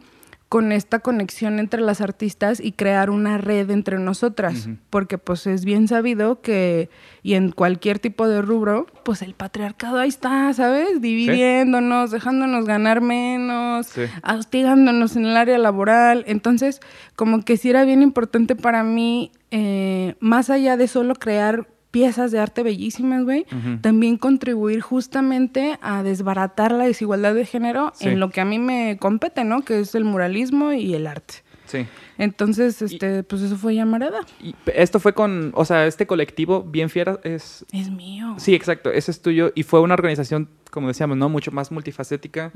con 0.48 0.70
esta 0.70 1.00
conexión 1.00 1.58
entre 1.58 1.80
las 1.80 2.00
artistas 2.00 2.60
y 2.60 2.72
crear 2.72 3.10
una 3.10 3.36
red 3.36 3.68
entre 3.70 3.98
nosotras, 3.98 4.68
porque 4.90 5.18
pues 5.18 5.46
es 5.48 5.64
bien 5.64 5.88
sabido 5.88 6.40
que, 6.40 6.88
y 7.24 7.34
en 7.34 7.50
cualquier 7.50 7.98
tipo 7.98 8.28
de 8.28 8.42
rubro, 8.42 8.86
pues 9.04 9.22
el 9.22 9.34
patriarcado 9.34 9.98
ahí 9.98 10.08
está, 10.08 10.52
¿sabes? 10.52 11.00
Dividiéndonos, 11.00 12.12
dejándonos 12.12 12.64
ganar 12.64 13.00
menos, 13.00 13.90
hostigándonos 14.22 15.16
en 15.16 15.26
el 15.26 15.36
área 15.36 15.58
laboral, 15.58 16.24
entonces 16.28 16.80
como 17.16 17.44
que 17.44 17.56
sí 17.56 17.70
era 17.70 17.84
bien 17.84 18.02
importante 18.02 18.54
para 18.54 18.84
mí, 18.84 19.32
eh, 19.50 20.14
más 20.20 20.48
allá 20.48 20.76
de 20.76 20.86
solo 20.86 21.14
crear 21.16 21.66
piezas 21.96 22.30
de 22.30 22.38
arte 22.38 22.62
bellísimas, 22.62 23.24
güey, 23.24 23.46
también 23.80 24.18
contribuir 24.18 24.82
justamente 24.82 25.78
a 25.80 26.02
desbaratar 26.02 26.70
la 26.72 26.84
desigualdad 26.84 27.34
de 27.34 27.46
género 27.46 27.94
en 28.00 28.20
lo 28.20 28.28
que 28.28 28.42
a 28.42 28.44
mí 28.44 28.58
me 28.58 28.98
compete, 28.98 29.44
¿no? 29.44 29.64
Que 29.64 29.80
es 29.80 29.94
el 29.94 30.04
muralismo 30.04 30.74
y 30.74 30.92
el 30.92 31.06
arte. 31.06 31.36
Sí. 31.64 31.86
Entonces, 32.18 32.82
este, 32.82 33.22
pues 33.22 33.40
eso 33.40 33.56
fue 33.56 33.74
llamarada. 33.74 34.20
Y 34.42 34.54
esto 34.74 35.00
fue 35.00 35.14
con, 35.14 35.52
o 35.54 35.64
sea, 35.64 35.86
este 35.86 36.06
colectivo 36.06 36.62
Bien 36.64 36.90
Fiera 36.90 37.18
es... 37.24 37.64
Es 37.72 37.90
mío. 37.90 38.34
Sí, 38.36 38.54
exacto, 38.54 38.92
ese 38.92 39.10
es 39.10 39.22
tuyo. 39.22 39.52
Y 39.54 39.62
fue 39.62 39.80
una 39.80 39.94
organización, 39.94 40.50
como 40.70 40.88
decíamos, 40.88 41.16
¿no? 41.16 41.30
Mucho 41.30 41.50
más 41.50 41.72
multifacética. 41.72 42.52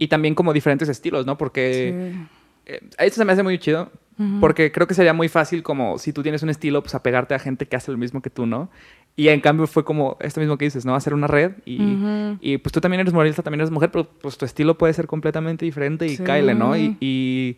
Y 0.00 0.08
también 0.08 0.34
como 0.34 0.52
diferentes 0.52 0.88
estilos, 0.88 1.26
¿no? 1.26 1.38
Porque... 1.38 2.12
Sí. 2.12 2.28
Eh, 2.66 2.80
esto 2.98 3.20
se 3.20 3.24
me 3.24 3.32
hace 3.32 3.42
muy 3.44 3.58
chido 3.58 3.90
porque 4.40 4.70
creo 4.70 4.86
que 4.86 4.94
sería 4.94 5.12
muy 5.12 5.28
fácil 5.28 5.62
como 5.62 5.98
si 5.98 6.12
tú 6.12 6.22
tienes 6.22 6.42
un 6.42 6.50
estilo, 6.50 6.82
pues 6.82 6.94
apegarte 6.94 7.34
a 7.34 7.38
gente 7.38 7.66
que 7.66 7.76
hace 7.76 7.90
lo 7.90 7.98
mismo 7.98 8.20
que 8.20 8.30
tú, 8.30 8.46
¿no? 8.46 8.70
Y 9.16 9.28
en 9.28 9.40
cambio 9.40 9.66
fue 9.66 9.84
como 9.84 10.16
esto 10.20 10.40
mismo 10.40 10.58
que 10.58 10.66
dices, 10.66 10.84
¿no? 10.84 10.94
Hacer 10.94 11.14
una 11.14 11.26
red 11.26 11.52
y, 11.64 11.78
y 12.40 12.58
pues 12.58 12.72
tú 12.72 12.80
también 12.80 13.00
eres 13.00 13.12
moralista, 13.12 13.42
también 13.42 13.60
eres 13.60 13.70
mujer, 13.70 13.90
pero 13.90 14.08
pues 14.08 14.38
tu 14.38 14.44
estilo 14.44 14.78
puede 14.78 14.92
ser 14.92 15.06
completamente 15.06 15.64
diferente 15.64 16.06
y 16.06 16.16
sí. 16.16 16.22
¿no? 16.56 16.76
Y, 16.76 16.96
y, 17.00 17.56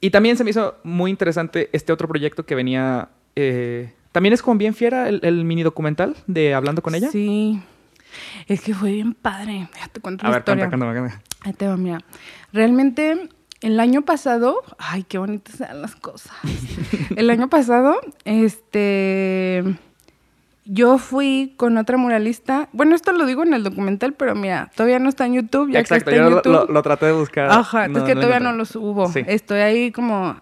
y, 0.00 0.10
también 0.10 0.36
se 0.36 0.44
me 0.44 0.50
hizo 0.50 0.76
muy 0.84 1.10
interesante 1.10 1.70
este 1.72 1.92
otro 1.92 2.08
proyecto 2.08 2.46
que 2.46 2.54
venía... 2.54 3.08
Eh, 3.34 3.92
también 4.12 4.32
es 4.32 4.40
como 4.40 4.56
bien 4.56 4.74
fiera 4.74 5.08
el, 5.08 5.20
el, 5.22 5.44
mini 5.44 5.62
documental 5.62 6.16
de 6.26 6.54
Hablando 6.54 6.82
con 6.82 6.94
ella. 6.94 7.10
Sí. 7.10 7.60
Es 8.46 8.62
que 8.62 8.74
fue 8.74 8.92
bien 8.92 9.14
padre. 9.14 9.68
Déjate 9.74 10.00
cuento 10.00 10.26
A 10.26 10.30
ver, 10.30 10.38
historia. 10.38 10.68
cuenta, 10.68 10.86
cuenta, 10.86 11.00
cuenta. 11.00 11.22
Ahí 11.42 11.52
te 11.52 11.66
va, 11.66 11.76
mira. 11.76 12.00
Realmente 12.52 13.28
el 13.60 13.80
año 13.80 14.02
pasado, 14.02 14.62
ay, 14.78 15.04
qué 15.04 15.18
bonitas 15.18 15.60
eran 15.60 15.82
las 15.82 15.96
cosas. 15.96 16.32
el 17.16 17.30
año 17.30 17.48
pasado, 17.48 17.96
este, 18.24 19.64
yo 20.64 20.98
fui 20.98 21.54
con 21.56 21.78
otra 21.78 21.96
muralista. 21.96 22.68
Bueno, 22.72 22.94
esto 22.94 23.12
lo 23.12 23.24
digo 23.24 23.42
en 23.42 23.54
el 23.54 23.62
documental, 23.62 24.12
pero 24.12 24.34
mira, 24.34 24.70
todavía 24.74 24.98
no 24.98 25.08
está 25.08 25.26
en 25.26 25.34
YouTube. 25.34 25.70
Ya 25.70 25.80
Exacto, 25.80 26.06
que 26.06 26.10
está 26.10 26.22
yo 26.22 26.28
en 26.28 26.34
YouTube. 26.36 26.52
Lo, 26.52 26.66
lo, 26.66 26.82
traté 26.82 27.06
de 27.06 27.12
buscar. 27.12 27.50
Ajá, 27.50 27.88
no, 27.88 27.98
es 27.98 28.04
que 28.04 28.14
no 28.14 28.20
todavía 28.20 28.40
no 28.40 28.52
lo 28.52 28.64
subo. 28.64 29.08
Sí. 29.10 29.22
Estoy 29.26 29.60
ahí 29.60 29.92
como 29.92 30.36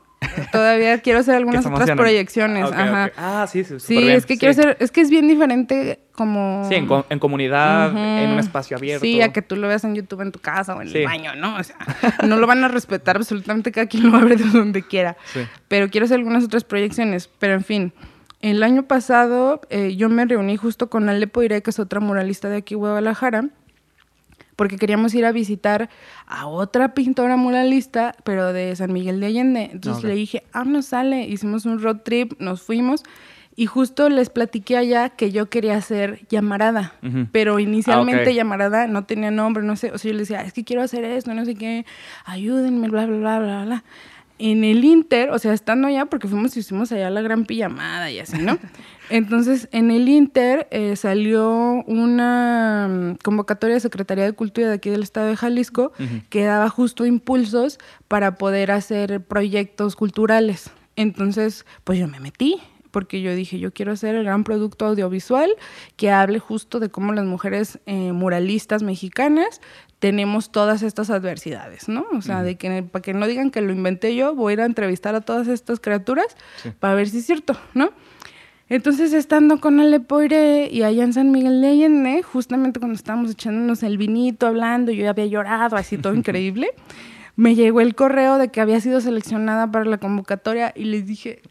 todavía 0.53 0.99
quiero 1.01 1.21
hacer 1.21 1.37
algunas 1.37 1.65
otras 1.67 1.91
proyecciones. 1.91 2.67
Okay, 2.67 2.81
Ajá. 2.81 3.05
Okay. 3.05 3.15
Ah, 3.17 3.47
sí, 3.51 3.65
sí. 3.65 3.81
Sí, 3.81 3.97
bien. 3.99 4.11
es 4.11 4.27
que 4.27 4.35
sí. 4.35 4.39
quiero 4.39 4.53
hacer, 4.53 4.77
es 4.81 4.91
que 4.91 5.01
es 5.01 5.11
bien 5.11 5.29
diferente 5.29 6.01
como... 6.13 6.67
Sí, 6.69 6.77
en, 6.77 6.89
en 7.09 7.19
comunidad, 7.19 7.93
uh 7.93 7.97
-huh. 7.97 8.25
en 8.25 8.31
un 8.31 8.39
espacio 8.39 8.77
abierto. 8.77 9.05
Sí, 9.05 9.21
a 9.21 9.33
que 9.33 9.43
tú 9.43 9.57
lo 9.57 9.69
veas 9.69 9.85
en 9.85 9.95
YouTube 9.95 10.21
en 10.21 10.33
tu 10.33 10.39
casa 10.39 10.75
o 10.75 10.83
en 10.83 10.89
sí. 10.89 10.99
el 10.99 11.05
baño, 11.05 11.35
¿no? 11.35 11.57
O 11.57 11.63
sea, 11.63 11.77
no 12.27 12.37
lo 12.37 12.47
van 12.47 12.63
a 12.65 12.69
respetar 12.69 13.17
absolutamente 13.17 13.73
cada 13.73 13.87
quien 13.87 14.11
lo 14.11 14.17
abre 14.17 14.37
de 14.37 14.45
donde 14.45 14.83
quiera. 14.83 15.17
Sí. 15.33 15.41
Pero 15.69 15.89
quiero 15.89 16.05
hacer 16.05 16.19
algunas 16.19 16.45
otras 16.45 16.65
proyecciones. 16.65 17.29
Pero 17.39 17.55
en 17.55 17.65
fin, 17.65 17.93
el 18.41 18.63
año 18.63 18.85
pasado 18.85 19.61
eh, 19.71 19.97
yo 19.97 20.09
me 20.09 20.25
reuní 20.25 20.57
justo 20.57 20.91
con 20.91 21.09
Ale 21.09 21.27
Poiré, 21.27 21.63
que 21.63 21.71
es 21.71 21.79
otra 21.79 22.01
muralista 22.01 22.49
de 22.49 22.59
aquí, 22.59 22.75
Guadalajara, 22.75 23.49
porque 24.57 24.77
queríamos 24.77 25.14
ir 25.14 25.25
a 25.25 25.33
visitar 25.33 25.90
a 26.27 26.47
otra 26.47 26.95
pintora 26.95 27.37
muralista, 27.37 28.14
pero 28.25 28.53
de 28.53 28.75
San 28.77 28.93
Miguel 28.93 29.21
de 29.21 29.27
Allende. 29.27 29.71
Entonces 29.73 30.05
okay. 30.05 30.11
le 30.11 30.17
dije, 30.17 30.43
ah, 30.53 30.64
nos 30.64 30.87
sale, 30.87 31.27
hicimos 31.27 31.64
un 31.67 31.81
road 31.83 31.99
trip, 31.99 32.40
nos 32.40 32.62
fuimos. 32.62 33.03
Y 33.57 33.67
justo 33.67 34.09
les 34.09 34.31
platiqué 34.31 34.77
allá 34.77 35.11
que 35.11 35.31
yo 35.31 35.49
quería 35.49 35.77
hacer 35.77 36.27
llamarada, 36.29 36.95
uh 37.03 37.07
-huh. 37.07 37.29
pero 37.31 37.61
inicialmente 37.61 38.23
ah, 38.23 38.25
okay. 38.25 38.35
llamarada 38.35 38.88
no 38.88 39.05
tenía 39.05 39.31
nombre, 39.31 39.62
no 39.62 39.77
sé, 39.77 39.93
o 39.93 39.99
sea, 39.99 40.11
yo 40.11 40.19
les 40.19 40.29
decía, 40.29 40.43
es 40.45 40.53
que 40.53 40.64
quiero 40.64 40.83
hacer 40.83 41.05
esto, 41.05 41.33
no 41.35 41.45
sé 41.45 41.55
qué, 41.55 41.87
ayúdenme, 42.25 42.88
bla, 42.88 43.07
bla, 43.07 43.17
bla, 43.17 43.38
bla, 43.38 43.64
bla. 43.64 43.85
En 44.40 44.64
el 44.64 44.85
Inter, 44.85 45.31
o 45.31 45.38
sea, 45.38 45.53
estando 45.53 45.87
allá, 45.87 46.07
porque 46.07 46.27
fuimos 46.27 46.57
y 46.57 46.61
hicimos 46.61 46.90
allá 46.90 47.09
la 47.11 47.23
gran 47.23 47.45
pijamada 47.45 48.11
y 48.11 48.19
así, 48.19 48.38
¿no? 48.38 48.59
Entonces, 49.11 49.69
en 49.73 49.90
el 49.90 50.09
Inter 50.09 50.67
eh, 50.71 50.97
salió 50.97 51.83
una 51.87 52.87
um, 52.88 53.17
convocatoria 53.17 53.75
de 53.75 53.81
Secretaría 53.81 54.25
de 54.25 54.33
Cultura 54.33 54.69
de 54.69 54.75
aquí 54.75 54.90
del 54.90 55.03
estado 55.03 55.27
de 55.29 55.37
Jalisco 55.37 55.93
uh 55.99 56.03
-huh. 56.03 56.23
que 56.29 56.45
daba 56.45 56.69
justo 56.69 57.05
impulsos 57.05 57.79
para 58.09 58.37
poder 58.37 58.71
hacer 58.71 59.21
proyectos 59.23 59.97
culturales. 59.97 60.71
Entonces, 60.97 61.67
pues 61.85 61.99
yo 61.99 62.09
me 62.09 62.21
metí, 62.21 62.61
porque 62.90 63.21
yo 63.21 63.35
dije, 63.35 63.59
yo 63.59 63.73
quiero 63.73 63.93
hacer 63.93 64.14
el 64.14 64.23
gran 64.23 64.45
producto 64.45 64.87
audiovisual 64.87 65.51
que 65.97 66.12
hable 66.12 66.38
justo 66.38 66.79
de 66.79 66.88
cómo 66.88 67.12
las 67.12 67.25
mujeres 67.25 67.81
eh, 67.87 68.12
muralistas 68.12 68.85
mexicanas 68.85 69.61
tenemos 69.99 70.53
todas 70.53 70.83
estas 70.83 71.11
adversidades, 71.11 71.88
¿no? 71.88 72.07
O 72.17 72.23
sea, 72.23 72.37
uh 72.37 72.40
-huh. 72.40 72.45
de 72.45 72.57
que 72.57 72.83
para 72.85 73.03
que 73.03 73.12
no 73.12 73.27
digan 73.27 73.51
que 73.51 73.61
lo 73.61 73.73
inventé 73.73 74.14
yo, 74.14 74.35
voy 74.35 74.53
a 74.53 74.55
ir 74.55 74.61
a 74.61 74.67
entrevistar 74.67 75.14
a 75.14 75.23
todas 75.23 75.49
estas 75.49 75.81
criaturas 75.81 76.27
sí. 76.62 76.71
para 76.79 76.95
ver 76.95 77.09
si 77.09 77.19
es 77.19 77.27
cierto, 77.27 77.57
¿no? 77.75 77.90
Entonces, 78.68 79.12
estando 79.12 79.61
con 79.61 79.79
Ale 79.79 80.00
Poiré 80.00 80.68
y 80.70 80.83
allá 80.83 81.05
en 81.05 81.12
San 81.12 81.31
Miguel 81.31 81.61
de 81.61 81.68
Allende, 81.68 82.22
justamente 82.22 82.81
cuando 82.81 82.96
estábamos 82.96 83.31
echándonos 83.31 83.83
el 83.83 83.98
vinito, 83.98 84.46
hablando, 84.46 84.90
yo 84.90 85.05
ya 85.05 85.11
había 85.11 85.27
llorado, 85.27 85.77
así 85.77 85.98
todo 85.98 86.14
increíble, 86.14 86.68
me 87.37 87.55
llegó 87.55 87.81
el 87.81 87.94
correo 87.94 88.38
de 88.38 88.48
que 88.48 88.61
había 88.61 88.81
sido 88.81 89.00
seleccionada 89.00 89.70
para 89.70 89.85
la 89.85 89.98
convocatoria 89.98 90.72
y 90.74 90.85
les 90.85 91.07
dije, 91.07 91.42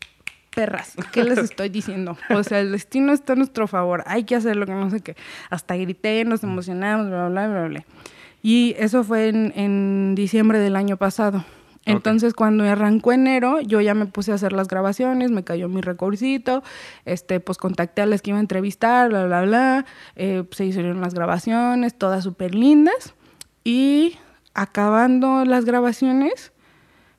perras, 0.56 0.96
¿qué 1.12 1.24
les 1.24 1.38
estoy 1.40 1.70
diciendo? 1.70 2.18
O 2.32 2.44
sea, 2.44 2.60
el 2.60 2.72
destino 2.72 3.14
está 3.14 3.34
a 3.34 3.36
nuestro 3.36 3.68
favor, 3.68 4.04
hay 4.08 4.24
que 4.24 4.36
hacer 4.36 4.56
lo 4.56 4.66
que 4.66 4.74
no 4.74 4.90
sé 4.90 5.02
qué. 5.02 5.16
Hasta 5.52 5.76
grité, 5.76 6.26
nos 6.26 6.44
emocionamos, 6.44 7.10
bla, 7.10 7.30
bla, 7.30 7.48
bla, 7.48 7.68
bla. 7.68 7.86
Y 8.42 8.76
eso 8.78 9.04
fue 9.04 9.30
en, 9.30 9.54
en 9.56 10.16
diciembre 10.16 10.60
del 10.60 10.76
año 10.76 10.98
pasado. 10.98 11.46
Entonces, 11.86 12.34
cuando 12.34 12.64
arrancó 12.64 13.12
enero, 13.12 13.60
yo 13.62 13.82
ya 13.82 13.94
me 13.94 14.06
puse 14.06 14.32
a 14.32 14.36
hacer 14.36 14.54
las 14.54 14.68
grabaciones, 14.68 15.32
me 15.32 15.44
cayó 15.44 15.68
mi 15.68 15.82
recursito, 15.82 16.64
este, 17.06 17.40
pues 17.40 17.58
contacté 17.58 18.02
a 18.02 18.06
las 18.06 18.22
que 18.22 18.32
iba 18.32 18.38
a 18.38 18.42
entrevistar, 18.42 19.10
bla, 19.10 19.26
bla, 19.26 19.42
bla. 19.42 19.86
Eh, 20.16 20.46
se 20.52 20.66
hicieron 20.66 21.02
las 21.02 21.14
grabaciones, 21.14 21.98
todas 21.98 22.24
súper 22.24 22.56
lindas. 22.56 23.16
Y 23.64 24.18
acabando 24.54 25.46
las 25.46 25.66
grabaciones, 25.66 26.54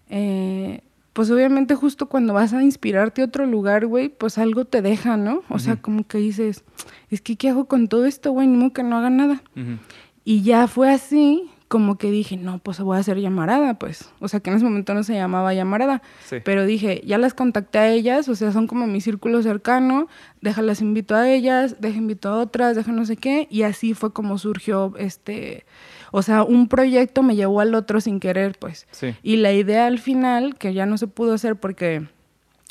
eh, 0.08 0.80
pues 1.12 1.30
obviamente 1.30 1.74
justo 1.74 2.08
cuando 2.08 2.34
vas 2.34 2.52
a 2.52 2.62
inspirarte 2.62 3.22
a 3.22 3.26
otro 3.26 3.46
lugar, 3.46 3.86
güey, 3.86 4.08
pues 4.08 4.38
algo 4.38 4.64
te 4.64 4.82
deja, 4.82 5.16
¿no? 5.16 5.34
O 5.34 5.36
uh 5.36 5.42
-huh. 5.56 5.58
sea, 5.58 5.76
como 5.76 6.06
que 6.06 6.18
dices, 6.18 6.64
es 7.10 7.20
que 7.20 7.36
¿qué 7.36 7.50
hago 7.50 7.66
con 7.66 7.88
todo 7.88 8.06
esto, 8.06 8.32
güey? 8.32 8.48
Modo 8.48 8.72
que 8.72 8.82
no 8.82 8.96
haga 8.96 9.10
nada. 9.10 9.42
Uh 9.56 9.60
-huh. 9.60 9.78
Y 10.24 10.42
ya 10.42 10.66
fue 10.66 10.90
así, 10.90 11.50
como 11.74 11.98
que 11.98 12.08
dije, 12.12 12.36
no, 12.36 12.60
pues 12.60 12.78
voy 12.78 12.96
a 12.96 13.00
hacer 13.00 13.18
llamarada, 13.18 13.74
pues. 13.80 14.08
O 14.20 14.28
sea, 14.28 14.38
que 14.38 14.48
en 14.48 14.54
ese 14.54 14.64
momento 14.64 14.94
no 14.94 15.02
se 15.02 15.14
llamaba 15.14 15.54
llamarada. 15.54 16.02
Sí. 16.24 16.36
Pero 16.44 16.66
dije, 16.66 17.02
ya 17.04 17.18
las 17.18 17.34
contacté 17.34 17.78
a 17.78 17.90
ellas, 17.90 18.28
o 18.28 18.36
sea, 18.36 18.52
son 18.52 18.68
como 18.68 18.86
mi 18.86 19.00
círculo 19.00 19.42
cercano, 19.42 20.06
déjalas 20.40 20.80
invito 20.80 21.16
a 21.16 21.28
ellas, 21.28 21.80
deja 21.80 21.98
invito 21.98 22.28
a 22.28 22.38
otras, 22.38 22.76
deja 22.76 22.92
no 22.92 23.04
sé 23.04 23.16
qué. 23.16 23.48
Y 23.50 23.62
así 23.62 23.92
fue 23.92 24.12
como 24.12 24.38
surgió 24.38 24.94
este... 24.98 25.66
O 26.12 26.22
sea, 26.22 26.44
un 26.44 26.68
proyecto 26.68 27.24
me 27.24 27.34
llevó 27.34 27.58
al 27.60 27.74
otro 27.74 28.00
sin 28.00 28.20
querer, 28.20 28.56
pues. 28.56 28.86
Sí. 28.92 29.16
Y 29.24 29.38
la 29.38 29.52
idea 29.52 29.88
al 29.88 29.98
final, 29.98 30.54
que 30.54 30.74
ya 30.74 30.86
no 30.86 30.96
se 30.96 31.08
pudo 31.08 31.34
hacer 31.34 31.56
porque 31.56 32.06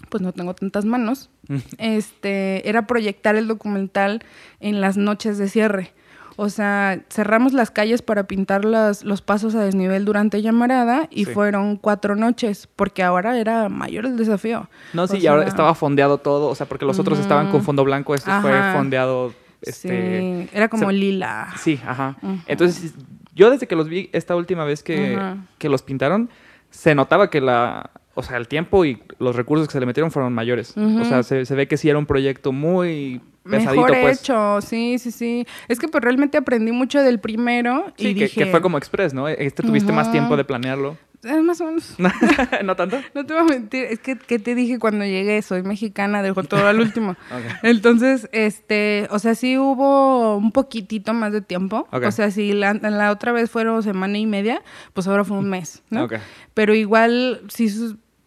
pues 0.07 0.23
no 0.23 0.31
tengo 0.31 0.55
tantas 0.55 0.85
manos, 0.85 1.29
este, 1.77 2.69
era 2.69 2.87
proyectar 2.87 3.35
el 3.35 3.49
documental 3.49 4.23
en 4.61 4.79
las 4.79 4.95
noches 4.95 5.37
de 5.37 5.49
cierre. 5.49 5.91
O 6.35 6.49
sea, 6.49 6.99
cerramos 7.09 7.53
las 7.53 7.69
calles 7.71 8.01
para 8.01 8.23
pintar 8.23 8.65
los, 8.65 9.03
los 9.03 9.21
pasos 9.21 9.53
a 9.55 9.63
desnivel 9.63 10.03
durante 10.05 10.41
llamarada 10.41 11.07
y 11.11 11.25
Sí. 11.25 11.33
fueron 11.33 11.77
cuatro 11.77 12.15
noches, 12.15 12.67
porque 12.75 13.03
ahora 13.03 13.37
era 13.37 13.69
mayor 13.69 14.05
el 14.05 14.17
desafío. 14.17 14.69
No, 14.93 15.03
O 15.03 15.07
sí, 15.07 15.17
y 15.19 15.27
ahora 15.27 15.43
estaba 15.47 15.75
fondeado 15.75 16.17
todo, 16.17 16.47
o 16.49 16.55
sea, 16.55 16.65
porque 16.67 16.85
los 16.85 16.97
otros 16.99 17.19
estaban 17.19 17.51
con 17.51 17.61
fondo 17.63 17.83
blanco, 17.83 18.15
este 18.15 18.31
fue 18.41 18.51
Ajá. 18.53 18.73
fondeado, 18.77 19.33
este... 19.61 20.19
Sí, 20.47 20.49
era 20.53 20.67
como 20.69 20.87
se- 20.87 20.93
lila. 20.93 21.49
Sí, 21.59 21.79
ajá. 21.85 22.17
Entonces, 22.47 22.93
yo 23.35 23.49
desde 23.49 23.67
que 23.67 23.75
los 23.75 23.87
vi 23.87 24.09
esta 24.13 24.35
última 24.35 24.63
vez 24.65 24.83
que, 24.83 25.19
que 25.59 25.69
los 25.69 25.81
pintaron, 25.83 26.29
se 26.71 26.95
notaba 26.95 27.29
que 27.29 27.41
la, 27.41 27.91
o 28.15 28.23
sea, 28.23 28.37
el 28.37 28.47
tiempo 28.47 28.85
y 28.85 29.01
los 29.19 29.35
recursos 29.35 29.67
que 29.67 29.73
se 29.73 29.79
le 29.79 29.85
metieron 29.85 30.11
fueron 30.11 30.33
mayores. 30.33 30.75
O 30.77 31.03
sea, 31.05 31.23
se, 31.23 31.45
se 31.45 31.55
ve 31.55 31.67
que 31.67 31.77
sí 31.77 31.89
era 31.89 31.97
un 31.97 32.05
proyecto 32.05 32.51
muy 32.51 33.21
pesadito, 33.43 33.83
Mejor 33.87 34.01
pues. 34.01 34.19
hecho, 34.21 34.61
sí, 34.61 34.97
sí, 34.99 35.11
sí. 35.11 35.45
Es 35.67 35.79
que 35.79 35.87
pues 35.87 36.03
realmente 36.03 36.37
aprendí 36.37 36.71
mucho 36.71 37.01
del 37.01 37.19
primero 37.19 37.91
y 37.97 38.03
Sí, 38.03 38.15
que, 38.15 38.23
dije... 38.25 38.43
que 38.45 38.51
fue 38.51 38.61
como 38.61 38.77
express, 38.77 39.13
¿no? 39.13 39.27
Este 39.27 39.63
tuviste 39.63 39.91
más 39.91 40.11
tiempo 40.11 40.37
de 40.37 40.43
planearlo. 40.45 40.97
"Eh, 41.25 41.41
más 41.41 41.61
o 41.61 41.65
menos. 41.67 41.95
¿No 42.65 42.75
tanto? 42.75 42.99
No 43.15 43.25
te 43.25 43.33
voy 43.33 43.43
a 43.43 43.45
mentir, 43.45 43.85
es 43.85 43.99
que, 43.99 44.17
que 44.17 44.39
te 44.39 44.55
dije 44.55 44.77
cuando 44.77 45.05
llegué, 45.05 45.41
soy 45.41 45.63
mexicana, 45.63 46.21
dejo 46.21 46.43
todo 46.43 46.67
al 46.67 46.79
último. 46.81 47.15
Entonces, 47.63 48.27
este, 48.33 49.07
o 49.09 49.19
sea, 49.19 49.33
sí 49.33 49.57
hubo 49.57 50.35
un 50.37 50.51
poquitito 50.51 51.13
más 51.13 51.31
de 51.31 51.41
tiempo. 51.41 51.87
O 51.91 52.11
sea, 52.11 52.29
si 52.29 52.51
la, 52.53 52.73
la 52.73 53.09
otra 53.11 53.31
vez 53.31 53.49
fueron 53.49 53.81
semana 53.83 54.17
y 54.17 54.25
media, 54.25 54.61
pues 54.93 55.07
ahora 55.07 55.23
fue 55.23 55.37
un 55.37 55.49
mes, 55.49 55.81
¿no? 55.89 56.03
Ok. 56.05 56.15
Pero 56.53 56.75
igual, 56.75 57.41
sí, 57.47 57.69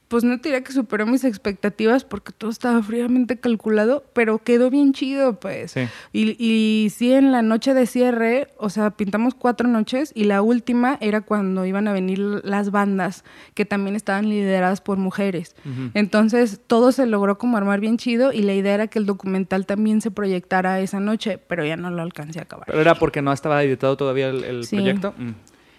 pues 0.09 0.23
no 0.23 0.41
te 0.41 0.51
diría 0.51 0.63
que 0.63 0.73
superó 0.73 1.05
mis 1.05 1.25
expectativas 1.25 2.05
porque 2.05 2.33
todo 2.33 2.51
estaba 2.51 2.81
fríamente 2.83 3.39
calculado, 3.41 4.05
pero 4.13 4.39
quedó 4.39 4.71
bien 4.71 4.93
chido, 4.93 5.41
pues. 5.41 5.73
Sí. 5.73 5.81
Y, 6.13 6.37
y 6.39 6.91
sí, 6.91 7.13
en 7.13 7.33
la 7.33 7.43
noche 7.43 7.75
de 7.75 7.87
cierre, 7.87 8.47
o 8.57 8.71
sea, 8.71 8.91
pintamos 8.91 9.35
cuatro 9.35 9.67
noches 9.69 10.13
y 10.15 10.25
la 10.25 10.43
última 10.43 10.97
era 11.01 11.23
cuando 11.23 11.67
iban 11.67 11.89
a 11.89 11.93
venir 11.93 12.19
las 12.21 12.71
bandas, 12.71 13.25
que 13.55 13.65
también 13.65 13.97
estaban 13.97 14.29
lideradas 14.29 14.81
por 14.81 14.97
mujeres. 14.99 15.57
Entonces, 15.95 16.61
todo 16.67 16.93
se 16.93 17.07
logró 17.07 17.37
como 17.39 17.57
armar 17.57 17.81
bien 17.81 17.97
chido 17.99 18.33
y 18.33 18.43
la 18.43 18.55
idea 18.55 18.75
era 18.75 18.87
que 18.87 18.99
el 18.99 19.07
documental 19.07 19.67
también 19.67 20.01
se 20.01 20.11
proyectara 20.11 20.81
esa 20.81 21.01
noche, 21.01 21.39
pero 21.39 21.65
ya 21.65 21.77
no 21.77 21.91
lo 21.91 22.03
alcancé 22.03 22.39
a 22.39 22.43
acabar. 22.43 22.67
Pero 22.67 22.81
era 22.81 22.95
porque 22.95 23.23
no 23.23 23.33
estaba 23.33 23.63
editado 23.65 23.97
todavía 23.97 24.29
el, 24.29 24.45
el 24.45 24.65
Sí. 24.65 24.77
proyecto. 24.77 25.15
Mm. 25.19 25.31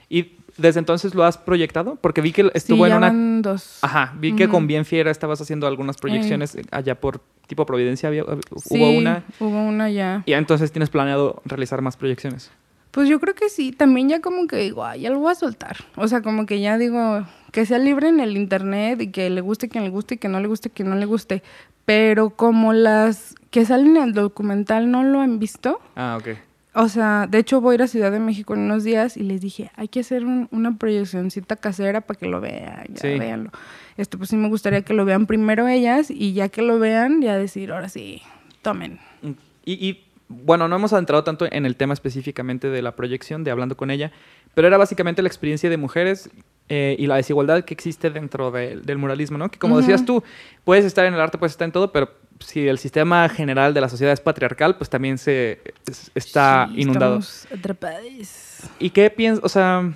¿Y 0.10 0.37
desde 0.58 0.80
entonces 0.80 1.14
lo 1.16 1.24
has 1.24 1.38
proyectado? 1.38 1.98
Porque 2.02 2.22
vi 2.22 2.32
que 2.32 2.50
estuvo 2.54 2.78
sí, 2.78 2.84
en 2.84 2.90
ya 2.90 2.98
una... 2.98 3.08
van 3.08 3.42
dos. 3.42 3.80
Ajá, 3.82 4.14
vi 4.18 4.36
que 4.36 4.48
con 4.48 4.68
Bien 4.68 4.86
Fiera 4.86 5.12
estabas 5.12 5.40
haciendo 5.42 5.68
algunas 5.68 5.98
proyecciones 5.98 6.58
allá 6.72 7.00
por 7.00 7.22
tipo 7.48 7.66
Providencia, 7.66 8.10
había, 8.10 8.24
Sí, 8.58 8.78
hubo 8.78 8.92
una. 8.92 9.24
Hubo 9.40 9.62
una 9.64 9.90
ya. 9.90 10.24
Y 10.26 10.34
entonces 10.34 10.72
tienes 10.72 10.90
planeado 10.90 11.42
realizar 11.46 11.82
más 11.82 11.96
proyecciones. 11.98 12.52
Pues 12.92 13.10
yo 13.10 13.20
creo 13.20 13.36
que 13.36 13.50
sí, 13.50 13.72
también 13.72 14.10
ya 14.10 14.22
como 14.22 14.48
que 14.48 14.56
digo, 14.58 14.84
ay, 14.84 15.02
ya 15.02 15.10
lo 15.12 15.20
voy 15.20 15.32
a 15.32 15.36
soltar. 15.36 15.78
O 15.96 16.08
sea, 16.08 16.22
como 16.22 16.46
que 16.46 16.60
ya 16.60 16.78
digo, 16.78 17.26
que 17.52 17.66
sea 17.66 17.78
libre 17.78 18.10
en 18.10 18.20
el 18.20 18.36
internet 18.38 19.00
y 19.02 19.12
que 19.12 19.30
le 19.30 19.42
guste 19.42 19.70
quien 19.70 19.84
le 19.84 19.90
guste 19.90 20.16
y 20.16 20.18
que 20.18 20.28
no 20.30 20.40
le 20.40 20.48
guste 20.48 20.70
quien 20.70 20.90
no 20.90 20.96
le 20.96 21.06
guste. 21.06 21.44
Pero 21.86 22.32
como 22.32 22.74
las 22.74 23.36
que 23.52 23.66
salen 23.66 23.98
en 23.98 24.04
el 24.04 24.14
documental 24.14 24.90
no 24.92 25.04
lo 25.04 25.20
han 25.22 25.40
visto, 25.40 25.80
Ah, 25.96 26.18
ok. 26.20 26.30
O 26.78 26.88
sea, 26.90 27.28
de 27.28 27.40
hecho 27.40 27.60
voy 27.62 27.74
a 27.74 27.76
ir 27.76 27.82
a 27.84 27.88
Ciudad 27.88 28.12
de 28.12 28.20
México 28.20 28.54
en 28.54 28.62
unos 28.62 28.84
días 28.84 29.18
y 29.18 29.24
les 29.24 29.42
dije, 29.42 29.72
hay 29.76 29.88
que 29.88 30.00
hacer 30.02 30.24
un- 30.26 30.48
una 30.52 30.78
proyeccioncita 30.78 31.56
casera 31.56 32.02
para 32.02 32.20
que 32.20 32.28
lo 32.28 32.40
vean, 32.40 32.86
ya 32.90 33.02
Sí. 33.02 33.20
véanlo. 33.20 33.52
Este, 33.98 34.18
pues 34.18 34.30
sí 34.30 34.36
me 34.36 34.48
gustaría 34.48 34.82
que 34.84 34.94
lo 34.94 35.04
vean 35.06 35.26
primero 35.26 35.68
ellas 35.68 36.10
y 36.12 36.34
ya 36.34 36.50
que 36.50 36.62
lo 36.62 36.80
vean, 36.80 37.22
ya 37.22 37.38
decir, 37.38 37.72
ahora 37.72 37.90
sí, 37.90 38.22
tomen. 38.62 39.00
Mm, 39.22 39.32
Y, 39.66 39.74
y, 39.90 40.04
bueno, 40.30 40.68
no 40.68 40.76
hemos 40.78 40.94
entrado 40.94 41.24
tanto 41.24 41.46
en 41.52 41.66
el 41.66 41.76
tema 41.76 41.94
específicamente 41.94 42.70
de 42.70 42.82
la 42.82 42.96
proyección, 42.96 43.44
de 43.44 43.52
hablando 43.52 43.76
con 43.76 43.92
ella, 43.92 44.12
pero 44.54 44.68
era 44.68 44.78
básicamente 44.78 45.22
la 45.22 45.28
experiencia 45.28 45.70
de 45.70 45.78
mujeres 45.78 46.30
eh, 46.70 46.98
y 47.00 47.08
la 47.08 47.16
desigualdad 47.16 47.64
que 47.64 47.74
existe 47.74 48.10
dentro 48.10 48.52
de- 48.52 48.76
del 48.82 48.98
muralismo, 48.98 49.38
¿no? 49.38 49.50
Que 49.50 49.58
como 49.58 49.78
decías 49.78 50.04
tú, 50.04 50.22
puedes 50.66 50.84
estar 50.84 51.06
en 51.06 51.14
el 51.14 51.20
arte, 51.22 51.38
puedes 51.38 51.54
estar 51.54 51.66
en 51.66 51.72
todo, 51.72 51.94
pero 51.94 52.10
si 52.40 52.68
el 52.68 52.78
sistema 52.78 53.28
general 53.30 53.74
de 53.74 53.82
la 53.82 53.90
sociedad 53.90 54.14
es 54.14 54.20
patriarcal, 54.22 54.78
pues 54.78 54.90
también 54.90 55.18
se 55.18 55.62
es- 55.90 56.12
está 56.16 56.68
Sí, 56.72 56.82
inundado. 56.82 57.20
atrapados. 57.54 58.60
¿Y 58.80 58.90
qué 58.92 59.10
piensas? 59.10 59.44
O 59.44 59.50
sea, 59.50 59.94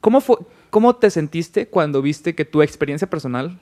¿cómo, 0.00 0.20
fue, 0.20 0.36
¿cómo 0.70 0.96
te 0.96 1.10
sentiste 1.10 1.68
cuando 1.68 2.02
viste 2.02 2.34
que 2.34 2.44
tu 2.44 2.62
experiencia 2.62 3.08
personal 3.08 3.58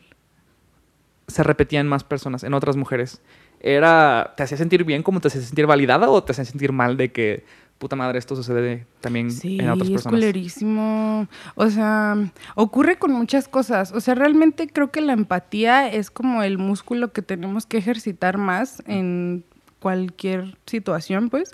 se 1.27 1.43
repetía 1.43 1.81
en 1.81 1.89
más 1.89 2.05
personas, 2.05 2.45
en 2.45 2.55
otras 2.55 2.77
mujeres? 2.77 3.21
¿Era, 3.61 4.35
¿Te 4.37 4.45
hacía 4.45 4.57
sentir 4.57 4.85
bien 4.85 5.03
como 5.03 5.21
te 5.21 5.29
hacía 5.29 5.43
sentir 5.43 5.67
validada 5.67 6.09
o 6.11 6.23
te 6.23 6.33
hacía 6.33 6.45
sentir 6.45 6.73
mal 6.73 6.97
de 6.97 7.11
que, 7.11 7.45
puta 7.79 7.95
madre, 7.97 8.19
esto 8.19 8.35
sucede 8.37 8.87
también 9.01 9.31
Sí, 9.31 9.59
en 9.61 9.71
otras 9.71 9.89
es 9.89 9.93
personas? 9.95 10.19
culerísimo. 10.19 11.29
O 11.55 11.71
sea, 11.71 12.17
ocurre 12.57 12.99
con 12.99 13.13
muchas 13.13 13.47
cosas. 13.49 13.93
O 13.93 14.01
sea, 14.01 14.15
realmente 14.15 14.67
creo 14.69 14.91
que 14.91 15.01
la 15.01 15.13
empatía 15.13 15.89
es 15.91 16.11
como 16.11 16.43
el 16.43 16.59
músculo 16.59 17.13
que 17.13 17.23
tenemos 17.23 17.67
que 17.67 17.79
ejercitar 17.79 18.37
más 18.37 18.83
en 18.87 19.45
cualquier 19.81 20.57
situación, 20.67 21.31
pues. 21.31 21.53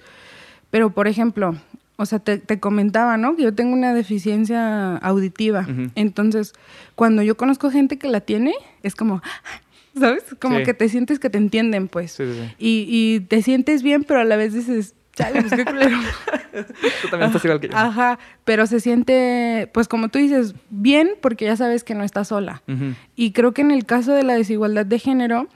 Pero, 0.71 0.91
por 0.95 1.09
ejemplo, 1.09 1.55
o 1.97 2.07
sea, 2.07 2.19
te, 2.19 2.39
te 2.39 2.59
comentaba, 2.59 3.17
¿no? 3.17 3.37
Que 3.37 3.43
yo 3.45 3.55
tengo 3.55 3.75
una 3.75 3.93
deficiencia 3.95 4.97
auditiva. 4.97 5.67
Entonces, 5.95 6.55
cuando 6.95 7.23
yo 7.23 7.37
conozco 7.37 7.71
gente 7.71 7.99
que 7.99 8.09
la 8.09 8.21
tiene, 8.21 8.55
es 8.83 8.95
como, 8.95 9.23
¿sabes? 9.99 10.25
Como 10.41 10.59
Sí. 10.59 10.65
que 10.65 10.75
te 10.75 10.89
sientes 10.89 11.19
que 11.21 11.31
te 11.31 11.39
entienden, 11.39 11.87
pues. 11.89 12.13
Sí, 12.13 12.25
sí, 12.25 12.33
sí. 12.33 12.55
Y, 12.59 12.87
y 12.89 13.21
te 13.21 13.43
sientes 13.43 13.83
bien, 13.83 14.05
pero 14.05 14.21
a 14.21 14.25
la 14.25 14.37
vez 14.37 14.55
dices, 14.55 14.95
chale, 15.15 15.41
pues 15.41 15.53
qué 15.55 15.65
culero. 15.65 15.97
Tú 17.03 17.09
también 17.09 17.29
estás 17.29 17.45
igual 17.45 17.61
que 17.61 17.69
yo. 17.69 17.77
Ajá, 17.77 18.19
pero 18.45 18.67
se 18.67 18.81
siente, 18.81 19.69
pues 19.73 19.89
como 19.89 20.09
tú 20.09 20.19
dices, 20.19 20.55
bien 20.71 21.11
porque 21.21 21.45
ya 21.45 21.57
sabes 21.57 21.85
que 21.85 21.95
no 21.95 22.05
estás 22.05 22.29
sola. 22.29 22.63
Y 23.17 23.33
creo 23.33 23.53
que 23.53 23.63
en 23.63 23.71
el 23.71 23.85
caso 23.87 24.13
de 24.13 24.23
la 24.23 24.35
desigualdad 24.35 24.87
de 24.87 24.99
género, 24.99 25.49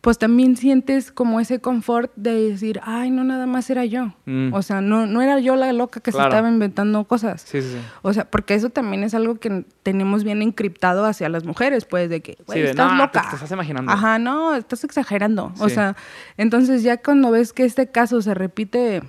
pues 0.00 0.16
también 0.16 0.56
sientes 0.56 1.12
como 1.12 1.40
ese 1.40 1.60
confort 1.60 2.10
de 2.16 2.50
decir, 2.52 2.80
ay, 2.84 3.10
no 3.10 3.22
nada 3.22 3.44
más 3.46 3.68
era 3.68 3.84
yo. 3.84 4.14
Mm. 4.24 4.54
O 4.54 4.62
sea, 4.62 4.80
no, 4.80 5.06
no 5.06 5.20
era 5.20 5.38
yo 5.40 5.56
la 5.56 5.72
loca 5.74 6.00
que 6.00 6.10
Claro. 6.10 6.30
se 6.30 6.36
estaba 6.36 6.48
inventando 6.50 7.04
cosas. 7.04 7.42
Sí, 7.42 7.60
sí, 7.60 7.68
sí. 7.72 7.78
O 8.00 8.12
sea, 8.14 8.24
porque 8.30 8.54
eso 8.54 8.70
también 8.70 9.02
es 9.04 9.12
algo 9.14 9.34
que 9.34 9.66
tenemos 9.82 10.24
bien 10.24 10.40
encriptado 10.40 11.04
hacia 11.04 11.28
las 11.28 11.44
mujeres, 11.44 11.84
pues, 11.84 12.08
de 12.08 12.22
que, 12.22 12.38
güey, 12.46 12.62
Sí, 12.62 12.66
estás 12.68 12.92
"No, 12.92 12.96
loca. 12.98 13.20
te- 13.22 13.28
te 13.28 13.34
estás 13.34 13.50
imaginando". 13.50 13.92
Ajá, 13.92 14.18
no, 14.18 14.54
estás 14.54 14.84
exagerando. 14.84 15.52
O 15.58 15.68
sea, 15.68 15.96
entonces 16.38 16.82
ya 16.82 16.96
cuando 16.96 17.30
ves 17.30 17.52
que 17.52 17.64
este 17.64 17.88
caso 17.90 18.22
se 18.22 18.32
repite 18.32 19.02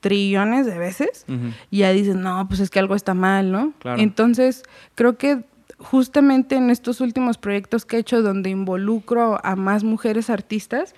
trillones 0.00 0.64
de 0.64 0.78
veces, 0.78 1.26
ya 1.70 1.90
dices, 1.92 2.14
no, 2.14 2.46
pues 2.48 2.60
es 2.60 2.70
que 2.70 2.78
algo 2.78 2.94
está 2.94 3.14
mal, 3.14 3.50
¿no? 3.52 3.72
Claro. 3.80 4.00
Entonces, 4.00 4.62
creo 4.94 5.18
que 5.18 5.44
justamente 5.78 6.56
en 6.56 6.70
estos 6.70 7.00
últimos 7.00 7.38
proyectos 7.38 7.84
que 7.86 7.96
he 7.96 8.00
hecho 8.00 8.22
donde 8.22 8.50
involucro 8.50 9.38
a 9.44 9.56
más 9.56 9.84
mujeres 9.84 10.28
artistas, 10.30 10.94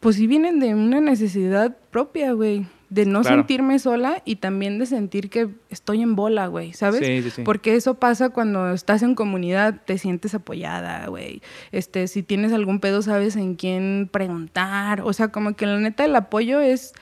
pues 0.00 0.16
sí 0.16 0.26
vienen 0.26 0.60
de 0.60 0.74
una 0.74 1.00
necesidad 1.00 1.76
propia, 1.90 2.32
güey. 2.32 2.66
De 2.90 3.06
no 3.06 3.22
Claro. 3.22 3.38
sentirme 3.38 3.78
sola 3.80 4.22
y 4.24 4.36
también 4.36 4.78
de 4.78 4.86
sentir 4.86 5.28
que 5.30 5.48
estoy 5.70 6.02
en 6.02 6.14
bola, 6.14 6.46
güey, 6.46 6.74
¿sabes? 6.74 7.04
Sí, 7.04 7.22
sí, 7.22 7.30
sí. 7.30 7.42
Porque 7.42 7.74
eso 7.74 7.94
pasa 7.94 8.28
cuando 8.30 8.70
estás 8.72 9.02
en 9.02 9.14
comunidad, 9.16 9.80
te 9.84 9.98
sientes 9.98 10.34
apoyada, 10.34 11.06
güey. 11.08 11.40
Este, 11.72 12.06
si 12.06 12.22
tienes 12.22 12.52
algún 12.52 12.78
pedo, 12.78 13.02
sabes 13.02 13.34
en 13.34 13.56
quién 13.56 14.08
preguntar. 14.12 15.00
O 15.00 15.12
sea, 15.12 15.28
como 15.28 15.54
que 15.56 15.66
la 15.66 15.80
neta 15.80 16.04
el 16.04 16.14
apoyo 16.14 16.60
es 16.60 16.92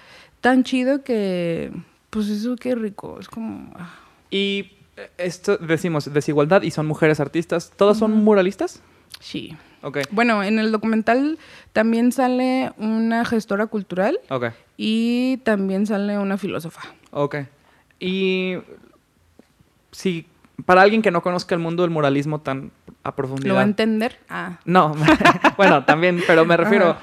tan 0.41 0.63
chido 0.65 1.03
que, 1.03 1.73
pues 2.09 2.29
eso 2.29 2.57
qué 2.57 2.75
rico. 2.75 3.19
Es 3.21 3.29
como... 3.29 3.71
ah. 3.77 3.91
Y 4.31 4.71
esto 5.19 5.57
decimos 5.57 6.13
desigualdad 6.13 6.63
y 6.63 6.71
son 6.71 6.87
mujeres 6.87 7.21
artistas. 7.21 7.73
¿Todas 7.77 7.99
son 7.99 8.13
muralistas? 8.25 8.81
Sí. 9.21 9.57
Ok, 9.85 9.99
Bueno, 10.13 10.45
en 10.45 10.61
el 10.61 10.71
documental 10.71 11.39
también 11.73 12.13
sale 12.13 12.71
una 12.77 13.25
gestora 13.25 13.67
cultural 13.67 14.21
ok. 14.31 14.47
y 14.77 15.39
también 15.39 15.87
sale 15.87 16.19
una 16.19 16.39
filósofa. 16.39 16.83
Ok. 17.11 17.37
Y 17.99 18.59
si 19.91 20.27
para 20.67 20.83
alguien 20.83 21.03
que 21.03 21.11
no 21.11 21.21
conozca 21.23 21.55
el 21.57 21.61
mundo 21.61 21.83
del 21.83 21.91
muralismo 21.91 22.41
tan 22.41 22.59
a 22.59 22.63
¿Lo 22.63 22.93
va 23.05 23.11
a 23.11 23.15
profundidad. 23.17 23.63
entender? 23.63 24.19
Ah. 24.29 24.61
No, 24.65 24.95
bueno, 25.57 25.85
también, 25.85 26.23
pero 26.29 26.45
me 26.45 26.57
refiero 26.57 26.91
Ajá. 26.91 27.01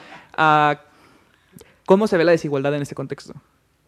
a 0.72 0.82
cómo 1.86 2.08
se 2.08 2.16
ve 2.18 2.24
la 2.24 2.32
desigualdad 2.32 2.74
en 2.76 2.82
este 2.82 2.96
contexto. 2.96 3.34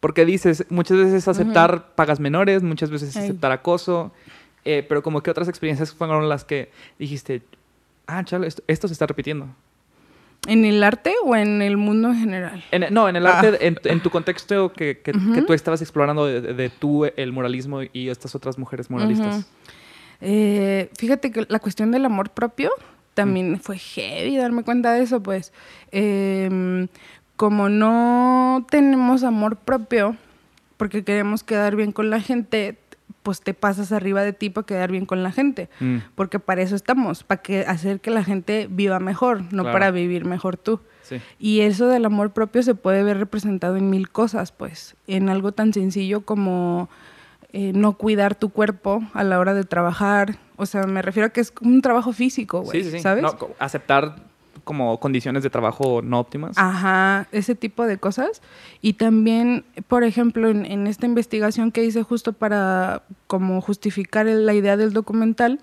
Porque 0.01 0.25
dices, 0.25 0.65
muchas 0.69 0.97
veces 0.97 1.27
aceptar 1.29 1.93
pagas 1.95 2.19
menores, 2.19 2.63
muchas 2.63 2.89
veces 2.89 3.15
Ey. 3.15 3.23
aceptar 3.23 3.51
acoso, 3.53 4.11
eh, 4.65 4.85
pero 4.87 5.01
como 5.03 5.21
que 5.23 5.31
otras 5.31 5.47
experiencias 5.47 5.93
fueron 5.93 6.27
las 6.27 6.43
que 6.43 6.69
dijiste, 6.99 7.41
ah, 8.07 8.23
chale, 8.25 8.47
esto, 8.47 8.61
esto 8.67 8.87
se 8.87 8.93
está 8.93 9.05
repitiendo. 9.07 9.47
¿En 10.47 10.65
el 10.65 10.83
arte 10.83 11.13
o 11.23 11.35
en 11.35 11.61
el 11.61 11.77
mundo 11.77 12.09
en 12.09 12.19
general? 12.19 12.63
En- 12.71 12.91
no, 12.91 13.07
en 13.07 13.15
el 13.15 13.27
Ah. 13.27 13.39
arte, 13.41 13.65
en, 13.67 13.77
en 13.83 14.01
tu 14.01 14.09
contexto 14.09 14.73
que, 14.73 14.97
que- 14.99 15.11
que 15.11 15.17
Ujú. 15.17 15.45
tú 15.45 15.53
estabas 15.53 15.81
explorando 15.83 16.25
de, 16.25 16.41
de- 16.41 16.53
de 16.55 16.69
tú, 16.71 17.05
el 17.05 17.31
muralismo 17.31 17.81
y 17.93 18.09
estas 18.09 18.33
otras 18.33 18.57
mujeres 18.57 18.89
muralistas. 18.89 19.35
Ujú. 19.37 19.45
Eh, 20.21 20.89
fíjate 20.97 21.31
que 21.31 21.45
la 21.47 21.59
cuestión 21.59 21.91
del 21.91 22.05
amor 22.05 22.31
propio 22.31 22.71
también 23.13 23.59
fue 23.59 23.77
heavy 23.77 24.37
darme 24.37 24.63
cuenta 24.63 24.93
de 24.93 25.03
eso, 25.03 25.21
pues. 25.21 25.53
Em, 25.91 26.87
como 27.41 27.69
no 27.69 28.67
tenemos 28.69 29.23
amor 29.23 29.55
propio, 29.57 30.15
porque 30.77 31.03
queremos 31.03 31.43
quedar 31.43 31.75
bien 31.75 31.91
con 31.91 32.11
la 32.11 32.21
gente, 32.21 32.77
pues 33.23 33.41
te 33.41 33.55
pasas 33.55 33.91
arriba 33.91 34.21
de 34.21 34.31
ti 34.31 34.51
para 34.51 34.67
quedar 34.67 34.91
bien 34.91 35.07
con 35.07 35.23
la 35.23 35.31
gente. 35.31 35.67
Mm, 35.79 35.97
Porque 36.13 36.37
para 36.37 36.61
eso 36.61 36.75
estamos, 36.75 37.23
para 37.23 37.41
que 37.41 37.61
hacer 37.61 37.99
que 37.99 38.11
la 38.11 38.23
gente 38.23 38.67
viva 38.69 38.99
mejor, 38.99 39.41
no 39.51 39.63
Claro. 39.63 39.71
para 39.71 39.89
vivir 39.89 40.23
mejor 40.23 40.55
tú. 40.55 40.81
sí. 41.01 41.19
Y 41.39 41.61
eso 41.61 41.87
del 41.87 42.05
amor 42.05 42.29
propio 42.31 42.61
se 42.61 42.75
puede 42.75 43.01
ver 43.01 43.17
representado 43.17 43.75
en 43.75 43.89
mil 43.89 44.11
cosas, 44.11 44.51
pues, 44.51 44.95
en 45.07 45.27
algo 45.27 45.51
tan 45.51 45.73
sencillo 45.73 46.21
como 46.21 46.89
eh, 47.53 47.71
no 47.73 47.93
cuidar 47.93 48.35
tu 48.35 48.49
cuerpo 48.49 49.01
a 49.15 49.23
la 49.23 49.39
hora 49.39 49.55
de 49.55 49.63
trabajar. 49.63 50.37
O 50.57 50.67
sea, 50.67 50.83
me 50.83 51.01
refiero 51.01 51.25
a 51.25 51.29
que 51.31 51.41
es 51.41 51.51
un 51.61 51.81
trabajo 51.81 52.13
físico, 52.13 52.61
güey, 52.61 52.83
Sí, 52.83 52.91
sí, 52.91 52.97
sí. 52.97 52.99
¿sabes? 53.01 53.23
No, 53.23 53.35
aceptar 53.57 54.29
como 54.63 54.99
condiciones 54.99 55.43
de 55.43 55.49
trabajo 55.49 56.01
no 56.01 56.19
óptimas. 56.19 56.57
Ajá, 56.57 57.27
ese 57.31 57.55
tipo 57.55 57.85
de 57.85 57.97
cosas. 57.97 58.41
Y 58.81 58.93
también, 58.93 59.65
por 59.87 60.03
ejemplo, 60.03 60.49
en, 60.49 60.65
en 60.65 60.87
esta 60.87 61.05
investigación 61.05 61.71
que 61.71 61.83
hice 61.83 62.03
justo 62.03 62.33
para 62.33 63.03
como 63.27 63.61
justificar 63.61 64.27
el- 64.27 64.45
la 64.45 64.53
idea 64.53 64.77
del 64.77 64.93
documental, 64.93 65.59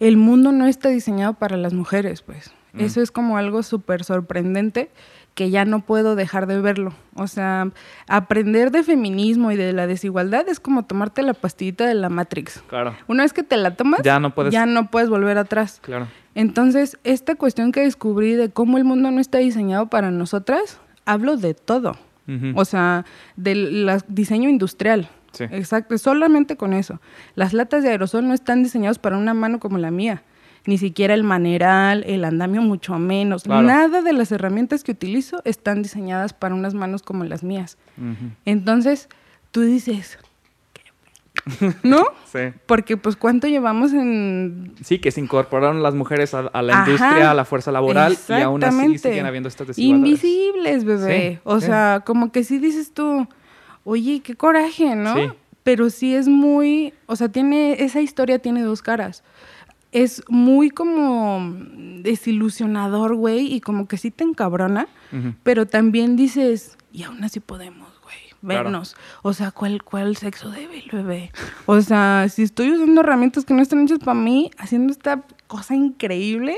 el 0.00 0.16
mundo 0.16 0.52
no 0.52 0.66
está 0.66 0.88
diseñado 0.88 1.34
para 1.34 1.56
las 1.56 1.72
mujeres, 1.72 2.22
pues. 2.22 2.52
Eso 2.76 3.00
es 3.00 3.12
como 3.12 3.38
algo 3.38 3.62
súper 3.62 4.02
sorprendente 4.02 4.90
que 5.34 5.50
ya 5.50 5.64
no 5.64 5.80
puedo 5.84 6.16
dejar 6.16 6.48
de 6.48 6.60
verlo. 6.60 6.92
O 7.14 7.28
sea, 7.28 7.68
aprender 8.08 8.72
de 8.72 8.82
feminismo 8.82 9.52
y 9.52 9.56
de 9.56 9.72
la 9.72 9.86
desigualdad 9.86 10.48
es 10.48 10.58
como 10.58 10.84
tomarte 10.84 11.22
la 11.22 11.34
pastillita 11.34 11.86
de 11.86 11.94
la 11.94 12.08
Matrix. 12.08 12.64
Claro, 12.66 12.96
Una 13.06 13.22
vez 13.22 13.32
que 13.32 13.44
te 13.44 13.56
la 13.56 13.76
tomas, 13.76 14.00
Ya 14.02 14.18
no 14.18 14.34
puedes- 14.34 14.52
ya 14.52 14.66
no 14.66 14.90
puedes 14.90 15.08
volver 15.08 15.38
atrás. 15.38 15.78
claro. 15.82 16.08
Entonces, 16.34 16.98
esta 17.04 17.34
cuestión 17.36 17.72
que 17.72 17.80
descubrí 17.80 18.32
de 18.34 18.50
cómo 18.50 18.78
el 18.78 18.84
mundo 18.84 19.10
no 19.10 19.20
está 19.20 19.38
diseñado 19.38 19.88
para 19.88 20.10
nosotras, 20.10 20.78
hablo 21.04 21.36
de 21.36 21.54
todo. 21.54 21.96
O 22.54 22.64
sea, 22.64 23.04
del 23.36 23.84
la- 23.84 24.02
diseño 24.08 24.48
industrial. 24.48 25.10
Sí. 25.32 25.44
Exacto, 25.50 25.98
solamente 25.98 26.56
con 26.56 26.72
eso. 26.72 27.00
Las 27.34 27.52
latas 27.52 27.82
de 27.82 27.90
aerosol 27.90 28.26
no 28.26 28.32
están 28.34 28.62
diseñadas 28.62 28.98
para 28.98 29.18
una 29.18 29.34
mano 29.34 29.60
como 29.60 29.76
la 29.78 29.90
mía. 29.90 30.22
Ni 30.66 30.78
siquiera 30.78 31.12
el 31.12 31.24
maneral, 31.24 32.02
el 32.06 32.24
andamio, 32.24 32.62
mucho 32.62 32.98
menos. 32.98 33.42
Claro. 33.42 33.66
Nada 33.66 34.00
de 34.00 34.14
las 34.14 34.32
herramientas 34.32 34.82
que 34.82 34.92
utilizo 34.92 35.42
están 35.44 35.82
diseñadas 35.82 36.32
para 36.32 36.54
unas 36.54 36.72
manos 36.72 37.02
como 37.02 37.24
las 37.24 37.42
mías. 37.44 37.76
Entonces, 38.46 39.08
tú 39.50 39.60
dices. 39.60 40.18
¿no? 41.82 42.04
Sí. 42.32 42.38
Porque 42.66 42.96
pues 42.96 43.16
cuánto 43.16 43.46
llevamos 43.46 43.92
en 43.92 44.74
Sí, 44.82 44.98
que 44.98 45.10
se 45.10 45.20
incorporaron 45.20 45.82
las 45.82 45.94
mujeres 45.94 46.32
a, 46.34 46.40
a 46.40 46.62
la 46.62 46.72
Ajá. 46.74 46.84
industria, 46.90 47.30
a 47.30 47.34
la 47.34 47.44
fuerza 47.44 47.70
laboral 47.72 48.16
y 48.28 48.32
aún 48.32 48.64
así 48.64 48.98
siguen 48.98 49.26
habiendo 49.26 49.48
estas 49.48 49.66
desigualdades. 49.68 50.24
Invisibles, 50.24 50.84
bebé. 50.84 51.30
Sí, 51.34 51.38
o 51.44 51.60
sí. 51.60 51.66
sea, 51.66 52.02
como 52.06 52.32
que 52.32 52.44
sí 52.44 52.58
dices 52.58 52.92
tú, 52.94 53.26
oye, 53.84 54.20
qué 54.20 54.34
coraje, 54.34 54.96
¿no? 54.96 55.14
Sí. 55.14 55.22
Pero 55.62 55.90
sí 55.90 56.14
es 56.14 56.28
muy, 56.28 56.92
o 57.06 57.16
sea, 57.16 57.28
tiene, 57.30 57.82
esa 57.84 58.00
historia 58.00 58.38
tiene 58.38 58.62
dos 58.62 58.82
caras. 58.82 59.22
Es 59.92 60.22
muy 60.28 60.70
como 60.70 61.54
desilusionador, 62.00 63.14
güey, 63.14 63.52
y 63.52 63.60
como 63.60 63.86
que 63.88 63.96
sí 63.96 64.10
te 64.10 64.24
encabrona, 64.24 64.88
pero 65.42 65.66
también 65.66 66.16
dices, 66.16 66.76
y 66.92 67.04
aún 67.04 67.22
así 67.22 67.38
podemos, 67.40 67.93
Claro. 68.44 68.64
vernos. 68.64 68.96
O 69.22 69.32
sea, 69.32 69.50
¿cuál, 69.50 69.82
¿cuál 69.82 70.16
sexo 70.16 70.50
débil, 70.50 70.84
bebé? 70.92 71.30
O 71.66 71.80
sea, 71.80 72.26
si 72.28 72.42
estoy 72.42 72.70
usando 72.72 73.00
herramientas 73.00 73.44
que 73.44 73.54
no 73.54 73.62
están 73.62 73.82
hechas 73.84 73.98
para 73.98 74.14
mí, 74.18 74.50
haciendo 74.58 74.92
esta 74.92 75.22
cosa 75.46 75.74
increíble, 75.74 76.56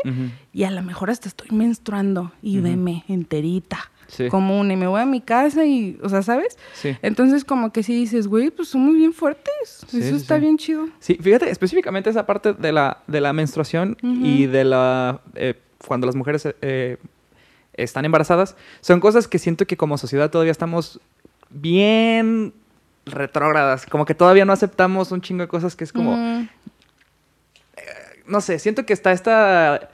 y 0.52 0.64
a 0.64 0.70
lo 0.70 0.82
mejor 0.82 1.10
hasta 1.10 1.28
estoy 1.28 1.48
menstruando 1.50 2.32
y 2.42 2.58
Ujú. 2.58 2.68
veme 2.68 3.04
enterita. 3.08 3.90
Sí. 4.08 4.28
Como 4.28 4.60
una, 4.60 4.72
y 4.72 4.76
me 4.76 4.86
voy 4.86 5.00
a 5.00 5.04
mi 5.04 5.20
casa 5.20 5.64
y, 5.64 5.98
o 6.00 6.08
sea, 6.08 6.22
¿sabes? 6.22 6.56
Sí. 6.74 6.96
Entonces 7.02 7.44
como 7.44 7.72
que 7.72 7.82
sí 7.82 7.92
dices, 7.92 8.28
güey, 8.28 8.50
pues 8.50 8.68
somos 8.68 8.94
bien 8.94 9.12
fuertes. 9.12 9.84
Sí, 9.88 9.98
Eso 9.98 10.14
está 10.14 10.38
bien 10.38 10.58
chido. 10.58 10.88
Sí, 11.00 11.16
fíjate, 11.20 11.50
específicamente 11.50 12.08
esa 12.10 12.24
parte 12.24 12.52
de 12.54 12.70
la, 12.70 12.98
de 13.08 13.20
la 13.20 13.32
menstruación 13.32 13.96
y 14.02 14.46
de 14.46 14.62
la... 14.64 15.20
eh, 15.34 15.60
cuando 15.84 16.06
las 16.06 16.14
mujeres 16.14 16.46
eh, 16.62 16.98
están 17.74 18.04
embarazadas, 18.04 18.56
son 18.80 19.00
cosas 19.00 19.26
que 19.26 19.38
siento 19.40 19.66
que 19.66 19.76
como 19.76 19.98
sociedad 19.98 20.30
todavía 20.30 20.52
estamos 20.52 21.00
bien 21.50 22.52
retrógradas, 23.04 23.86
como 23.86 24.04
que 24.04 24.14
todavía 24.14 24.44
no 24.44 24.52
aceptamos 24.52 25.12
un 25.12 25.20
chingo 25.20 25.42
de 25.42 25.48
cosas 25.48 25.76
que 25.76 25.84
es 25.84 25.92
como, 25.92 26.16
Mm, 26.16 26.48
no 28.26 28.40
sé, 28.40 28.58
siento 28.58 28.84
que 28.84 28.92
está 28.92 29.12
esta... 29.12 29.90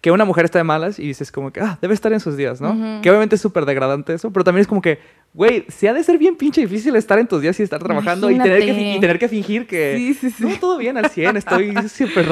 Que 0.00 0.12
una 0.12 0.24
mujer 0.24 0.44
está 0.44 0.58
de 0.58 0.62
malas 0.64 1.00
y 1.00 1.08
dices 1.08 1.32
como 1.32 1.52
que, 1.52 1.60
ah, 1.60 1.78
debe 1.82 1.92
estar 1.92 2.12
en 2.12 2.20
sus 2.20 2.36
días, 2.36 2.60
¿no? 2.60 3.00
Que 3.02 3.10
obviamente 3.10 3.34
es 3.34 3.40
súper 3.40 3.64
degradante 3.64 4.14
eso, 4.14 4.30
pero 4.30 4.44
también 4.44 4.60
es 4.60 4.68
como 4.68 4.80
que, 4.80 5.00
güey, 5.34 5.64
se 5.68 5.88
ha 5.88 5.94
de 5.94 6.04
ser 6.04 6.16
bien 6.16 6.36
pinche 6.36 6.60
difícil 6.60 6.94
estar 6.94 7.18
en 7.18 7.26
tus 7.26 7.42
días 7.42 7.58
y 7.58 7.64
estar 7.64 7.82
trabajando 7.82 8.30
y 8.30 8.38
tener, 8.38 8.60
que, 8.60 8.94
y 8.94 9.00
tener 9.00 9.18
que 9.18 9.28
fingir 9.28 9.66
que... 9.66 9.94
Sí, 9.96 10.14
sí, 10.14 10.30
sí. 10.30 10.44
No, 10.44 10.54
todo 10.60 10.78
bien 10.78 10.96
al 10.96 11.10
100, 11.10 11.38
estoy 11.38 11.74
súper... 11.88 12.26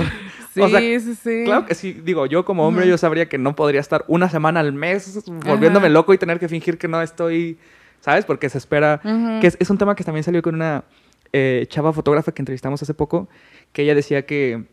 Sí, 0.52 0.60
o 0.60 0.68
sea, 0.68 0.78
sí, 0.78 1.00
sí. 1.20 1.42
Claro 1.46 1.66
que 1.66 1.74
sí, 1.74 1.94
digo, 1.94 2.26
yo 2.26 2.44
como 2.44 2.64
hombre 2.64 2.86
yo 2.86 2.96
sabría 2.96 3.28
que 3.28 3.38
no 3.38 3.56
podría 3.56 3.80
estar 3.80 4.04
una 4.06 4.28
semana 4.28 4.60
al 4.60 4.72
mes 4.72 5.24
volviéndome 5.26 5.86
Ajá. 5.86 5.94
loco 5.94 6.14
y 6.14 6.18
tener 6.18 6.38
que 6.38 6.48
fingir 6.48 6.78
que 6.78 6.86
no 6.86 7.02
estoy, 7.02 7.58
¿sabes? 8.04 8.26
Porque 8.26 8.50
se 8.50 8.58
espera, 8.58 9.00
que 9.40 9.46
es, 9.46 9.56
es 9.58 9.70
un 9.70 9.78
tema 9.78 9.94
que 9.94 10.04
también 10.04 10.24
salió 10.24 10.42
con 10.42 10.54
una 10.54 10.84
eh, 11.32 11.64
chava 11.70 11.90
fotógrafa 11.90 12.32
que 12.32 12.42
entrevistamos 12.42 12.82
hace 12.82 12.92
poco, 12.92 13.28
que 13.72 13.80
ella 13.80 13.94
decía 13.94 14.26
que 14.26 14.66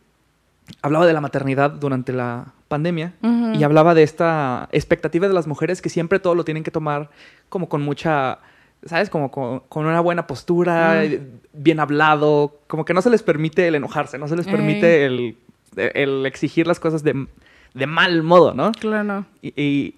hablaba 0.82 1.06
de 1.06 1.14
la 1.14 1.22
maternidad 1.22 1.72
durante 1.72 2.12
la 2.12 2.54
pandemia 2.68 3.14
y 3.54 3.64
hablaba 3.64 3.94
de 3.94 4.04
esta 4.04 4.68
expectativa 4.74 5.30
de 5.30 5.34
las 5.34 5.48
mujeres 5.48 5.82
que 5.82 5.88
siempre 5.88 6.20
todo 6.20 6.36
lo 6.36 6.44
tienen 6.44 6.64
que 6.64 6.72
tomar 6.72 7.10
como 7.48 7.70
con 7.70 7.82
mucha, 7.82 8.40
¿sabes? 8.86 9.10
Como 9.10 9.32
con, 9.32 9.62
con 9.62 9.86
una 9.86 10.02
buena 10.02 10.28
postura, 10.28 11.06
eh, 11.06 11.22
bien 11.54 11.80
hablado, 11.80 12.60
como 12.68 12.84
que 12.84 12.94
no 12.94 13.02
se 13.02 13.10
les 13.10 13.24
permite 13.24 13.66
el 13.66 13.76
enojarse, 13.76 14.18
no 14.18 14.28
se 14.28 14.36
les 14.36 14.46
permite 14.46 15.06
el, 15.06 15.38
el 15.78 16.26
exigir 16.26 16.68
las 16.68 16.82
cosas 16.82 17.02
de, 17.02 17.28
de 17.74 17.88
mal 17.88 18.24
modo, 18.24 18.54
¿no? 18.54 18.74
Claro. 18.74 19.26
Y, 19.42 19.54
y, 19.56 19.96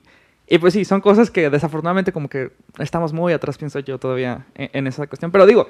y 0.48 0.58
pues 0.58 0.74
sí, 0.74 0.86
son 0.86 1.02
cosas 1.02 1.32
que 1.32 1.50
desafortunadamente 1.50 2.12
como 2.12 2.28
que 2.28 2.52
estamos 2.80 3.14
muy 3.14 3.34
atrás, 3.34 3.58
pienso 3.58 3.80
yo, 3.80 3.98
todavía 3.98 4.46
en, 4.56 4.88
esa 4.88 5.08
cuestión. 5.08 5.32
Pero 5.32 5.46
digo, 5.46 5.68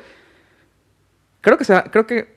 creo 1.41 1.57
que, 1.57 1.65
sea, 1.65 1.84
creo 1.84 2.07
que 2.07 2.36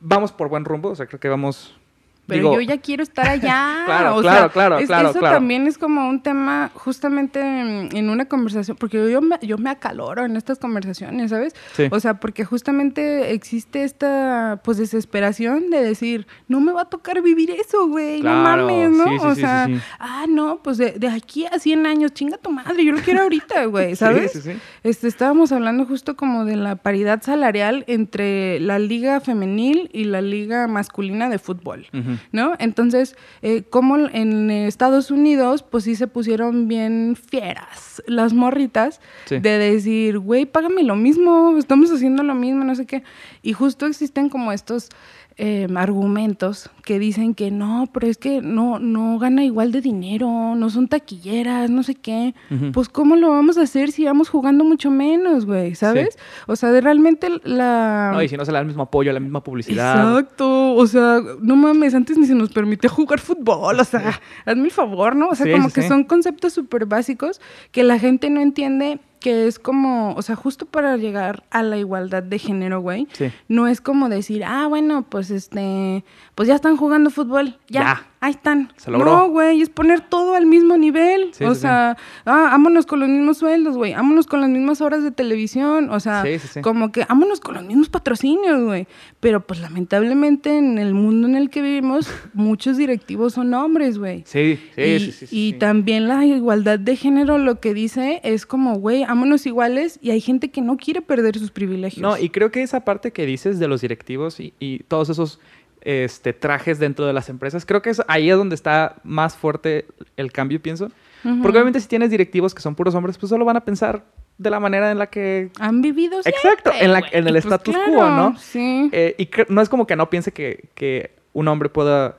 vamos 0.00 0.32
por 0.32 0.48
buen 0.48 0.64
rumbo, 0.64 0.90
o 0.90 0.94
sea, 0.94 1.06
creo 1.06 1.20
que 1.20 1.28
vamos... 1.28 1.78
Pero 2.26 2.50
digo, 2.50 2.54
yo 2.54 2.60
ya 2.60 2.78
quiero 2.80 3.02
estar 3.02 3.28
allá. 3.28 3.82
Claro, 3.86 4.16
o 4.16 4.20
claro, 4.22 4.38
sea, 4.38 4.48
claro, 4.48 4.78
es- 4.78 4.86
claro, 4.86 5.10
Eso 5.10 5.18
claro. 5.18 5.36
también 5.36 5.66
es 5.66 5.76
como 5.76 6.08
un 6.08 6.22
tema 6.22 6.70
justamente 6.74 7.40
en, 7.40 7.88
en 7.96 8.08
una 8.10 8.26
conversación, 8.26 8.76
porque 8.78 9.10
yo 9.10 9.20
me, 9.20 9.38
yo 9.42 9.58
me 9.58 9.70
acaloro 9.70 10.24
en 10.24 10.36
estas 10.36 10.58
conversaciones, 10.58 11.30
¿sabes? 11.30 11.54
Sí. 11.74 11.88
O 11.90 11.98
sea, 12.00 12.14
porque 12.20 12.44
justamente 12.44 13.32
existe 13.32 13.82
esta 13.84 14.60
pues 14.64 14.78
desesperación 14.78 15.70
de 15.70 15.82
decir, 15.82 16.26
no 16.48 16.60
me 16.60 16.72
va 16.72 16.82
a 16.82 16.84
tocar 16.86 17.20
vivir 17.22 17.50
eso, 17.50 17.88
güey, 17.88 18.20
Claro, 18.20 18.36
no 18.36 18.42
mames, 18.68 18.90
¿no? 18.90 19.04
sí, 19.04 19.18
sí, 19.18 19.26
o 19.26 19.34
sea, 19.34 19.68
ah, 19.98 20.24
no, 20.28 20.60
pues 20.62 20.78
de, 20.78 20.92
de 20.92 21.08
aquí 21.08 21.44
a 21.46 21.58
100 21.58 21.86
años, 21.86 22.12
chinga 22.12 22.38
tu 22.38 22.50
madre, 22.50 22.84
yo 22.84 22.92
lo 22.92 23.00
quiero 23.00 23.22
ahorita, 23.22 23.64
güey, 23.66 23.96
¿sabes? 23.96 24.32
Sí, 24.32 24.40
sí, 24.42 24.52
sí. 24.52 24.58
Este, 24.84 25.08
estábamos 25.08 25.50
hablando 25.52 25.84
justo 25.86 26.16
como 26.16 26.44
de 26.44 26.56
la 26.56 26.76
paridad 26.76 27.20
salarial 27.22 27.84
entre 27.88 28.60
la 28.60 28.78
liga 28.78 29.20
femenil 29.20 29.90
y 29.92 30.04
la 30.04 30.20
liga 30.22 30.68
masculina 30.68 31.28
de 31.28 31.38
fútbol, 31.38 31.86
¿no? 32.32 32.54
Entonces, 32.58 33.16
eh, 33.42 33.62
como 33.68 33.96
en 33.96 34.50
Estados 34.50 35.10
Unidos, 35.10 35.62
pues 35.62 35.84
sí 35.84 35.96
se 35.96 36.06
pusieron 36.06 36.68
bien 36.68 37.16
fieras 37.16 38.02
las 38.06 38.32
morritas 38.32 39.00
Sí. 39.26 39.38
de 39.38 39.58
decir, 39.58 40.18
güey, 40.18 40.46
págame 40.46 40.82
lo 40.82 40.96
mismo, 40.96 41.56
estamos 41.58 41.90
haciendo 41.92 42.22
lo 42.22 42.34
mismo, 42.34 42.64
no 42.64 42.74
sé 42.74 42.86
qué. 42.86 43.02
Y 43.42 43.52
justo 43.52 43.86
existen 43.86 44.28
como 44.28 44.52
estos 44.52 44.88
eh, 45.36 45.66
argumentos 45.76 46.70
que 46.84 46.98
dicen 46.98 47.34
que 47.34 47.50
no, 47.50 47.88
pero 47.92 48.06
es 48.06 48.18
que 48.18 48.40
no, 48.42 48.78
no 48.78 49.18
gana 49.18 49.44
igual 49.44 49.72
de 49.72 49.80
dinero, 49.80 50.54
no 50.56 50.70
son 50.70 50.88
taquilleras, 50.88 51.70
no 51.70 51.82
sé 51.82 51.94
qué. 51.94 52.34
Pues, 52.72 52.88
¿cómo 52.88 53.16
lo 53.16 53.30
vamos 53.30 53.56
a 53.58 53.62
hacer 53.62 53.92
si 53.92 54.04
vamos 54.04 54.28
jugando 54.28 54.64
mucho 54.64 54.90
menos, 54.90 55.46
güey? 55.46 55.74
¿Sabes? 55.74 56.18
O 56.46 56.56
sea, 56.56 56.70
de 56.70 56.80
realmente 56.80 57.28
la... 57.44 58.10
No, 58.12 58.22
y 58.22 58.28
si 58.28 58.36
no 58.36 58.44
se 58.44 58.50
le 58.52 58.56
da 58.56 58.60
el 58.60 58.66
mismo 58.66 58.82
apoyo, 58.82 59.12
la 59.12 59.20
misma 59.20 59.42
publicidad. 59.42 60.18
Exacto, 60.18 60.74
o 60.74 60.86
sea, 60.86 61.20
no 61.40 61.56
mames, 61.56 61.94
antes 61.94 62.18
ni 62.18 62.26
se 62.26 62.34
nos 62.34 62.50
permitía 62.50 62.90
jugar 62.90 63.20
fútbol, 63.20 63.78
o 63.78 63.84
sea, 63.84 64.20
hazme 64.44 64.64
el 64.64 64.70
favor, 64.70 65.16
¿no? 65.16 65.28
O 65.28 65.34
sea, 65.34 65.46
Sí, 65.46 65.52
como 65.52 65.68
sí, 65.68 65.74
que 65.74 65.88
son 65.88 66.04
conceptos 66.04 66.52
súper 66.52 66.86
básicos 66.86 67.40
que 67.70 67.82
la 67.84 67.98
gente 67.98 68.30
no 68.30 68.40
entiende 68.40 69.00
que 69.22 69.46
es 69.46 69.58
como, 69.58 70.14
o 70.14 70.22
sea, 70.22 70.36
justo 70.36 70.66
para 70.66 70.96
llegar 70.96 71.44
a 71.50 71.62
la 71.62 71.76
igualdad 71.78 72.22
de 72.22 72.38
género, 72.38 72.80
güey, 72.80 73.06
Sí. 73.12 73.30
no 73.48 73.66
es 73.68 73.80
como 73.80 74.08
decir, 74.08 74.44
ah, 74.44 74.66
bueno, 74.66 75.02
pues 75.08 75.30
este, 75.30 76.04
pues 76.34 76.48
ya 76.48 76.54
están 76.56 76.76
jugando 76.76 77.10
fútbol, 77.10 77.58
ya, 77.68 77.80
Ya. 77.80 78.06
Ahí 78.22 78.30
están. 78.30 78.72
Se 78.76 78.90
logró. 78.90 79.04
No, 79.04 79.28
güey, 79.28 79.60
es 79.60 79.68
poner 79.68 80.00
todo 80.00 80.34
al 80.34 80.46
mismo 80.46 80.76
nivel, 80.76 81.34
Sí, 81.34 81.44
o 81.44 81.50
sí, 81.50 81.54
sí. 81.56 81.60
sea, 81.62 81.96
ah, 82.24 82.48
vámonos 82.52 82.86
con 82.86 83.00
los 83.00 83.08
mismos 83.08 83.38
sueldos, 83.38 83.76
güey, 83.76 83.92
vámonos 83.92 84.26
con 84.26 84.40
las 84.40 84.48
mismas 84.48 84.80
horas 84.80 85.02
de 85.02 85.10
televisión, 85.10 85.90
o 85.90 85.98
sea, 86.00 86.24
como 86.62 86.92
que 86.92 87.04
vámonos 87.04 87.40
con 87.40 87.56
los 87.56 87.64
mismos 87.64 87.88
patrocinios, 87.88 88.62
güey. 88.62 88.86
Pero 89.18 89.44
pues 89.44 89.60
lamentablemente 89.60 90.56
en 90.56 90.78
el 90.78 90.94
mundo 90.94 91.26
en 91.26 91.34
el 91.34 91.50
que 91.50 91.62
vivimos, 91.62 92.08
muchos 92.32 92.76
directivos 92.76 93.34
son 93.34 93.52
hombres, 93.54 93.98
güey. 93.98 94.22
Sí, 94.24 94.58
sí, 94.76 94.80
y, 94.80 95.12
sí, 95.12 95.26
y 95.30 95.52
también 95.54 96.06
la 96.06 96.24
igualdad 96.24 96.78
de 96.78 96.94
género 96.94 97.38
lo 97.38 97.58
que 97.58 97.74
dice 97.74 98.20
es 98.22 98.46
como, 98.46 98.76
güey, 98.76 99.04
vámonos 99.04 99.46
iguales 99.46 99.98
y 100.00 100.10
hay 100.10 100.20
gente 100.20 100.52
que 100.52 100.60
no 100.62 100.76
quiere 100.76 101.02
perder 101.02 101.36
sus 101.38 101.50
privilegios. 101.50 102.00
No, 102.00 102.16
y 102.16 102.28
creo 102.28 102.52
que 102.52 102.62
esa 102.62 102.84
parte 102.84 103.10
que 103.12 103.26
dices 103.26 103.58
de 103.58 103.66
los 103.66 103.80
directivos 103.80 104.38
y, 104.38 104.54
y 104.60 104.84
todos 104.84 105.08
esos 105.10 105.40
este, 105.82 106.32
trajes 106.32 106.78
dentro 106.78 107.06
de 107.06 107.12
las 107.12 107.28
empresas, 107.28 107.66
creo 107.66 107.82
que 107.82 107.90
es 107.90 108.02
ahí 108.08 108.30
es 108.30 108.36
donde 108.36 108.54
está 108.54 108.96
más 109.04 109.36
fuerte 109.36 109.86
el 110.16 110.32
cambio, 110.32 110.60
pienso. 110.62 110.90
Porque 111.22 111.56
obviamente 111.56 111.78
si 111.78 111.86
tienes 111.86 112.10
directivos 112.10 112.52
que 112.52 112.60
son 112.62 112.74
puros 112.74 112.94
hombres, 112.96 113.16
pues 113.16 113.30
solo 113.30 113.44
van 113.44 113.56
a 113.56 113.60
pensar 113.60 114.04
de 114.38 114.50
la 114.50 114.58
manera 114.58 114.90
en 114.90 114.98
la 114.98 115.06
que... 115.06 115.50
Han 115.60 115.80
vivido 115.80 116.20
siempre, 116.22 116.32
Exacto, 116.50 116.72
en, 116.80 116.92
la, 116.92 116.98
güey. 116.98 117.10
en 117.14 117.26
el 117.28 117.32
pues 117.34 117.44
status 117.44 117.76
claro, 117.76 117.92
quo, 117.92 118.08
¿no? 118.10 118.36
Sí. 118.38 118.88
Eh, 118.92 119.14
y 119.18 119.30
no 119.52 119.60
es 119.60 119.68
como 119.68 119.86
que 119.86 119.94
no 119.94 120.10
piense 120.10 120.32
que, 120.32 120.68
que 120.74 121.14
un 121.32 121.46
hombre 121.46 121.68
pueda, 121.68 122.16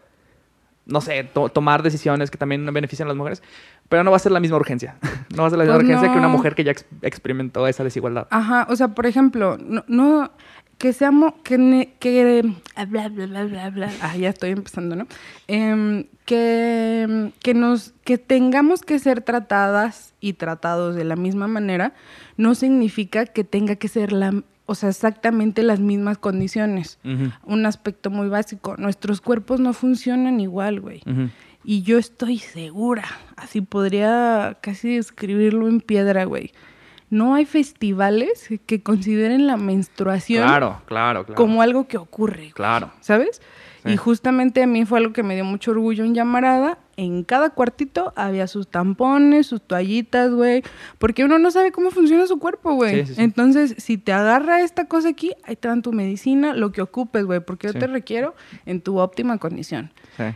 no 0.85 1.01
sé, 1.01 1.25
to- 1.25 1.49
tomar 1.49 1.83
decisiones 1.83 2.31
que 2.31 2.37
también 2.37 2.65
benefician 2.73 3.07
a 3.07 3.09
las 3.09 3.17
mujeres, 3.17 3.43
pero 3.89 4.05
no 4.05 4.11
va 4.11 4.15
a 4.15 4.19
ser 4.21 4.31
la 4.31 4.39
misma 4.39 4.55
urgencia. 4.55 4.95
no 5.35 5.41
va 5.41 5.47
a 5.47 5.49
ser 5.49 5.59
la 5.59 5.65
misma 5.65 5.75
Pues 5.79 5.85
urgencia 5.87 6.11
que 6.13 6.17
una 6.19 6.29
mujer 6.29 6.55
que 6.55 6.63
ya 6.63 6.71
ex- 6.71 6.85
experimentó 7.01 7.67
esa 7.67 7.83
desigualdad. 7.83 8.27
Ajá, 8.29 8.67
o 8.69 8.75
sea, 8.77 8.89
por 8.89 9.05
ejemplo, 9.05 9.57
no, 9.59 9.83
no 9.87 10.31
que 10.83 10.91
seamos, 10.91 11.35
que, 11.45 11.57
ne- 11.57 11.93
que, 11.97 12.43
ah, 12.75 12.83
bla, 12.83 13.07
bla, 13.07 13.25
bla, 13.25 13.45
bla, 13.45 13.69
bla, 13.69 13.89
ah, 14.01 14.17
ya 14.17 14.27
estoy 14.27 14.49
empezando, 14.49 14.97
¿no? 14.97 15.07
Em, 15.47 16.07
que, 16.25 17.31
que 17.41 17.53
nos, 17.53 17.93
que 18.03 18.17
tengamos 18.17 18.81
que 18.81 18.99
ser 18.99 19.21
tratadas 19.21 20.13
y 20.19 20.33
tratados 20.33 20.97
de 20.97 21.05
la 21.05 21.15
misma 21.15 21.47
manera, 21.47 21.93
no 22.35 22.53
significa 22.53 23.25
que 23.25 23.45
tenga 23.45 23.77
que 23.77 23.87
ser 23.87 24.11
la, 24.11 24.43
o 24.65 24.75
sea, 24.75 24.89
exactamente 24.89 25.63
las 25.63 25.79
mismas 25.79 26.17
condiciones. 26.17 26.99
Un 27.45 27.65
aspecto 27.65 28.09
muy 28.09 28.27
básico, 28.27 28.75
nuestros 28.75 29.21
cuerpos 29.21 29.61
no 29.61 29.71
funcionan 29.71 30.41
igual, 30.41 30.81
güey. 30.81 31.01
Y 31.63 31.83
yo 31.83 31.97
estoy 31.97 32.39
segura, 32.39 33.05
así 33.37 33.61
podría 33.61 34.57
casi 34.59 34.97
describirlo 34.97 35.69
en 35.69 35.79
piedra, 35.79 36.25
güey. 36.25 36.51
No 37.13 37.35
hay 37.35 37.45
festivales 37.45 38.49
que 38.65 38.81
consideren 38.81 39.45
la 39.45 39.55
menstruación 39.55 40.47
Claro, 40.47 40.81
claro, 40.85 41.25
claro. 41.25 41.35
como 41.35 41.61
algo 41.61 41.87
que 41.87 41.97
ocurre, 41.97 42.51
Claro. 42.55 42.91
¿sabes? 43.01 43.39
Sí. 43.83 43.91
Y 43.91 43.97
justamente 43.97 44.63
a 44.63 44.67
mí 44.67 44.85
fue 44.85 44.99
algo 44.99 45.13
que 45.13 45.23
me 45.23 45.35
dio 45.35 45.43
mucho 45.45 45.71
orgullo 45.71 46.03
en 46.05 46.15
Llamarada. 46.15 46.77
En 46.95 47.23
cada 47.23 47.49
cuartito 47.49 48.13
había 48.15 48.45
sus 48.47 48.67
tampones, 48.67 49.47
sus 49.47 49.61
toallitas, 49.61 50.31
güey. 50.31 50.63
Porque 50.99 51.25
uno 51.25 51.39
no 51.39 51.49
sabe 51.51 51.71
cómo 51.71 51.89
funciona 51.91 52.27
su 52.27 52.37
cuerpo, 52.39 52.75
güey. 52.75 53.01
Sí, 53.01 53.07
sí, 53.07 53.15
sí. 53.15 53.21
Entonces, 53.23 53.75
si 53.79 53.97
te 53.97 54.13
agarra 54.13 54.61
esta 54.61 54.85
cosa 54.85 55.09
aquí, 55.09 55.31
ahí 55.43 55.55
te 55.55 55.67
dan 55.67 55.81
tu 55.81 55.91
medicina, 55.91 56.53
lo 56.53 56.71
que 56.71 56.81
ocupes, 56.83 57.25
güey. 57.25 57.39
Porque 57.39 57.67
yo 57.67 57.73
te 57.73 57.87
requiero 57.87 58.35
en 58.65 58.79
tu 58.79 58.99
óptima 58.99 59.37
condición. 59.39 59.91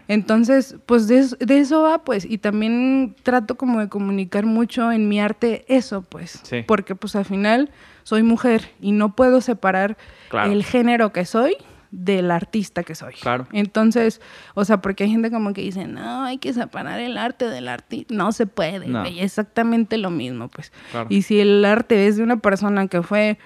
Entonces, 0.08 0.76
pues 0.86 1.08
de 1.08 1.20
eso, 1.20 1.36
de 1.40 1.60
eso 1.60 1.84
va, 1.84 2.04
pues, 2.04 2.26
y 2.26 2.40
también 2.40 3.16
trato 3.24 3.56
como 3.56 3.80
de 3.80 3.90
comunicar 3.90 4.46
mucho 4.46 4.92
en 4.92 5.08
mi 5.08 5.20
arte 5.20 5.64
eso, 5.68 6.02
pues, 6.02 6.42
porque 6.66 6.96
pues 6.96 7.16
al 7.16 7.26
final 7.26 7.70
soy 8.04 8.24
mujer 8.24 8.70
y 8.82 8.92
no 8.94 9.16
puedo 9.16 9.42
separar 9.42 9.98
Claro. 10.30 10.52
el 10.52 10.64
género 10.64 11.14
que 11.14 11.26
soy 11.26 11.56
del 11.92 12.32
artista 12.32 12.84
que 12.84 12.96
soy. 12.96 13.14
Claro. 13.16 13.48
Entonces, 13.52 14.22
o 14.56 14.66
sea, 14.66 14.82
porque 14.82 15.06
hay 15.06 15.10
gente 15.12 15.32
como 15.32 15.54
que 15.54 15.62
dice, 15.62 15.88
no, 15.88 16.24
hay 16.24 16.38
que 16.38 16.54
separar 16.54 17.00
el 17.00 17.18
arte 17.18 17.46
del 17.50 17.68
artista. 17.68 18.14
No 18.14 18.32
se 18.32 18.46
puede, 18.48 18.88
No. 18.88 19.02
güey, 19.02 19.20
exactamente 19.20 19.98
lo 19.98 20.10
mismo, 20.10 20.48
pues. 20.50 20.72
Claro. 20.92 21.08
Y 21.10 21.22
si 21.22 21.40
el 21.40 21.64
arte 21.66 22.08
es 22.08 22.18
de 22.18 22.24
una 22.24 22.38
persona 22.38 22.88
que 22.88 23.02
fue 23.04 23.38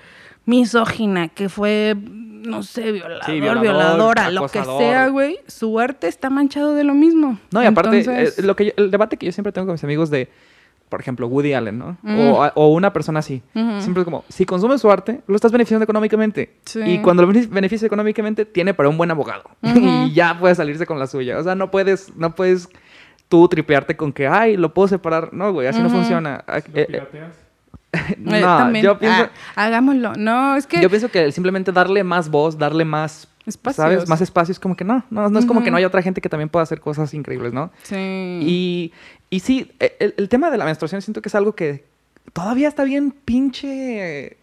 misógina, 0.45 1.27
que 1.29 1.49
fue, 1.49 1.95
no 1.97 2.63
sé, 2.63 2.91
violador, 2.91 3.25
Sí, 3.25 3.33
violador, 3.33 3.61
violadora, 3.61 4.31
lo 4.31 4.47
que 4.47 4.63
sea, 4.63 5.07
güey, 5.07 5.39
su 5.47 5.79
arte 5.79 6.07
está 6.07 6.29
manchado 6.29 6.73
de 6.73 6.83
lo 6.83 6.93
mismo. 6.93 7.37
No, 7.51 7.61
y 7.61 7.65
aparte, 7.67 7.99
Entonces, 7.99 8.39
eh, 8.39 8.41
lo 8.43 8.55
que 8.55 8.65
yo- 8.65 8.71
el 8.77 8.91
debate 8.91 9.17
que 9.17 9.27
yo 9.27 9.31
siempre 9.31 9.51
tengo 9.51 9.67
con 9.67 9.73
mis 9.75 9.83
amigos 9.83 10.09
de, 10.09 10.29
por 10.91 10.99
ejemplo, 10.99 11.25
Woody 11.27 11.53
Allen, 11.53 11.79
¿no? 11.79 11.97
O, 12.53 12.67
una 12.67 12.91
persona 12.91 13.19
así. 13.19 13.41
Siempre 13.53 14.01
es 14.01 14.05
como, 14.05 14.25
si 14.27 14.45
consumes 14.45 14.81
su 14.81 14.91
arte, 14.91 15.21
lo 15.25 15.35
estás 15.35 15.53
beneficiando 15.53 15.85
económicamente. 15.85 16.57
Sí. 16.65 16.81
Y 16.81 16.99
cuando 16.99 17.23
lo 17.23 17.29
bene- 17.31 17.47
beneficia 17.47 17.85
económicamente, 17.85 18.43
tiene 18.45 18.73
para 18.73 18.89
un 18.89 18.97
buen 18.97 19.09
abogado. 19.09 19.43
Y 19.63 20.11
ya 20.13 20.37
puede 20.37 20.53
salirse 20.53 20.85
con 20.85 20.99
la 20.99 21.07
suya. 21.07 21.39
O 21.39 21.43
sea, 21.43 21.55
no 21.55 21.71
puedes, 21.71 22.13
no 22.17 22.35
puedes 22.35 22.67
tú 23.29 23.47
tripearte 23.47 23.95
con 23.95 24.11
que, 24.11 24.27
ay, 24.27 24.57
lo 24.57 24.73
puedo 24.73 24.89
separar. 24.89 25.33
No, 25.33 25.53
güey, 25.53 25.67
así 25.67 25.81
no 25.81 25.89
funciona. 25.89 26.43
Ah, 26.45 26.59
¿Lo 26.73 26.79
eh, 26.79 26.81
eh, 26.81 26.85
pirateas? 26.87 27.35
no, 28.17 28.31
también. 28.41 28.83
yo 28.83 28.99
pienso... 28.99 29.29
Ah, 29.55 29.65
hagámoslo. 29.65 30.13
No, 30.17 30.57
es 30.57 30.67
que 30.67 30.81
Yo 30.81 30.89
pienso 30.89 31.09
que 31.09 31.31
simplemente 31.31 31.71
darle 31.71 32.03
más 32.03 32.29
voz, 32.29 32.57
darle 32.57 32.83
más, 32.83 33.29
Espacios. 33.51 33.75
¿sabes? 33.75 34.09
Más 34.09 34.21
espacios, 34.21 34.59
como 34.59 34.75
que 34.75 34.83
no, 34.83 35.03
no, 35.09 35.29
no 35.29 35.39
es 35.39 35.45
como 35.45 35.63
que 35.63 35.71
no 35.71 35.77
haya 35.77 35.87
otra 35.87 36.01
gente 36.01 36.21
que 36.21 36.29
también 36.29 36.49
pueda 36.49 36.63
hacer 36.63 36.81
cosas 36.81 37.13
increíbles, 37.13 37.53
¿no? 37.53 37.71
Sí. 37.83 37.95
Y, 37.95 38.91
y 39.29 39.39
sí, 39.39 39.71
e- 39.79 39.95
el, 39.99 40.13
el 40.17 40.29
tema 40.29 40.49
de 40.49 40.57
la 40.57 40.65
menstruación 40.65 41.01
siento 41.01 41.21
que 41.21 41.29
es 41.29 41.35
algo 41.35 41.53
que 41.53 41.85
todavía 42.33 42.67
está 42.67 42.83
bien 42.83 43.11
pinche 43.11 44.37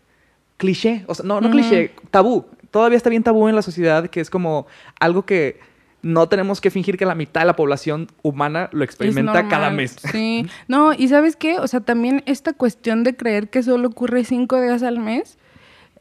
cliché, 0.57 1.05
o 1.07 1.15
sea, 1.15 1.25
no, 1.25 1.41
no 1.41 1.51
cliché, 1.51 1.93
tabú. 2.11 2.47
Todavía 2.71 2.97
está 2.97 3.09
bien 3.11 3.23
tabú 3.23 3.49
en 3.49 3.55
la 3.55 3.63
sociedad 3.63 4.09
que 4.09 4.21
es 4.21 4.29
como 4.31 4.67
algo 5.01 5.25
que 5.25 5.59
no 6.03 6.29
tenemos 6.29 6.61
que 6.61 6.71
fingir 6.71 6.97
que 6.97 7.07
la 7.07 7.15
mitad 7.15 7.41
de 7.41 7.47
la 7.47 7.57
población 7.57 8.09
humana 8.23 8.69
lo 8.73 8.85
experimenta 8.85 9.49
cada 9.49 9.71
mes. 9.71 9.97
Sí. 10.13 10.47
No, 10.69 10.93
y 10.93 11.09
¿sabes 11.09 11.35
qué? 11.37 11.59
O 11.59 11.67
sea, 11.67 11.81
también 11.81 12.23
esta 12.27 12.53
cuestión 12.53 13.05
de 13.05 13.17
creer 13.17 13.49
que 13.49 13.63
solo 13.63 13.89
ocurre 13.89 14.25
cinco 14.25 14.61
días 14.61 14.83
al 14.83 14.99
mes 15.01 15.39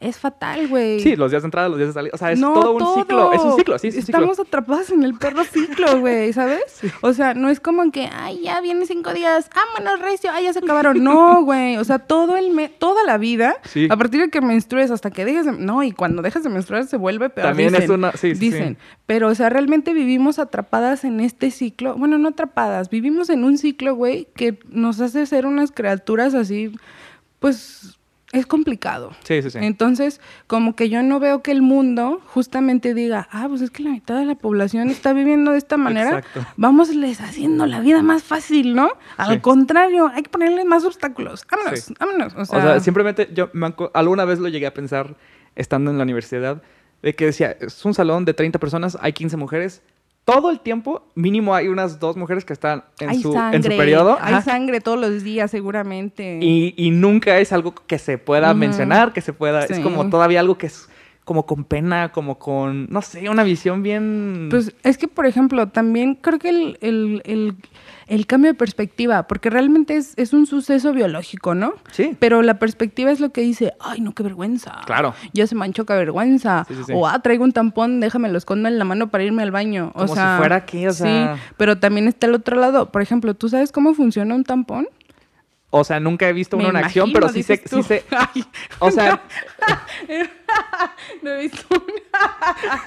es 0.00 0.16
fatal, 0.18 0.68
güey. 0.68 1.00
Sí, 1.00 1.16
los 1.16 1.30
días 1.32 1.42
de 1.42 1.46
entrada, 1.48 1.68
los 1.68 1.76
días 1.78 1.88
de 1.88 1.92
salida. 1.94 2.12
O 2.14 2.18
sea, 2.18 2.30
es 2.30 2.38
No, 2.38 2.52
todo 2.52 2.72
un 2.74 3.02
ciclo. 3.02 3.32
Es 3.32 3.40
un 3.42 3.56
ciclo, 3.56 3.78
sí, 3.78 3.88
es 3.88 3.96
un 3.96 4.02
ciclo. 4.02 4.18
Estamos 4.20 4.38
atrapados 4.38 4.90
en 4.90 5.02
el 5.02 5.14
perro 5.14 5.42
ciclo, 5.44 5.98
güey, 6.00 6.32
¿sabes? 6.32 6.62
O 7.00 7.12
sea, 7.12 7.34
no 7.34 7.48
es 7.48 7.58
como 7.58 7.90
que, 7.90 8.08
ay, 8.12 8.42
ya 8.42 8.60
viene 8.60 8.86
cinco 8.86 9.12
días, 9.12 9.50
vámonos, 9.54 10.00
recio, 10.00 10.30
ay, 10.32 10.44
ya 10.44 10.52
se 10.52 10.60
acabaron. 10.60 11.02
No, 11.02 11.42
güey. 11.42 11.76
O 11.78 11.84
sea, 11.84 11.98
todo 11.98 12.36
el 12.36 12.50
me 12.52 12.68
toda 12.68 13.02
la 13.04 13.18
vida, 13.18 13.56
Sí. 13.64 13.88
a 13.90 13.96
partir 13.96 14.20
de 14.20 14.28
que 14.30 14.40
menstrues 14.40 14.90
hasta 14.90 15.10
que 15.10 15.24
dejes 15.24 15.46
de... 15.46 15.52
No, 15.52 15.82
y 15.82 15.90
cuando 15.92 16.22
dejas 16.22 16.42
de 16.44 16.48
menstruar 16.50 16.86
se 16.86 16.96
vuelve 16.96 17.28
peor. 17.30 17.48
También 17.48 17.74
es 17.74 17.88
una- 17.88 18.12
sí, 18.12 18.18
sí, 18.30 18.34
sí. 18.34 18.40
Dicen. 18.40 18.78
Pero, 19.06 19.28
o 19.28 19.34
sea, 19.34 19.48
realmente 19.48 19.94
vivimos 19.94 20.38
atrapadas 20.38 21.04
en 21.04 21.20
este 21.20 21.50
ciclo. 21.50 21.96
Bueno, 21.96 22.18
no 22.18 22.28
atrapadas, 22.28 22.88
vivimos 22.90 23.30
en 23.30 23.42
un 23.42 23.58
ciclo, 23.58 23.94
güey, 23.94 24.28
que 24.36 24.58
nos 24.68 25.00
hace 25.00 25.26
ser 25.26 25.44
unas 25.46 25.72
criaturas 25.72 26.34
así, 26.34 26.70
pues... 27.40 27.97
Es 28.30 28.44
complicado. 28.46 29.12
Sí, 29.24 29.40
sí, 29.40 29.50
sí. 29.50 29.58
Entonces, 29.62 30.20
como 30.46 30.76
que 30.76 30.90
yo 30.90 31.02
no 31.02 31.18
veo 31.18 31.42
que 31.42 31.50
el 31.50 31.62
mundo 31.62 32.20
justamente 32.26 32.92
diga, 32.92 33.26
ah, 33.32 33.46
pues 33.48 33.62
es 33.62 33.70
que 33.70 33.82
la 33.82 33.90
mitad 33.90 34.16
de 34.18 34.26
la 34.26 34.34
población 34.34 34.90
está 34.90 35.14
viviendo 35.14 35.52
de 35.52 35.58
esta 35.58 35.78
manera, 35.78 36.18
Exacto. 36.18 36.44
vámosles 36.58 37.22
haciendo 37.22 37.64
la 37.64 37.80
vida 37.80 38.02
más 38.02 38.22
fácil, 38.22 38.74
¿no? 38.74 38.90
Al 39.16 39.36
Sí. 39.36 39.40
contrario, 39.40 40.10
hay 40.14 40.22
que 40.24 40.28
ponerle 40.28 40.64
más 40.66 40.84
obstáculos. 40.84 41.46
Vámonos, 41.50 41.80
Sí. 41.80 41.94
vámonos. 41.98 42.34
O 42.34 42.40
O 42.42 42.44
sea, 42.44 42.60
sea, 42.62 42.80
simplemente 42.80 43.30
yo 43.32 43.50
alguna 43.94 44.26
vez 44.26 44.40
lo 44.40 44.48
llegué 44.48 44.66
a 44.66 44.74
pensar 44.74 45.16
estando 45.56 45.90
en 45.90 45.96
la 45.96 46.04
universidad, 46.04 46.62
de 47.02 47.14
que 47.14 47.24
decía, 47.26 47.56
es 47.60 47.82
un 47.86 47.94
salón 47.94 48.24
de 48.26 48.34
30 48.34 48.58
personas, 48.58 48.98
hay 49.00 49.12
15 49.14 49.36
mujeres. 49.38 49.82
Todo 50.30 50.50
el 50.50 50.60
tiempo, 50.60 51.06
mínimo 51.14 51.54
hay 51.54 51.68
unas 51.68 51.98
dos 51.98 52.18
mujeres 52.18 52.44
que 52.44 52.52
están 52.52 52.84
en, 53.00 53.08
hay 53.08 53.22
su, 53.22 53.32
sangre, 53.32 53.56
en 53.56 53.62
su 53.62 53.68
periodo. 53.70 54.18
hay 54.20 54.34
ajá, 54.34 54.42
sangre 54.42 54.82
todos 54.82 55.00
los 55.00 55.22
días 55.22 55.50
seguramente. 55.50 56.38
y, 56.42 56.74
y 56.76 56.90
nunca 56.90 57.38
es 57.38 57.50
algo 57.50 57.74
que 57.86 57.98
se 57.98 58.18
pueda 58.18 58.52
mencionar, 58.52 59.14
que 59.14 59.22
se 59.22 59.32
pueda... 59.32 59.64
Es 59.64 59.80
como 59.80 60.10
todavía 60.10 60.40
algo 60.40 60.58
que 60.58 60.66
es 60.66 60.90
como 61.28 61.44
con 61.44 61.64
pena, 61.64 62.10
como 62.10 62.38
con, 62.38 62.86
no 62.88 63.02
sé, 63.02 63.28
una 63.28 63.42
visión 63.44 63.82
bien... 63.82 64.46
Pues 64.48 64.72
es 64.82 64.96
que, 64.96 65.08
por 65.08 65.26
ejemplo, 65.26 65.68
también 65.68 66.14
creo 66.14 66.38
que 66.38 66.48
el, 66.48 66.78
el- 66.80 67.20
el- 67.26 67.54
el 68.06 68.26
cambio 68.26 68.50
de 68.50 68.54
perspectiva, 68.54 69.24
porque 69.26 69.50
realmente 69.50 69.94
es, 69.94 70.14
es 70.16 70.32
un 70.32 70.46
suceso 70.46 70.94
biológico, 70.94 71.54
¿no? 71.54 71.74
sí, 71.92 72.16
Pero 72.18 72.40
la 72.40 72.58
perspectiva 72.58 73.10
es 73.10 73.20
lo 73.20 73.28
que 73.30 73.42
dice, 73.42 73.74
ay, 73.78 74.00
no, 74.00 74.14
qué 74.14 74.22
vergüenza. 74.22 74.80
Claro. 74.86 75.12
Ya 75.34 75.46
se 75.46 75.54
manchó, 75.54 75.84
qué 75.84 75.92
vergüenza. 75.92 76.64
Sí, 76.66 76.74
sí, 76.76 76.80
sí. 76.86 76.92
O, 76.96 77.06
ah, 77.06 77.18
traigo 77.20 77.44
un 77.44 77.52
tampón, 77.52 78.00
déjame 78.00 78.30
lo 78.30 78.38
escondo 78.38 78.66
en 78.70 78.78
la 78.78 78.86
mano 78.86 79.08
para 79.10 79.24
irme 79.24 79.42
al 79.42 79.50
baño. 79.50 79.88
O 79.94 80.06
Como 80.06 80.14
si 80.14 80.20
fuera 80.38 80.64
que, 80.64 80.88
o 80.88 80.92
sea- 80.94 81.36
Sí, 81.36 81.42
pero 81.58 81.78
también 81.78 82.08
está 82.08 82.26
el 82.26 82.34
otro 82.36 82.56
lado. 82.56 82.90
Por 82.90 83.02
ejemplo, 83.02 83.34
¿tú 83.34 83.50
sabes 83.50 83.70
cómo 83.70 83.92
funciona 83.92 84.34
un 84.34 84.44
tampón? 84.44 84.88
O 85.70 85.84
sea, 85.84 86.00
nunca 86.00 86.28
he 86.28 86.32
visto 86.32 86.56
uno 86.56 86.70
en 86.70 86.76
acción, 86.76 87.12
pero 87.12 87.28
sí 87.28 87.42
sé, 87.42 87.62
sí 87.64 87.82
sé... 87.82 88.04
Ay, 88.10 88.44
O 88.78 88.90
sea, 88.90 89.22
no. 91.22 91.30
He 91.30 91.42
visto 91.42 91.66
una. 91.70 92.82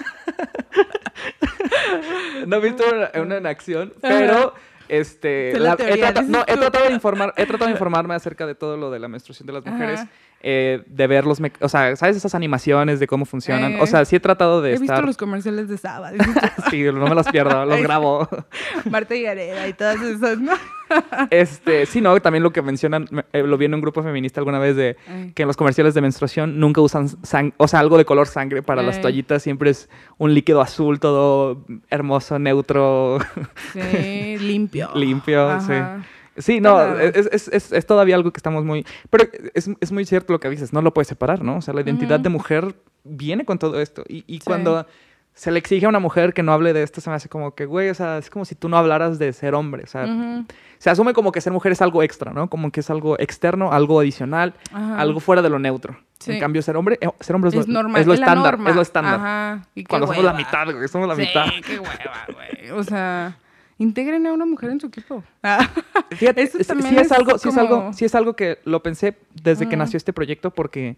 No 2.48 2.56
he 2.56 2.60
visto 2.60 2.84
una, 2.92 3.22
una 3.22 3.38
en 3.38 3.46
acción, 3.46 3.94
pero 4.02 4.56
este 4.88 5.58
la 5.60 5.78
he, 5.80 6.24
no, 6.24 6.44
he 6.48 6.58
tratado 6.58 6.86
de 6.88 6.94
informar, 6.94 7.34
he 7.38 7.46
tratado 7.46 7.68
de 7.68 7.72
informarme 7.72 8.14
acerca 8.14 8.46
de 8.46 8.56
todo 8.56 8.76
lo 8.76 8.92
de 8.92 9.00
la 9.00 9.08
menstruación 9.08 9.48
de 9.48 9.54
las 9.54 9.66
Ajá. 9.66 10.10
Eh, 10.44 10.84
de 10.88 11.08
ver 11.08 11.26
los, 11.26 11.40
o 11.60 11.70
sea, 11.70 11.96
sabes 11.96 12.16
esas 12.18 12.36
animaciones 12.36 13.00
de 13.00 13.08
cómo 13.08 13.26
funcionan, 13.26 13.74
Eh, 13.74 13.80
o 13.82 13.86
sea, 13.88 14.06
sí 14.06 14.16
he 14.16 14.20
tratado 14.20 14.62
de 14.62 14.70
He 14.70 14.80
visto 14.80 14.86
estar, 14.94 15.06
los 15.06 15.18
comerciales 15.18 15.68
de 15.70 15.78
tú, 15.78 16.16
sí, 16.72 16.84
no 16.84 17.08
me 17.08 17.16
los 17.16 17.28
pierdo, 17.28 17.66
los 17.66 17.82
grabo, 17.82 18.28
Marta 18.90 19.16
y 19.16 19.24
Gareda 19.24 19.68
y 19.68 19.74
todas 19.74 20.02
esas, 20.02 20.40
¿no? 20.40 20.54
este, 21.30 21.86
sí, 21.86 22.02
no, 22.02 22.20
también 22.22 22.44
lo 22.44 22.52
que 22.52 22.62
mencionan, 22.62 23.08
me- 23.12 23.24
eh, 23.34 23.44
lo 23.44 23.58
vi 23.58 23.66
en 23.66 23.74
un 23.74 23.82
grupo 23.82 24.04
feminista 24.04 24.42
alguna 24.42 24.60
vez 24.60 24.76
de 24.76 24.98
Ay. 25.08 25.32
que 25.34 25.44
en 25.44 25.48
los 25.48 25.56
comerciales 25.56 25.94
de 25.94 26.02
menstruación 26.02 26.60
nunca 26.60 26.82
usan 26.82 27.08
sang- 27.22 27.54
o 27.58 27.68
sea, 27.68 27.80
algo 27.80 27.98
de 27.98 28.04
color 28.06 28.28
sangre 28.28 28.62
para 28.62 28.84
las 28.84 29.00
toallitas, 29.00 29.42
siempre 29.42 29.70
es 29.70 29.90
un 30.18 30.34
líquido 30.34 30.60
azul, 30.62 31.00
todo 31.00 31.64
hermoso, 31.90 32.40
neutro, 32.40 33.20
Sí, 33.74 34.38
limpio. 34.40 34.90
limpio, 34.96 35.50
Ajá. 35.50 36.00
sí. 36.02 36.08
Sí, 36.38 36.62
no, 36.62 36.76
Claro. 36.76 37.00
es, 37.00 37.28
es- 37.32 37.48
es- 37.50 37.72
es 37.74 37.86
todavía 37.86 38.16
algo 38.16 38.32
que 38.32 38.38
estamos 38.38 38.64
muy... 38.64 38.86
Pero 39.10 39.26
es, 39.54 39.70
es 39.80 39.92
muy 39.92 40.06
cierto 40.06 40.32
lo 40.34 40.40
que 40.40 40.50
dices, 40.50 40.72
no 40.74 40.82
lo 40.82 40.94
puedes 40.94 41.08
separar, 41.10 41.44
¿no? 41.44 41.58
O 41.58 41.62
sea, 41.62 41.74
la 41.74 41.82
identidad 41.82 42.20
de 42.20 42.30
mujer 42.30 42.76
viene 43.04 43.44
con 43.46 43.60
todo 43.60 43.82
esto. 43.82 44.04
Y, 44.08 44.24
y 44.28 44.36
Sí. 44.40 44.46
cuando 44.46 44.86
se 45.34 45.50
le 45.52 45.60
exige 45.60 45.86
a 45.86 45.90
una 45.90 46.00
mujer 46.00 46.34
que 46.34 46.44
no 46.44 46.52
hable 46.54 46.74
de 46.74 46.84
esto, 46.84 47.00
se 47.02 47.10
me 47.10 47.16
hace 47.16 47.30
como 47.30 47.56
que, 47.56 47.66
güey, 47.66 47.90
o 47.90 47.94
sea, 47.94 48.18
es 48.18 48.30
como 48.30 48.44
si 48.46 48.54
tú 48.56 48.68
no 48.70 48.78
hablaras 48.78 49.18
de 49.18 49.32
ser 49.34 49.56
hombre, 49.56 49.84
o 49.84 49.88
sea, 49.88 50.06
se 50.78 50.90
asume 50.90 51.14
como 51.14 51.32
que 51.32 51.40
ser 51.40 51.54
mujer 51.54 51.72
es 51.72 51.82
algo 51.82 52.04
extra, 52.04 52.34
¿no? 52.34 52.50
Como 52.50 52.70
que 52.72 52.82
es 52.82 52.90
algo 52.90 53.18
externo, 53.18 53.72
algo 53.72 54.00
adicional, 54.02 54.54
Ajá. 54.74 55.00
algo 55.00 55.20
fuera 55.22 55.42
de 55.42 55.50
lo 55.50 55.58
neutro. 55.58 55.98
Sí. 56.20 56.34
En 56.34 56.40
cambio, 56.42 56.62
ser 56.62 56.76
hombre, 56.78 56.98
eh, 57.02 57.08
ser 57.22 57.36
hombre 57.36 57.50
es, 57.50 57.56
es 57.56 57.68
lo, 57.68 57.74
normal. 57.82 58.02
es 58.02 58.08
lo 58.08 58.14
la 58.14 58.20
estándar, 58.20 58.58
es 58.68 58.76
lo 58.76 58.82
estándar. 58.82 59.16
Ajá. 59.16 59.68
Y 59.74 59.84
Cuando 59.86 60.08
somos 60.08 60.24
la 60.24 60.34
mitad, 60.34 60.66
güey, 60.72 60.88
somos 60.88 61.08
la 61.08 61.16
sí, 61.16 61.22
mitad. 61.22 61.46
qué 61.66 61.80
hueva, 61.80 62.28
güey. 62.34 62.72
O 62.72 62.84
sea, 62.84 63.38
integren 63.82 64.26
a 64.28 64.34
una 64.34 64.46
mujer 64.46 64.70
en 64.70 64.80
su 64.80 64.88
equipo. 64.88 65.24
Ah. 65.44 65.70
Fíjate, 66.12 66.42
Eso 66.44 66.58
es- 66.60 66.68
también 66.68 66.90
sí 66.90 66.96
es, 66.98 67.08
es 67.08 67.12
algo, 67.12 67.38
sí 67.38 67.50
es 67.50 67.58
algo, 67.58 67.94
sí 67.94 68.06
es 68.06 68.16
algo 68.16 68.36
que 68.36 68.60
lo 68.64 68.82
pensé 68.84 69.18
desde 69.44 69.68
que 69.68 69.76
nació 69.78 69.98
este 69.98 70.14
proyecto 70.14 70.52
porque, 70.52 70.98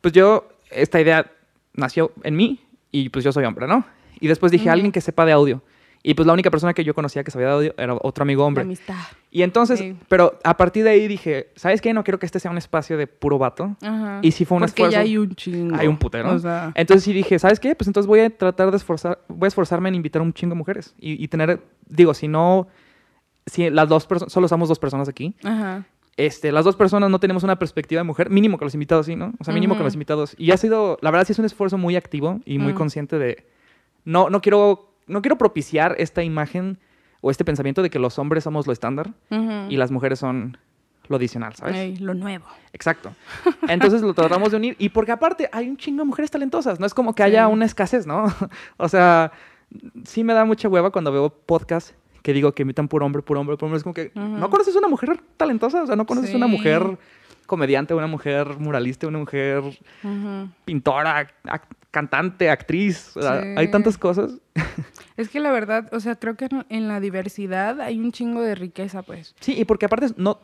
pues 0.00 0.14
yo, 0.14 0.48
esta 0.70 1.00
idea 1.00 1.30
nació 1.74 2.12
en 2.22 2.36
mí 2.36 2.60
y 2.90 3.08
pues 3.08 3.24
yo 3.24 3.32
soy 3.32 3.44
hombre, 3.44 3.66
¿no? 3.66 3.84
Y 4.20 4.28
después 4.28 4.52
dije, 4.52 4.64
Ujú. 4.66 4.72
alguien 4.72 4.92
que 4.92 5.00
sepa 5.00 5.24
de 5.26 5.32
audio. 5.32 5.62
Y 6.04 6.14
pues 6.14 6.26
la 6.26 6.32
única 6.32 6.50
persona 6.50 6.74
que 6.74 6.82
yo 6.82 6.94
conocía 6.94 7.22
que 7.22 7.30
sabía 7.30 7.46
de 7.48 7.52
audio 7.54 7.74
era 7.78 7.94
otro 8.00 8.22
amigo 8.22 8.42
La 8.42 8.46
hombre. 8.48 8.62
amistad. 8.62 8.96
Y 9.30 9.42
entonces, 9.42 9.78
Sí. 9.78 9.96
pero 10.08 10.36
a 10.42 10.56
partir 10.56 10.82
de 10.82 10.90
ahí 10.90 11.06
dije, 11.06 11.50
¿sabes 11.54 11.80
qué? 11.80 11.94
No 11.94 12.02
quiero 12.02 12.18
que 12.18 12.26
este 12.26 12.40
sea 12.40 12.50
un 12.50 12.58
espacio 12.58 12.96
de 12.98 13.06
puro 13.06 13.38
vato. 13.38 13.76
Ajá. 13.82 14.18
Y 14.20 14.32
si 14.32 14.44
fue 14.44 14.56
un 14.56 14.62
Porque 14.62 14.70
esfuerzo. 14.82 14.92
ya 14.92 15.00
hay 15.00 15.16
un 15.16 15.34
chingo. 15.36 15.76
Hay 15.76 15.86
un 15.86 15.96
putero. 15.98 16.30
O 16.32 16.38
sea, 16.40 16.72
Entonces 16.74 17.04
sí 17.04 17.12
dije, 17.12 17.38
¿sabes 17.38 17.60
qué? 17.60 17.76
Pues 17.76 17.86
entonces 17.86 18.08
voy 18.08 18.18
a 18.20 18.30
tratar 18.36 18.70
de 18.72 18.76
esforzar, 18.78 19.20
voy 19.28 19.46
a 19.46 19.48
esforzarme 19.48 19.88
en 19.90 19.94
invitar 19.94 20.20
a 20.20 20.24
un 20.24 20.32
chingo 20.32 20.54
de 20.54 20.58
mujeres. 20.58 20.94
Y, 20.98 21.22
y 21.22 21.28
tener, 21.28 21.60
digo, 21.86 22.14
si 22.14 22.26
no, 22.26 22.66
si 23.46 23.70
las 23.70 23.88
dos 23.88 24.06
personas, 24.06 24.32
solo 24.32 24.48
somos 24.48 24.68
dos 24.68 24.78
personas 24.80 25.08
aquí, 25.08 25.34
ajá. 25.44 25.84
este, 26.16 26.50
las 26.52 26.64
dos 26.64 26.74
personas 26.76 27.10
no 27.10 27.20
tenemos 27.20 27.42
una 27.44 27.58
perspectiva 27.60 28.00
de 28.00 28.04
mujer, 28.04 28.28
mínimo 28.28 28.58
que 28.58 28.64
los 28.64 28.74
invitados 28.74 29.06
sí, 29.06 29.14
¿no? 29.16 29.32
O 29.38 29.44
sea, 29.44 29.54
mínimo 29.54 29.74
que 29.74 29.78
Ujú. 29.78 29.84
los 29.84 29.94
invitados. 29.94 30.34
Y 30.36 30.50
ha 30.50 30.56
sido, 30.56 30.98
la 31.00 31.10
verdad 31.12 31.26
sí 31.26 31.32
es 31.32 31.38
un 31.38 31.44
esfuerzo 31.44 31.78
muy 31.78 31.94
activo 31.96 32.40
y 32.44 32.58
muy 32.58 32.72
Mm. 32.72 32.76
consciente 32.76 33.18
de, 33.18 33.46
no, 34.04 34.30
no 34.30 34.40
quiero, 34.40 34.91
no 35.12 35.22
quiero 35.22 35.38
propiciar 35.38 35.94
esta 35.98 36.22
imagen 36.22 36.78
o 37.20 37.30
este 37.30 37.44
pensamiento 37.44 37.82
de 37.82 37.90
que 37.90 37.98
los 38.00 38.18
hombres 38.18 38.44
somos 38.44 38.66
lo 38.66 38.72
estándar 38.72 39.12
y 39.68 39.76
las 39.76 39.90
mujeres 39.92 40.18
son 40.18 40.56
lo 41.08 41.16
adicional, 41.16 41.54
¿sabes? 41.54 42.00
Lo 42.00 42.14
nuevo. 42.14 42.46
Exacto. 42.72 43.12
Entonces 43.68 44.02
lo 44.02 44.14
tratamos 44.14 44.50
de 44.50 44.56
unir. 44.56 44.76
Y 44.78 44.88
porque 44.88 45.12
aparte 45.12 45.48
hay 45.52 45.68
un 45.68 45.76
chingo 45.76 46.02
de 46.02 46.06
mujeres 46.06 46.30
talentosas. 46.30 46.80
No 46.80 46.86
es 46.86 46.94
como 46.94 47.14
que 47.14 47.22
haya 47.22 47.46
Sí. 47.46 47.52
una 47.52 47.64
escasez, 47.64 48.06
¿no? 48.06 48.24
o 48.76 48.88
sea, 48.88 49.32
sí 50.04 50.24
me 50.24 50.32
da 50.32 50.44
mucha 50.44 50.68
hueva 50.68 50.90
cuando 50.90 51.12
veo 51.12 51.30
podcasts 51.30 51.94
que 52.22 52.32
digo 52.32 52.52
que 52.52 52.62
imitan 52.62 52.86
puro 52.86 53.04
hombre, 53.04 53.20
puro 53.20 53.40
hombre, 53.40 53.56
puro 53.56 53.66
hombre. 53.66 53.78
Es 53.78 53.82
como 53.82 53.94
que 53.94 54.12
no 54.14 54.48
conoces 54.48 54.76
una 54.76 54.86
mujer 54.88 55.20
talentosa. 55.36 55.82
O 55.82 55.86
sea, 55.86 55.96
no 55.96 56.06
conoces 56.06 56.34
una 56.34 56.46
mujer 56.46 56.98
comediante, 57.52 57.92
una 57.92 58.06
mujer 58.06 58.58
muralista, 58.58 59.06
una 59.06 59.18
mujer 59.18 59.62
pintora, 60.64 61.28
cantante, 61.90 62.48
actriz. 62.48 63.14
O 63.14 63.20
sea, 63.20 63.42
hay 63.58 63.70
tantas 63.70 63.98
cosas. 63.98 64.38
Es 65.18 65.28
que 65.28 65.38
la 65.38 65.52
verdad, 65.52 65.92
o 65.92 66.00
sea, 66.00 66.16
creo 66.16 66.36
que 66.36 66.46
en, 66.46 66.64
en 66.70 66.88
la 66.88 66.98
diversidad 66.98 67.82
hay 67.82 67.98
un 67.98 68.10
chingo 68.10 68.40
de 68.40 68.54
riqueza, 68.54 69.02
pues. 69.02 69.34
Sí, 69.40 69.54
y 69.58 69.66
porque 69.66 69.84
aparte 69.84 70.06
no, 70.16 70.40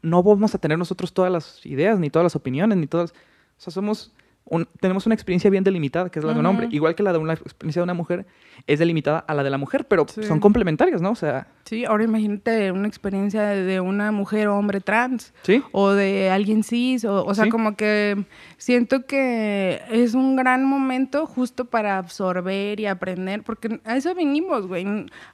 no 0.00 0.22
vamos 0.22 0.54
a 0.54 0.58
tener 0.58 0.78
nosotros 0.78 1.12
todas 1.12 1.30
las 1.30 1.66
ideas, 1.66 1.98
ni 1.98 2.08
todas 2.08 2.24
las 2.24 2.34
opiniones, 2.34 2.78
ni 2.78 2.86
todas... 2.86 3.10
O 3.10 3.14
sea, 3.58 3.70
somos... 3.70 4.14
un- 4.44 4.68
tenemos 4.80 5.06
una 5.06 5.14
experiencia 5.14 5.48
bien 5.50 5.64
delimitada, 5.64 6.10
que 6.10 6.18
es 6.18 6.24
la 6.24 6.34
de 6.34 6.40
un 6.40 6.46
hombre. 6.46 6.68
Igual 6.70 6.94
que 6.94 7.02
la 7.02 7.12
de 7.12 7.18
una 7.18 7.32
experiencia 7.34 7.80
de 7.80 7.84
una 7.84 7.94
mujer, 7.94 8.26
es 8.66 8.78
delimitada 8.78 9.18
a 9.20 9.34
la 9.34 9.42
de 9.42 9.50
la 9.50 9.56
mujer, 9.58 9.86
pero 9.88 10.06
Sí. 10.08 10.22
son 10.24 10.40
complementarias, 10.40 11.00
¿no? 11.00 11.10
O 11.12 11.14
sea, 11.16 11.46
Sí, 11.64 11.84
ahora 11.84 12.04
imagínate 12.04 12.70
una 12.72 12.86
experiencia 12.88 13.42
de, 13.44 13.62
de 13.64 13.80
una 13.80 14.12
mujer 14.12 14.48
o 14.48 14.56
hombre 14.58 14.80
trans. 14.80 15.32
¿sí? 15.42 15.62
o 15.72 15.90
de 15.92 16.28
alguien 16.30 16.62
cis, 16.64 17.04
o, 17.04 17.24
o 17.24 17.34
sea, 17.34 17.44
Sí. 17.44 17.50
como 17.50 17.76
que 17.76 18.24
siento 18.58 19.06
que 19.06 19.80
es 19.90 20.14
un 20.14 20.36
gran 20.36 20.64
momento 20.64 21.24
justo 21.26 21.64
para 21.66 21.96
absorber 21.98 22.78
y 22.80 22.86
aprender, 22.86 23.42
porque 23.42 23.80
a 23.84 23.96
eso 23.96 24.14
vinimos, 24.14 24.66
güey. 24.66 24.84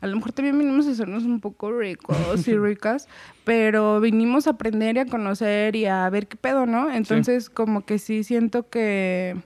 A 0.00 0.06
lo 0.06 0.16
mejor 0.16 0.32
también 0.32 0.58
vinimos 0.58 0.86
a 0.86 0.90
hacernos 0.90 1.24
un 1.24 1.40
poco 1.40 1.72
ricos 1.72 2.46
y 2.46 2.56
ricas, 2.58 3.08
pero 3.48 3.98
vinimos 3.98 4.46
a 4.46 4.50
aprender 4.50 4.96
y 4.96 4.98
a 4.98 5.06
conocer 5.06 5.74
y 5.74 5.86
a 5.86 6.10
ver 6.10 6.28
qué 6.28 6.36
pedo, 6.36 6.66
¿no? 6.66 6.90
Entonces, 6.92 7.48
como 7.48 7.86
que 7.86 7.98
sí 7.98 8.22
siento 8.22 8.68
que 8.68 9.36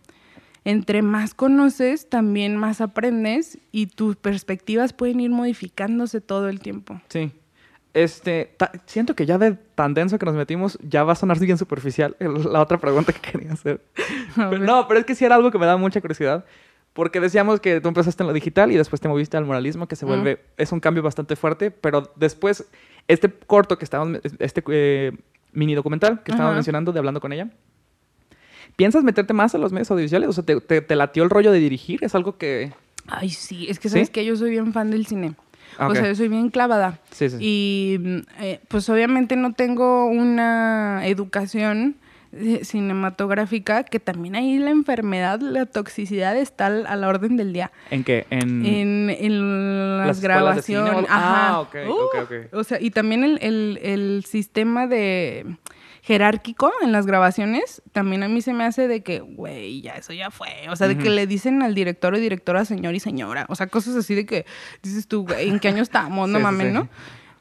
entre 0.65 1.03
más 1.03 1.35
conoces, 1.35 2.09
también 2.09 2.57
más 2.57 2.81
aprendes 2.81 3.59
y 3.71 3.87
tus 3.87 4.17
perspectivas 4.17 4.93
pueden 4.93 5.21
ir 5.21 5.31
modificándose 5.31 6.21
todo 6.21 6.49
el 6.49 6.59
tiempo. 6.59 7.01
Sí. 7.11 7.31
Este, 7.95 8.57
siento 8.87 9.15
que 9.15 9.25
ya 9.25 9.39
de 9.39 9.53
tan 9.53 9.95
denso 9.95 10.19
que 10.19 10.27
nos 10.27 10.35
metimos, 10.35 10.81
ya 10.83 11.05
va 11.05 11.13
a 11.13 11.15
sonar 11.15 11.39
bien 11.39 11.57
superficial 11.57 12.17
la 12.19 12.61
otra 12.61 12.79
pregunta 12.79 13.13
que 13.13 13.21
quería 13.21 13.53
hacer. 13.53 13.83
Pero 14.35 14.59
no, 14.59 14.89
pero 14.89 14.99
es 14.99 15.07
que 15.07 15.15
sí 15.15 15.25
era 15.25 15.37
algo 15.37 15.53
que 15.53 15.59
me 15.59 15.67
da 15.67 15.77
mucha 15.77 16.01
curiosidad. 16.01 16.45
Porque 16.93 17.21
decíamos 17.21 17.61
que 17.61 17.81
tú 17.81 17.89
empezaste 17.89 18.23
en 18.23 18.27
lo 18.27 18.33
digital 18.33 18.71
y 18.71 18.77
después 18.77 19.01
te 19.01 19.09
moviste 19.09 19.37
al 19.37 19.47
moralismo, 19.47 19.89
que 19.89 19.97
se 19.97 20.05
vuelve, 20.05 20.41
es 20.59 20.73
un 20.73 20.81
cambio 20.81 21.03
bastante 21.03 21.37
fuerte, 21.37 21.71
pero 21.71 22.13
después, 22.17 22.67
este 23.09 23.31
corto 23.31 23.79
que 23.79 23.85
estábamos, 23.85 24.21
este 24.39 24.63
eh, 24.69 25.13
mini 25.53 25.75
documental 25.75 26.23
que 26.23 26.33
estábamos 26.33 26.57
mencionando 26.57 26.93
de 26.93 26.99
Hablando 26.99 27.21
con 27.21 27.33
ella, 27.33 27.49
¿piensas 28.77 29.05
meterte 29.05 29.33
más 29.33 29.55
a 29.55 29.59
los 29.59 29.73
medios 29.73 29.91
audiovisuales? 29.91 30.29
O 30.29 30.33
sea, 30.35 30.45
¿te, 30.45 30.61
te, 30.61 30.83
te 30.83 30.97
latió 30.97 31.23
el 31.23 31.31
rollo 31.31 31.51
de 31.51 31.61
dirigir? 31.61 32.05
¿Es 32.05 32.15
algo 32.15 32.37
que...? 32.37 32.73
Ay, 33.09 33.31
sí, 33.31 33.67
es 33.69 33.79
que 33.79 33.89
¿Sí? 33.89 33.95
sabes 33.95 34.11
que 34.11 34.25
yo 34.25 34.37
soy 34.37 34.51
bien 34.51 34.73
fan 34.75 34.91
del 34.91 35.07
cine. 35.07 35.35
Ah, 35.79 35.89
O 35.89 35.95
sea, 35.95 36.07
yo 36.07 36.15
soy 36.15 36.29
bien 36.29 36.51
clavada. 36.51 37.01
Sí, 37.11 37.31
sí. 37.31 37.37
Y 37.41 37.99
mm, 37.99 38.19
eh, 38.41 38.61
pues 38.69 38.89
obviamente 38.91 39.37
no 39.37 39.55
tengo 39.55 40.07
una 40.07 41.07
educación 41.07 41.97
cinematográfica, 42.63 43.85
que 43.85 44.01
también 44.01 44.35
ahí 44.37 44.59
la 44.59 44.71
enfermedad, 44.71 45.41
la 45.41 45.67
toxicidad 45.67 46.37
está 46.37 46.67
a 46.67 46.97
la 46.97 47.09
orden 47.09 47.37
del 47.37 47.53
día. 47.53 47.73
¿En 47.91 48.05
qué? 48.05 48.27
En... 48.31 48.65
En, 48.67 49.11
en 49.11 49.99
las, 49.99 50.07
¿Las 50.09 50.19
escuelas 50.19 50.57
de 50.57 50.63
cine 50.63 50.79
o 50.79 50.83
grabaciones. 50.85 51.11
Ajá. 51.11 51.49
Ah, 51.49 51.61
ok, 51.61 51.77
ok, 51.89 52.15
ok. 52.25 52.55
O 52.55 52.65
sea, 52.65 52.81
y 52.81 52.91
también 52.91 53.25
el, 53.25 53.39
el- 53.43 53.79
el 53.83 54.25
sistema 54.27 54.87
de 54.87 55.57
jerárquico 56.03 56.73
en 56.83 56.91
las 56.91 57.07
grabaciones, 57.07 57.81
también 57.93 58.23
a 58.25 58.29
mí 58.29 58.43
se 58.43 58.53
me 58.53 58.65
hace 58.65 58.89
de 58.89 59.03
que, 59.03 59.21
güey, 59.21 59.83
ya 59.83 59.93
eso 59.93 60.13
ya 60.13 60.31
fue. 60.31 60.49
O 60.69 60.75
sea, 60.77 60.89
de 60.89 60.99
que 60.99 61.11
le 61.11 61.27
dicen 61.29 61.63
al 61.63 61.75
director 61.77 62.15
o 62.15 62.19
directora 62.19 62.65
señor 62.65 62.95
y 62.95 63.01
señora. 63.01 63.47
O 63.49 63.55
sea, 63.55 63.69
cosas 63.69 63.95
así 63.95 64.15
de 64.15 64.27
que 64.27 64.45
dices 64.83 65.07
tú, 65.07 65.25
güey, 65.27 65.49
¿en 65.49 65.61
qué 65.61 65.69
año 65.69 65.83
estamos? 65.83 66.29
No 66.33 66.39
Sí, 66.39 66.41
sí, 66.41 66.43
mames, 66.45 66.67
sí. 66.69 66.73
¿no? 66.73 66.89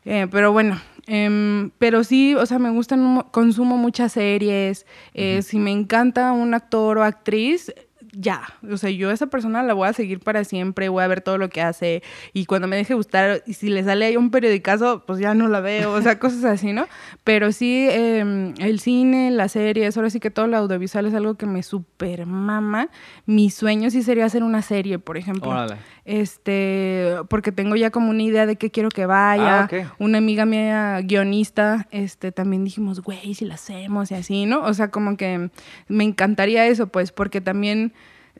Eh, 0.05 0.27
pero 0.31 0.51
bueno, 0.51 0.79
em, 1.07 1.71
pero 1.77 2.03
sí, 2.03 2.35
o 2.35 2.45
sea, 2.45 2.59
me 2.59 2.69
gustan, 2.69 3.23
consumo 3.31 3.77
muchas 3.77 4.13
series. 4.13 4.85
eh, 5.13 5.41
Si 5.41 5.57
me 5.59 5.71
encanta 5.71 6.31
un 6.31 6.53
actor 6.53 6.97
o 6.97 7.03
actriz, 7.03 7.73
ya. 8.13 8.43
O 8.69 8.77
sea, 8.77 8.89
yo 8.89 9.09
a 9.09 9.13
esa 9.13 9.27
persona 9.27 9.63
la 9.63 9.73
voy 9.73 9.87
a 9.87 9.93
seguir 9.93 10.19
para 10.19 10.43
siempre, 10.43 10.89
voy 10.89 11.03
a 11.03 11.07
ver 11.07 11.21
todo 11.21 11.37
lo 11.37 11.49
que 11.49 11.61
hace. 11.61 12.03
Y 12.33 12.45
cuando 12.45 12.67
me 12.67 12.75
deje 12.75 12.93
gustar, 12.93 13.43
y 13.45 13.53
si 13.53 13.69
le 13.69 13.83
sale 13.83 14.05
ahí 14.05 14.17
un 14.17 14.31
periodicazo, 14.31 15.03
pues 15.05 15.19
ya 15.19 15.33
no 15.33 15.47
la 15.47 15.61
veo. 15.61 15.93
O 15.93 16.01
sea, 16.01 16.19
cosas 16.19 16.43
así, 16.43 16.73
¿no? 16.73 16.87
Pero 17.23 17.51
sí, 17.51 17.87
em, 17.89 18.53
el 18.59 18.79
cine, 18.79 19.31
las 19.31 19.53
series, 19.53 19.95
ahora 19.97 20.09
sí 20.09 20.19
que 20.19 20.31
todo 20.31 20.47
lo 20.47 20.57
audiovisual 20.57 21.05
es 21.05 21.13
algo 21.13 21.35
que 21.35 21.45
me 21.45 21.63
super 21.63 22.25
mama. 22.25 22.89
Mi 23.25 23.49
sueño 23.49 23.89
sí 23.89 24.03
sería 24.03 24.25
hacer 24.25 24.43
una 24.43 24.61
serie, 24.61 24.99
por 24.99 25.17
ejemplo. 25.17 25.49
Órale. 25.49 25.77
Este, 26.03 27.15
porque 27.29 27.51
tengo 27.51 27.75
ya 27.75 27.91
como 27.91 28.09
una 28.09 28.23
idea 28.23 28.45
de 28.45 28.55
qué 28.55 28.71
quiero 28.71 28.89
que 28.89 29.05
vaya. 29.05 29.69
Ah. 29.71 29.93
Una 29.99 30.17
amiga 30.17 30.45
mía, 30.45 30.99
guionista, 31.03 31.87
este, 31.91 32.31
también 32.31 32.63
dijimos, 32.63 33.01
güey, 33.01 33.33
si 33.35 33.45
la 33.45 33.53
hacemos 33.53 34.11
y 34.11 34.15
así, 34.15 34.45
¿no? 34.45 34.63
O 34.63 34.73
sea, 34.73 34.89
como 34.89 35.15
que 35.15 35.49
me 35.87 36.03
encantaría 36.03 36.67
eso, 36.67 36.87
pues, 36.87 37.11
porque 37.11 37.39
también 37.39 37.93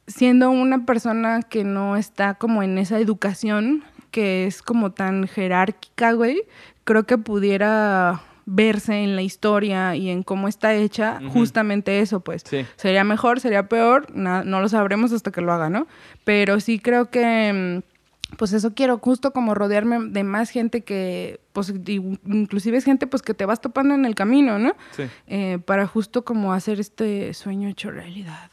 siendo 0.08 0.50
una 0.52 0.86
persona 0.86 1.42
que 1.42 1.64
no 1.64 1.96
está 1.98 2.34
como 2.36 2.64
en 2.64 2.78
esa 2.78 3.00
educación, 3.00 3.84
que 4.12 4.46
es 4.46 4.62
como 4.62 4.92
tan 4.92 5.28
jerárquica, 5.28 6.14
güey, 6.14 6.44
creo 6.84 7.06
que 7.06 7.18
pudiera 7.18 8.22
verse 8.46 9.04
en 9.04 9.16
la 9.16 9.22
historia 9.22 9.96
y 9.96 10.10
en 10.10 10.24
cómo 10.24 10.48
está 10.48 10.74
hecha 10.74 11.20
justamente 11.32 12.00
eso, 12.00 12.20
pues. 12.22 12.44
Sí. 12.46 12.66
Sería 12.76 13.04
mejor, 13.04 13.40
sería 13.40 13.70
peor, 13.70 14.08
na- 14.14 14.44
no 14.44 14.60
lo 14.60 14.68
sabremos 14.68 15.14
hasta 15.14 15.32
que 15.32 15.42
lo 15.42 15.54
haga, 15.54 15.70
¿no? 15.70 15.88
Pero 16.26 16.60
sí 16.60 16.80
creo 16.80 17.10
que, 17.10 17.82
mm, 17.84 18.36
pues 18.38 18.52
eso 18.54 18.74
quiero, 18.74 18.98
justo 18.98 19.32
como 19.32 19.54
rodearme 19.54 20.00
de 20.10 20.24
más 20.24 20.50
gente 20.50 20.82
que, 20.82 21.40
pues 21.54 21.72
inclusive 21.86 22.78
es 22.78 22.84
gente 22.86 23.06
pues 23.08 23.22
que 23.22 23.34
te 23.34 23.46
vas 23.46 23.62
topando 23.62 23.94
en 23.94 24.06
el 24.06 24.16
camino, 24.16 24.58
¿no? 24.58 24.74
Sí. 24.98 25.04
Eh, 25.28 25.60
para 25.64 25.86
justo 25.88 26.26
como 26.26 26.52
hacer 26.52 26.80
este 26.80 27.34
sueño 27.34 27.70
hecho 27.70 27.92
realidad. 27.92 28.50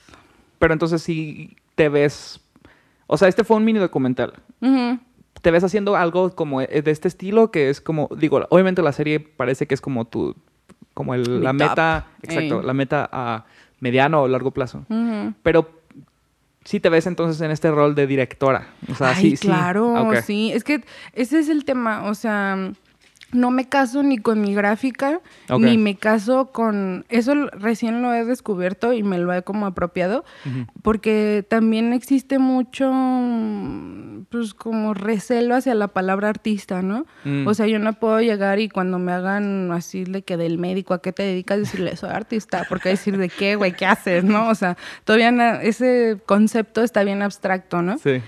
Pero 0.58 0.72
entonces 0.72 1.02
sí 1.02 1.56
te 1.74 1.88
ves... 1.88 2.40
O 3.06 3.16
sea, 3.16 3.28
este 3.28 3.44
fue 3.44 3.56
un 3.56 3.64
mini 3.64 3.78
documental. 3.78 4.34
¿Te 5.40 5.50
ves 5.50 5.62
haciendo 5.64 5.96
algo 5.96 6.34
como 6.34 6.60
e- 6.60 6.82
de 6.82 6.90
este 6.90 7.08
estilo? 7.08 7.50
Que 7.50 7.70
es 7.70 7.80
como... 7.80 8.08
Digo, 8.16 8.46
obviamente 8.50 8.82
la 8.82 8.92
serie 8.92 9.20
parece 9.20 9.66
que 9.66 9.74
es 9.74 9.80
como 9.80 10.04
tu... 10.04 10.34
Como 10.94 11.14
el, 11.14 11.42
la 11.44 11.52
meta... 11.52 12.06
Exacto, 12.22 12.60
Ey. 12.60 12.66
la 12.66 12.74
meta 12.74 13.08
a 13.12 13.44
mediano 13.80 14.22
o 14.22 14.28
largo 14.28 14.50
plazo. 14.50 14.84
Pero 15.42 15.70
sí 16.64 16.80
te 16.80 16.88
ves 16.88 17.06
entonces 17.06 17.40
en 17.40 17.50
este 17.52 17.70
rol 17.70 17.94
de 17.94 18.06
directora. 18.08 18.66
O 18.90 18.94
sea, 18.96 19.10
Ay, 19.10 19.36
sí, 19.36 19.46
claro, 19.46 19.96
Ah, 19.96 20.02
ok. 20.02 20.16
sí. 20.16 20.50
Es 20.52 20.64
que 20.64 20.84
ese 21.14 21.38
es 21.38 21.48
el 21.48 21.64
tema, 21.64 22.02
o 22.10 22.14
sea, 22.14 22.72
no 23.32 23.50
me 23.50 23.68
caso 23.68 24.02
ni 24.02 24.18
con 24.18 24.40
mi 24.40 24.54
gráfica, 24.54 25.20
ni 25.58 25.76
me 25.76 25.96
caso 25.96 26.50
con... 26.50 27.04
Eso 27.10 27.34
recién 27.50 28.00
lo 28.00 28.14
he 28.14 28.24
descubierto 28.24 28.92
y 28.92 29.02
me 29.02 29.18
lo 29.18 29.32
he 29.34 29.42
como 29.42 29.66
apropiado, 29.66 30.24
porque 30.82 31.44
también 31.48 31.92
existe 31.92 32.38
mucho, 32.38 32.90
mm, 32.90 34.24
pues 34.30 34.54
como 34.54 34.94
recelo 34.94 35.54
hacia 35.54 35.74
la 35.74 35.88
palabra 35.88 36.30
artista, 36.30 36.80
¿no? 36.80 37.04
Mm. 37.24 37.46
O 37.46 37.54
sea, 37.54 37.66
yo 37.66 37.78
no 37.78 37.92
puedo 37.92 38.20
llegar 38.20 38.60
y 38.60 38.68
cuando 38.68 38.98
me 38.98 39.12
hagan 39.12 39.70
así 39.72 40.04
de 40.04 40.22
que 40.22 40.36
del 40.36 40.56
médico, 40.58 40.94
¿a 40.94 41.02
qué 41.02 41.12
te 41.12 41.22
dedicas? 41.22 41.58
Decirle, 41.58 41.96
soy 41.96 42.10
artista, 42.10 42.64
porque 42.68 42.88
decir 42.88 43.18
de 43.18 43.28
qué, 43.28 43.56
güey, 43.56 43.72
¿qué 43.72 43.84
haces, 43.84 44.24
no? 44.24 44.48
O 44.48 44.54
sea, 44.54 44.76
todavía 45.04 45.60
ese 45.62 46.18
concepto 46.24 46.82
está 46.82 47.04
bien 47.04 47.20
abstracto, 47.22 47.82
¿no? 47.82 47.98
Sí. 47.98 48.22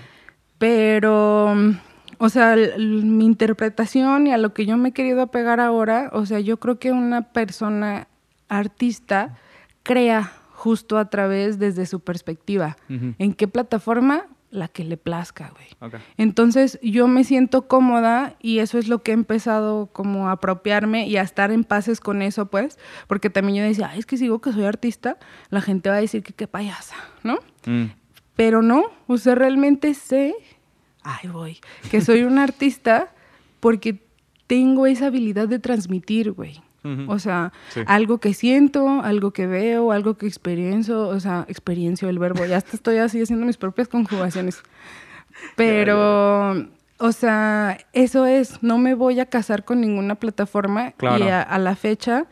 Pero, 0.59 1.53
mm, 1.55 1.71
o 2.23 2.29
sea, 2.29 2.55
mi 2.77 3.25
interpretación 3.25 4.27
y 4.27 4.31
a 4.31 4.37
lo 4.37 4.53
que 4.53 4.67
yo 4.67 4.77
me 4.77 4.89
he 4.89 4.91
querido 4.91 5.23
apegar 5.23 5.59
ahora, 5.59 6.11
o 6.13 6.27
sea, 6.27 6.39
yo 6.39 6.59
creo 6.59 6.77
que 6.77 6.91
una 6.91 7.33
persona 7.33 8.07
artista 8.47 9.39
crea 9.81 10.31
justo 10.51 10.99
a 10.99 11.09
través 11.09 11.57
desde 11.57 11.87
su 11.87 12.01
perspectiva. 12.01 12.77
Ujú. 12.91 13.15
¿En 13.17 13.33
qué 13.33 13.47
plataforma? 13.47 14.27
La 14.51 14.67
que 14.67 14.83
le 14.83 14.97
plazca, 14.97 15.51
güey. 15.55 15.65
Ok. 15.79 15.99
Entonces 16.17 16.77
yo 16.83 17.07
me 17.07 17.23
siento 17.23 17.67
cómoda 17.67 18.35
y 18.39 18.59
eso 18.59 18.77
es 18.77 18.87
lo 18.87 19.01
que 19.01 19.09
he 19.09 19.13
empezado 19.15 19.87
como 19.87 20.29
a 20.29 20.33
apropiarme 20.33 21.07
y 21.07 21.17
a 21.17 21.23
estar 21.23 21.51
en 21.51 21.63
pases 21.63 21.99
con 21.99 22.21
eso, 22.21 22.51
pues, 22.51 22.77
porque 23.07 23.31
también 23.31 23.57
yo 23.57 23.63
decía, 23.63 23.89
Ay, 23.93 23.97
es 23.97 24.05
que 24.05 24.17
si 24.17 24.25
digo 24.25 24.41
que 24.41 24.53
soy 24.53 24.65
artista, 24.65 25.17
la 25.49 25.61
gente 25.61 25.89
va 25.89 25.95
a 25.95 26.01
decir 26.01 26.21
que 26.21 26.33
qué 26.33 26.45
payasa, 26.45 26.97
¿no? 27.23 27.39
Mm. 27.65 27.85
Pero 28.35 28.61
no, 28.61 28.83
o 29.07 29.17
sea, 29.17 29.33
realmente 29.33 29.95
sé, 29.95 30.35
ay 31.03 31.29
voy, 31.29 31.59
que 31.89 32.01
soy 32.01 32.23
un 32.23 32.37
artista 32.39 33.09
porque 33.59 34.01
tengo 34.47 34.85
esa 34.87 35.07
habilidad 35.07 35.47
de 35.47 35.59
transmitir, 35.59 36.31
güey. 36.31 36.61
O 37.07 37.19
sea, 37.19 37.53
Sí. 37.69 37.81
algo 37.85 38.17
que 38.17 38.33
siento, 38.33 39.01
algo 39.03 39.29
que 39.31 39.45
veo, 39.45 39.91
algo 39.91 40.15
que 40.17 40.25
experiencio, 40.25 41.07
o 41.09 41.19
sea, 41.19 41.45
experiencio 41.47 42.09
el 42.09 42.17
verbo, 42.17 42.43
ya 42.45 42.57
hasta 42.57 42.75
estoy 42.75 42.97
así 42.97 43.21
haciendo 43.21 43.45
mis 43.45 43.57
propias 43.57 43.87
conjugaciones. 43.87 44.63
Pero, 45.55 46.67
o 46.97 47.11
sea, 47.11 47.77
eso 47.93 48.25
es, 48.25 48.61
no 48.63 48.77
me 48.77 48.93
voy 48.95 49.19
a 49.19 49.27
casar 49.27 49.63
con 49.63 49.79
ninguna 49.81 50.15
plataforma 50.15 50.91
Claro. 50.93 51.23
y 51.23 51.27
a, 51.29 51.41
a 51.41 51.59
la 51.59 51.75
fecha, 51.75 52.25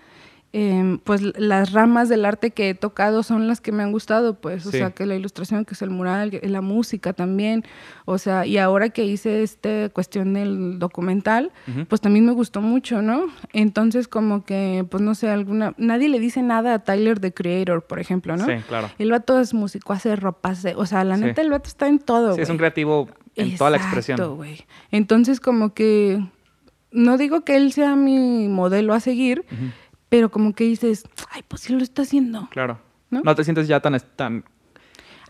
em, 0.51 0.97
pues 0.97 1.21
las 1.37 1.73
ramas 1.73 2.09
del 2.09 2.25
arte 2.25 2.49
que 2.49 2.69
he 2.69 2.73
tocado 2.73 3.21
son 3.21 3.47
las 3.47 3.61
que 3.61 3.71
me 3.71 3.83
han 3.83 3.91
gustado, 3.91 4.33
pues, 4.33 4.65
o 4.65 4.71
Sí. 4.71 4.79
sea, 4.79 4.89
que 4.89 5.05
la 5.05 5.15
ilustración, 5.15 5.63
que 5.63 5.75
es 5.75 5.81
el 5.83 5.91
mural, 5.91 6.39
la 6.41 6.61
música 6.61 7.13
también, 7.13 7.63
o 8.05 8.17
sea, 8.17 8.47
y 8.47 8.57
ahora 8.57 8.89
que 8.89 9.05
hice 9.05 9.43
esta 9.43 9.89
cuestión 9.89 10.33
del 10.33 10.79
documental, 10.79 11.51
pues 11.87 12.01
también 12.01 12.25
me 12.25 12.31
gustó 12.31 12.61
mucho, 12.61 13.03
¿no? 13.03 13.25
Entonces 13.53 14.07
como 14.07 14.43
que, 14.43 14.83
pues 14.89 15.03
no 15.03 15.13
sé, 15.13 15.29
alguna, 15.29 15.75
nadie 15.77 16.09
le 16.09 16.19
dice 16.19 16.41
nada 16.41 16.73
a 16.73 16.79
Tyler 16.79 17.19
the 17.19 17.31
Creator, 17.31 17.83
por 17.85 17.99
ejemplo, 17.99 18.35
¿no? 18.35 18.45
Sí, 18.45 18.53
claro. 18.67 18.89
El 18.97 19.11
vato 19.11 19.39
es 19.39 19.53
músico, 19.53 19.93
hace 19.93 20.15
ropa, 20.15 20.49
hace- 20.49 20.73
o 20.75 20.85
sea, 20.87 21.03
la 21.03 21.17
Sí. 21.17 21.25
neta 21.25 21.43
el 21.43 21.51
vato 21.51 21.67
está 21.67 21.87
en 21.87 21.99
todo, 21.99 22.33
Sí, 22.33 22.41
es 22.41 22.49
un 22.49 22.57
creativo 22.57 23.07
en 23.35 23.55
toda 23.55 23.69
la 23.69 23.77
expresión. 23.77 24.35
güey. 24.35 24.65
Entonces 24.89 25.39
como 25.39 25.75
que, 25.75 26.19
no 26.91 27.19
digo 27.19 27.41
que 27.41 27.55
él 27.55 27.71
sea 27.71 27.95
mi 27.95 28.47
modelo 28.47 28.95
a 28.95 28.99
seguir. 28.99 29.45
Pero 30.09 30.29
como 30.31 30.53
que 30.53 30.63
dices, 30.65 31.03
ay, 31.31 31.43
pues 31.47 31.61
sí 31.61 31.73
lo 31.73 31.81
está 31.83 32.01
haciendo. 32.01 32.47
Claro. 32.51 32.79
¿No? 33.09 33.21
¿No? 33.23 33.35
te 33.35 33.43
sientes 33.43 33.67
ya 33.67 33.79
tan, 33.79 33.99
tan 34.15 34.43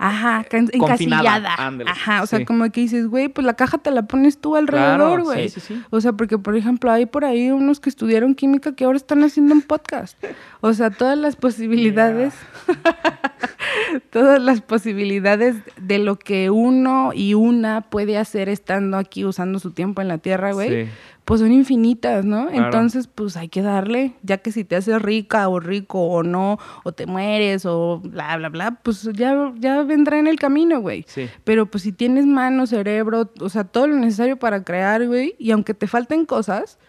Ajá, 0.01 0.45
encasillada. 0.51 1.55
ándale, 1.57 1.91
Ajá, 1.91 2.23
o 2.23 2.25
sea, 2.25 2.45
como 2.45 2.69
que 2.71 2.79
dices, 2.79 3.07
güey, 3.07 3.27
pues 3.27 3.45
la 3.45 3.55
caja 3.55 3.77
te 3.79 3.91
la 3.91 4.03
pones 4.03 4.39
tú 4.39 4.55
alrededor, 4.55 4.97
Claro, 4.97 5.23
güey. 5.25 5.49
sí, 5.49 5.59
sí, 5.59 5.73
sí. 5.75 5.83
O 5.89 5.99
sea, 5.99 6.13
porque, 6.13 6.37
por 6.37 6.55
ejemplo, 6.55 6.89
hay 6.89 7.05
por 7.05 7.25
ahí 7.25 7.51
unos 7.51 7.81
que 7.81 7.89
estudiaron 7.89 8.33
química 8.33 8.73
que 8.75 8.85
ahora 8.85 8.95
están 8.95 9.21
haciendo 9.25 9.53
un 9.53 9.61
podcast. 9.61 10.17
O 10.61 10.73
sea, 10.73 10.89
todas 10.89 11.17
las 11.17 11.35
posibilidades, 11.35 12.33
todas 14.09 14.41
las 14.41 14.61
posibilidades 14.61 15.57
de 15.79 15.99
lo 15.99 16.17
que 16.17 16.49
uno 16.49 17.11
y 17.13 17.33
una 17.33 17.81
puede 17.81 18.17
hacer 18.17 18.49
estando 18.49 18.97
aquí 18.97 19.25
usando 19.25 19.59
su 19.59 19.71
tiempo 19.71 20.01
en 20.01 20.07
la 20.07 20.17
tierra, 20.17 20.53
güey, 20.53 20.85
Sí. 20.85 20.91
Pues 21.29 21.41
son 21.41 21.51
infinitas, 21.51 22.25
¿no? 22.25 22.47
Claro. 22.47 22.65
Entonces, 22.65 23.05
pues 23.05 23.37
hay 23.37 23.49
que 23.49 23.61
darle, 23.61 24.15
ya 24.23 24.39
que 24.39 24.51
si 24.51 24.63
te 24.63 24.75
haces 24.75 24.99
rica 24.99 25.47
o 25.47 25.59
rico 25.59 26.01
o 26.01 26.23
no, 26.23 26.57
o 26.83 26.91
te 26.91 27.05
mueres 27.05 27.67
o 27.67 28.01
bla, 28.03 28.35
bla, 28.37 28.49
bla, 28.49 28.79
pues 28.81 29.07
ya, 29.13 29.53
ya 29.59 29.83
vendrá 29.83 30.17
en 30.17 30.25
el 30.25 30.39
camino, 30.39 30.81
güey. 30.81 31.05
Sí. 31.07 31.29
Pero 31.43 31.67
pues 31.67 31.83
si 31.83 31.91
tienes 31.91 32.25
mano, 32.25 32.65
cerebro, 32.65 33.29
o 33.41 33.49
sea, 33.49 33.63
todo 33.63 33.85
lo 33.85 33.95
necesario 33.97 34.39
para 34.39 34.63
crear, 34.63 35.05
güey, 35.05 35.35
y 35.37 35.51
aunque 35.51 35.75
te 35.75 35.85
falten 35.85 36.25
cosas, 36.25 36.79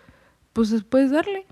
pues 0.55 0.72
puedes 0.88 1.11
darle. 1.11 1.45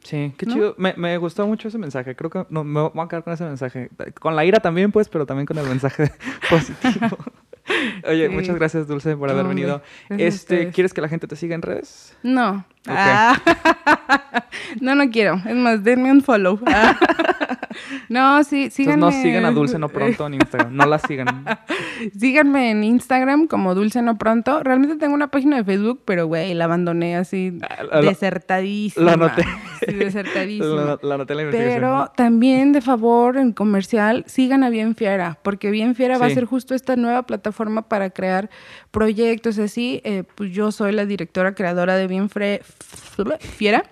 Sí, 0.00 0.34
qué 0.36 0.44
¿No? 0.44 0.52
chido. 0.52 0.74
Me, 0.76 0.92
me 0.98 1.16
gustó 1.16 1.46
mucho 1.46 1.68
ese 1.68 1.78
mensaje. 1.78 2.14
Creo 2.14 2.28
que 2.28 2.44
no, 2.50 2.62
me 2.62 2.82
voy 2.82 3.04
a 3.06 3.08
quedar 3.08 3.24
con 3.24 3.32
ese 3.32 3.44
mensaje. 3.44 3.88
Con 4.20 4.36
la 4.36 4.44
ira 4.44 4.60
también, 4.60 4.92
pues, 4.92 5.08
pero 5.08 5.24
también 5.24 5.46
con 5.46 5.56
el 5.56 5.66
mensaje 5.66 6.12
positivo. 6.50 7.16
Oye, 8.06 8.28
Sí. 8.28 8.34
muchas 8.34 8.54
gracias, 8.56 8.86
Dulce, 8.86 9.16
por 9.16 9.30
haber 9.30 9.44
hombre. 9.46 9.54
venido. 9.62 9.82
Este. 10.10 10.70
¿quieres 10.70 10.92
que 10.92 11.00
la 11.00 11.08
gente 11.08 11.26
te 11.26 11.36
siga 11.36 11.54
en 11.54 11.62
redes? 11.62 12.16
No. 12.22 12.64
Ah. 12.86 13.40
no, 14.80 14.94
no 14.94 15.10
quiero. 15.10 15.40
Es 15.46 15.56
más, 15.56 15.82
denme 15.82 16.10
un 16.10 16.22
follow. 16.22 16.60
Ah. 16.66 16.98
no, 18.08 18.42
sí, 18.44 18.70
síganme. 18.70 18.94
Entonces 18.94 19.18
no 19.18 19.22
sigan 19.22 19.44
a 19.44 19.50
Dulce 19.50 19.78
no 19.78 19.88
pronto 19.88 20.26
en 20.26 20.34
Instagram. 20.34 20.74
No 20.76 20.86
la 20.86 20.98
sigan. 20.98 21.44
Síganme 22.18 22.70
en 22.72 22.84
Instagram 22.84 23.46
como 23.46 23.74
Dulce 23.74 24.02
No 24.02 24.18
Pronto. 24.18 24.62
Realmente 24.62 24.96
tengo 24.96 25.14
una 25.14 25.28
página 25.28 25.56
de 25.56 25.64
Facebook, 25.64 26.02
pero 26.04 26.26
güey, 26.26 26.52
la 26.54 26.64
abandoné 26.64 27.16
así 27.16 27.58
Ah, 27.62 27.84
la- 27.84 28.00
la- 28.00 28.08
desertadísima. 28.08 29.04
lo 29.06 29.12
anoté. 29.24 29.44
Sí, 29.86 29.92
desertadísima. 29.94 30.66
La, 30.82 30.98
la 31.02 31.14
anoté 31.14 31.32
en 31.32 31.36
la 31.36 31.42
investigación. 31.44 31.80
Pero 31.82 32.12
también, 32.16 32.72
de 32.72 32.80
favor, 32.80 33.36
en 33.36 33.52
comercial, 33.52 34.24
sigan 34.26 34.64
a 34.64 34.70
Bien 34.70 34.94
Fiera, 34.96 35.38
porque 35.42 35.70
Bien 35.70 35.94
Fiera 35.94 36.18
va 36.18 36.26
a 36.26 36.30
ser 36.30 36.44
justo 36.46 36.74
esta 36.74 36.96
nueva 36.96 37.22
plataforma 37.24 37.82
para 37.82 38.10
crear 38.10 38.50
proyectos 38.90 39.58
así. 39.58 40.00
Eh, 40.04 40.24
pues 40.34 40.50
yo 40.52 40.72
soy 40.72 40.92
la 40.92 41.06
directora 41.06 41.54
creadora 41.54 41.96
de 41.96 42.06
Bien 42.08 42.28
Fre- 42.28 42.62
Fiera, 43.40 43.84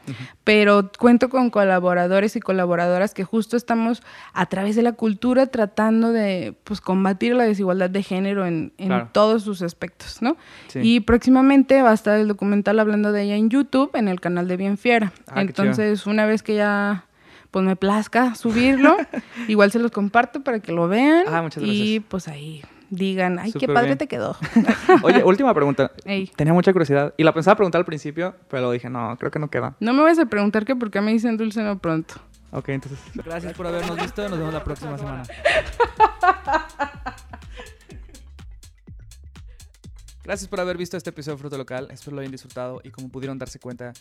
pero 0.45 0.91
cuento 0.99 1.29
con 1.29 1.51
colaboradores 1.51 2.35
y 2.37 2.41
colaboradoras 2.41 3.15
que 3.15 3.23
justo 3.25 3.57
estamos 3.73 4.03
a 4.35 4.47
través 4.47 4.77
de 4.77 4.83
la 4.83 4.93
cultura 4.93 5.47
tratando 5.47 6.13
de 6.13 6.55
pues, 6.65 6.81
combatir 6.83 7.35
la 7.35 7.45
desigualdad 7.45 7.89
de 7.89 8.03
género 8.03 8.45
en, 8.47 8.73
en 8.77 8.89
Claro. 8.89 9.09
todos 9.13 9.43
sus 9.45 9.63
aspectos, 9.63 10.21
¿no? 10.21 10.37
Sí. 10.69 10.81
Y 10.83 11.01
próximamente 11.01 11.81
va 11.83 11.91
a 11.91 11.95
estar 11.95 12.19
el 12.19 12.29
documental 12.29 12.79
hablando 12.81 13.13
de 13.13 13.23
ella 13.23 13.37
en 13.37 13.49
YouTube, 13.49 13.91
en 13.95 14.09
el 14.09 14.21
canal 14.21 14.47
de 14.47 14.57
Bien 14.59 14.77
Fiera. 14.77 15.13
Ah, 15.27 15.41
Entonces, 15.41 16.07
una 16.07 16.27
vez 16.27 16.43
que 16.43 16.55
ya 16.55 17.07
pues 17.51 17.65
me 17.65 17.77
plazca 17.77 18.35
subirlo, 18.35 18.97
igual 19.49 19.71
se 19.73 19.79
los 19.79 19.91
comparto 19.91 20.43
para 20.43 20.61
que 20.61 20.73
lo 20.73 20.89
vean. 20.89 21.25
Ah, 21.29 21.41
muchas 21.43 21.63
Y 21.63 21.67
gracias. 21.97 22.05
pues 22.09 22.29
ahí 22.29 22.63
digan, 22.91 23.39
ay, 23.39 23.53
qué 23.53 23.69
padre 23.69 23.87
bien. 23.87 23.99
te 23.99 24.07
quedó. 24.07 24.37
Oye, 25.03 25.25
última 25.25 25.55
pregunta. 25.55 25.93
Ey. 26.05 26.31
Tenía 26.37 26.53
mucha 26.53 26.73
curiosidad. 26.73 27.15
Y 27.17 27.25
la 27.25 27.33
pensaba 27.33 27.57
preguntar 27.57 27.79
al 27.79 27.87
principio, 27.87 28.35
pero 28.49 28.71
dije, 28.71 28.91
no, 28.91 29.17
creo 29.19 29.31
que 29.31 29.39
no 29.39 29.49
queda. 29.49 29.77
No 29.81 29.95
me 29.95 30.03
vas 30.03 30.19
a 30.19 30.27
preguntar 30.27 30.67
que 30.67 30.77
por 30.77 30.91
qué 30.91 31.01
me 31.01 31.11
dicen 31.13 31.39
dulce 31.39 31.63
no 31.63 31.79
pronto. 31.79 32.15
Ok, 32.53 32.69
entonces. 32.69 32.99
Gracias 33.15 33.55
por 33.55 33.67
habernos 33.67 33.97
visto. 33.97 34.29
Nos 34.29 34.39
vemos 34.39 34.55
la 34.55 34.63
próxima 34.63 34.99
semana. 34.99 35.23
Gracias 40.25 40.49
por 40.49 40.61
haber 40.61 40.77
visto 40.77 40.97
este 40.97 41.11
episodio 41.11 41.35
de 41.35 41.41
Fruto 41.41 41.59
Local. 41.59 41.89
Espero 41.91 42.15
lo 42.15 42.21
hayan 42.21 42.31
disfrutado 42.31 42.81
y 42.85 42.91
como 42.91 43.09
pudieron 43.09 43.39
darse 43.39 43.59
cuenta, 43.59 43.93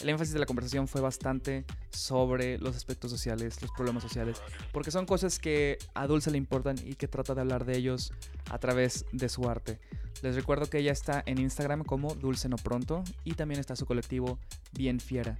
el 0.00 0.08
énfasis 0.08 0.34
de 0.34 0.40
la 0.40 0.46
conversación 0.46 0.88
fue 0.88 1.00
bastante 1.00 1.64
sobre 1.90 2.58
los 2.58 2.74
aspectos 2.74 3.12
sociales, 3.12 3.62
los 3.62 3.70
problemas 3.70 4.02
sociales, 4.02 4.42
porque 4.72 4.90
son 4.90 5.06
cosas 5.06 5.38
que 5.38 5.78
a 5.94 6.08
Dulce 6.08 6.32
le 6.32 6.38
importan 6.38 6.76
y 6.84 6.96
que 6.96 7.06
trata 7.06 7.36
de 7.36 7.42
hablar 7.42 7.64
de 7.64 7.76
ellos 7.76 8.12
a 8.50 8.58
través 8.58 9.06
de 9.12 9.28
su 9.28 9.48
arte. 9.48 9.78
Les 10.22 10.34
recuerdo 10.34 10.66
que 10.66 10.78
ella 10.78 10.90
está 10.90 11.22
en 11.26 11.38
Instagram 11.38 11.84
como 11.84 12.12
Dulce 12.16 12.48
No 12.48 12.56
Pronto 12.56 13.04
y 13.22 13.34
también 13.34 13.60
está 13.60 13.76
su 13.76 13.86
colectivo 13.86 14.40
Bien 14.72 14.98
Fiera. 14.98 15.38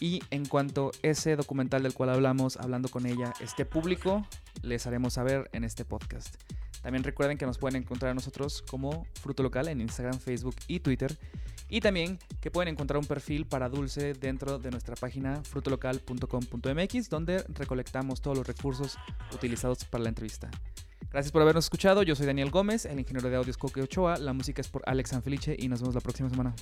Y 0.00 0.22
en 0.30 0.44
cuanto 0.44 0.90
ese 1.02 1.36
documental 1.36 1.84
del 1.84 1.94
cual 1.94 2.10
hablamos, 2.10 2.56
hablando 2.56 2.88
con 2.88 3.06
ella, 3.06 3.32
esté 3.40 3.64
público, 3.64 4.26
les 4.62 4.88
haremos 4.88 5.14
saber 5.14 5.48
en 5.52 5.62
este 5.62 5.84
podcast. 5.84 6.34
También 6.82 7.04
recuerden 7.04 7.38
que 7.38 7.46
nos 7.46 7.58
pueden 7.58 7.82
encontrar 7.82 8.12
a 8.12 8.14
nosotros 8.14 8.62
como 8.62 9.06
Fruto 9.20 9.42
Local 9.42 9.68
en 9.68 9.80
Instagram, 9.80 10.18
Facebook 10.18 10.56
y 10.66 10.80
Twitter. 10.80 11.16
Y 11.68 11.80
también 11.80 12.18
que 12.40 12.50
pueden 12.50 12.72
encontrar 12.72 12.98
un 12.98 13.06
perfil 13.06 13.46
para 13.46 13.68
Dulce 13.68 14.14
dentro 14.14 14.58
de 14.58 14.70
nuestra 14.70 14.94
página 14.96 15.42
frutolocal.com.mx 15.44 17.10
donde 17.10 17.44
recolectamos 17.48 18.22
todos 18.22 18.38
los 18.38 18.46
recursos 18.46 18.96
utilizados 19.34 19.84
para 19.84 20.04
la 20.04 20.08
entrevista. 20.08 20.50
Gracias 21.10 21.32
por 21.32 21.42
habernos 21.42 21.66
escuchado. 21.66 22.02
Yo 22.02 22.14
soy 22.14 22.26
Daniel 22.26 22.50
Gómez, 22.50 22.84
el 22.84 22.98
ingeniero 22.98 23.28
de 23.28 23.36
audio 23.36 23.50
es 23.50 23.56
Coque 23.56 23.82
Ochoa. 23.82 24.18
La 24.18 24.32
música 24.32 24.60
es 24.60 24.68
por 24.68 24.82
Alex 24.86 25.10
Sanfelice 25.10 25.56
y 25.58 25.68
nos 25.68 25.80
vemos 25.80 25.94
la 25.94 26.00
próxima 26.00 26.28
semana. 26.30 26.54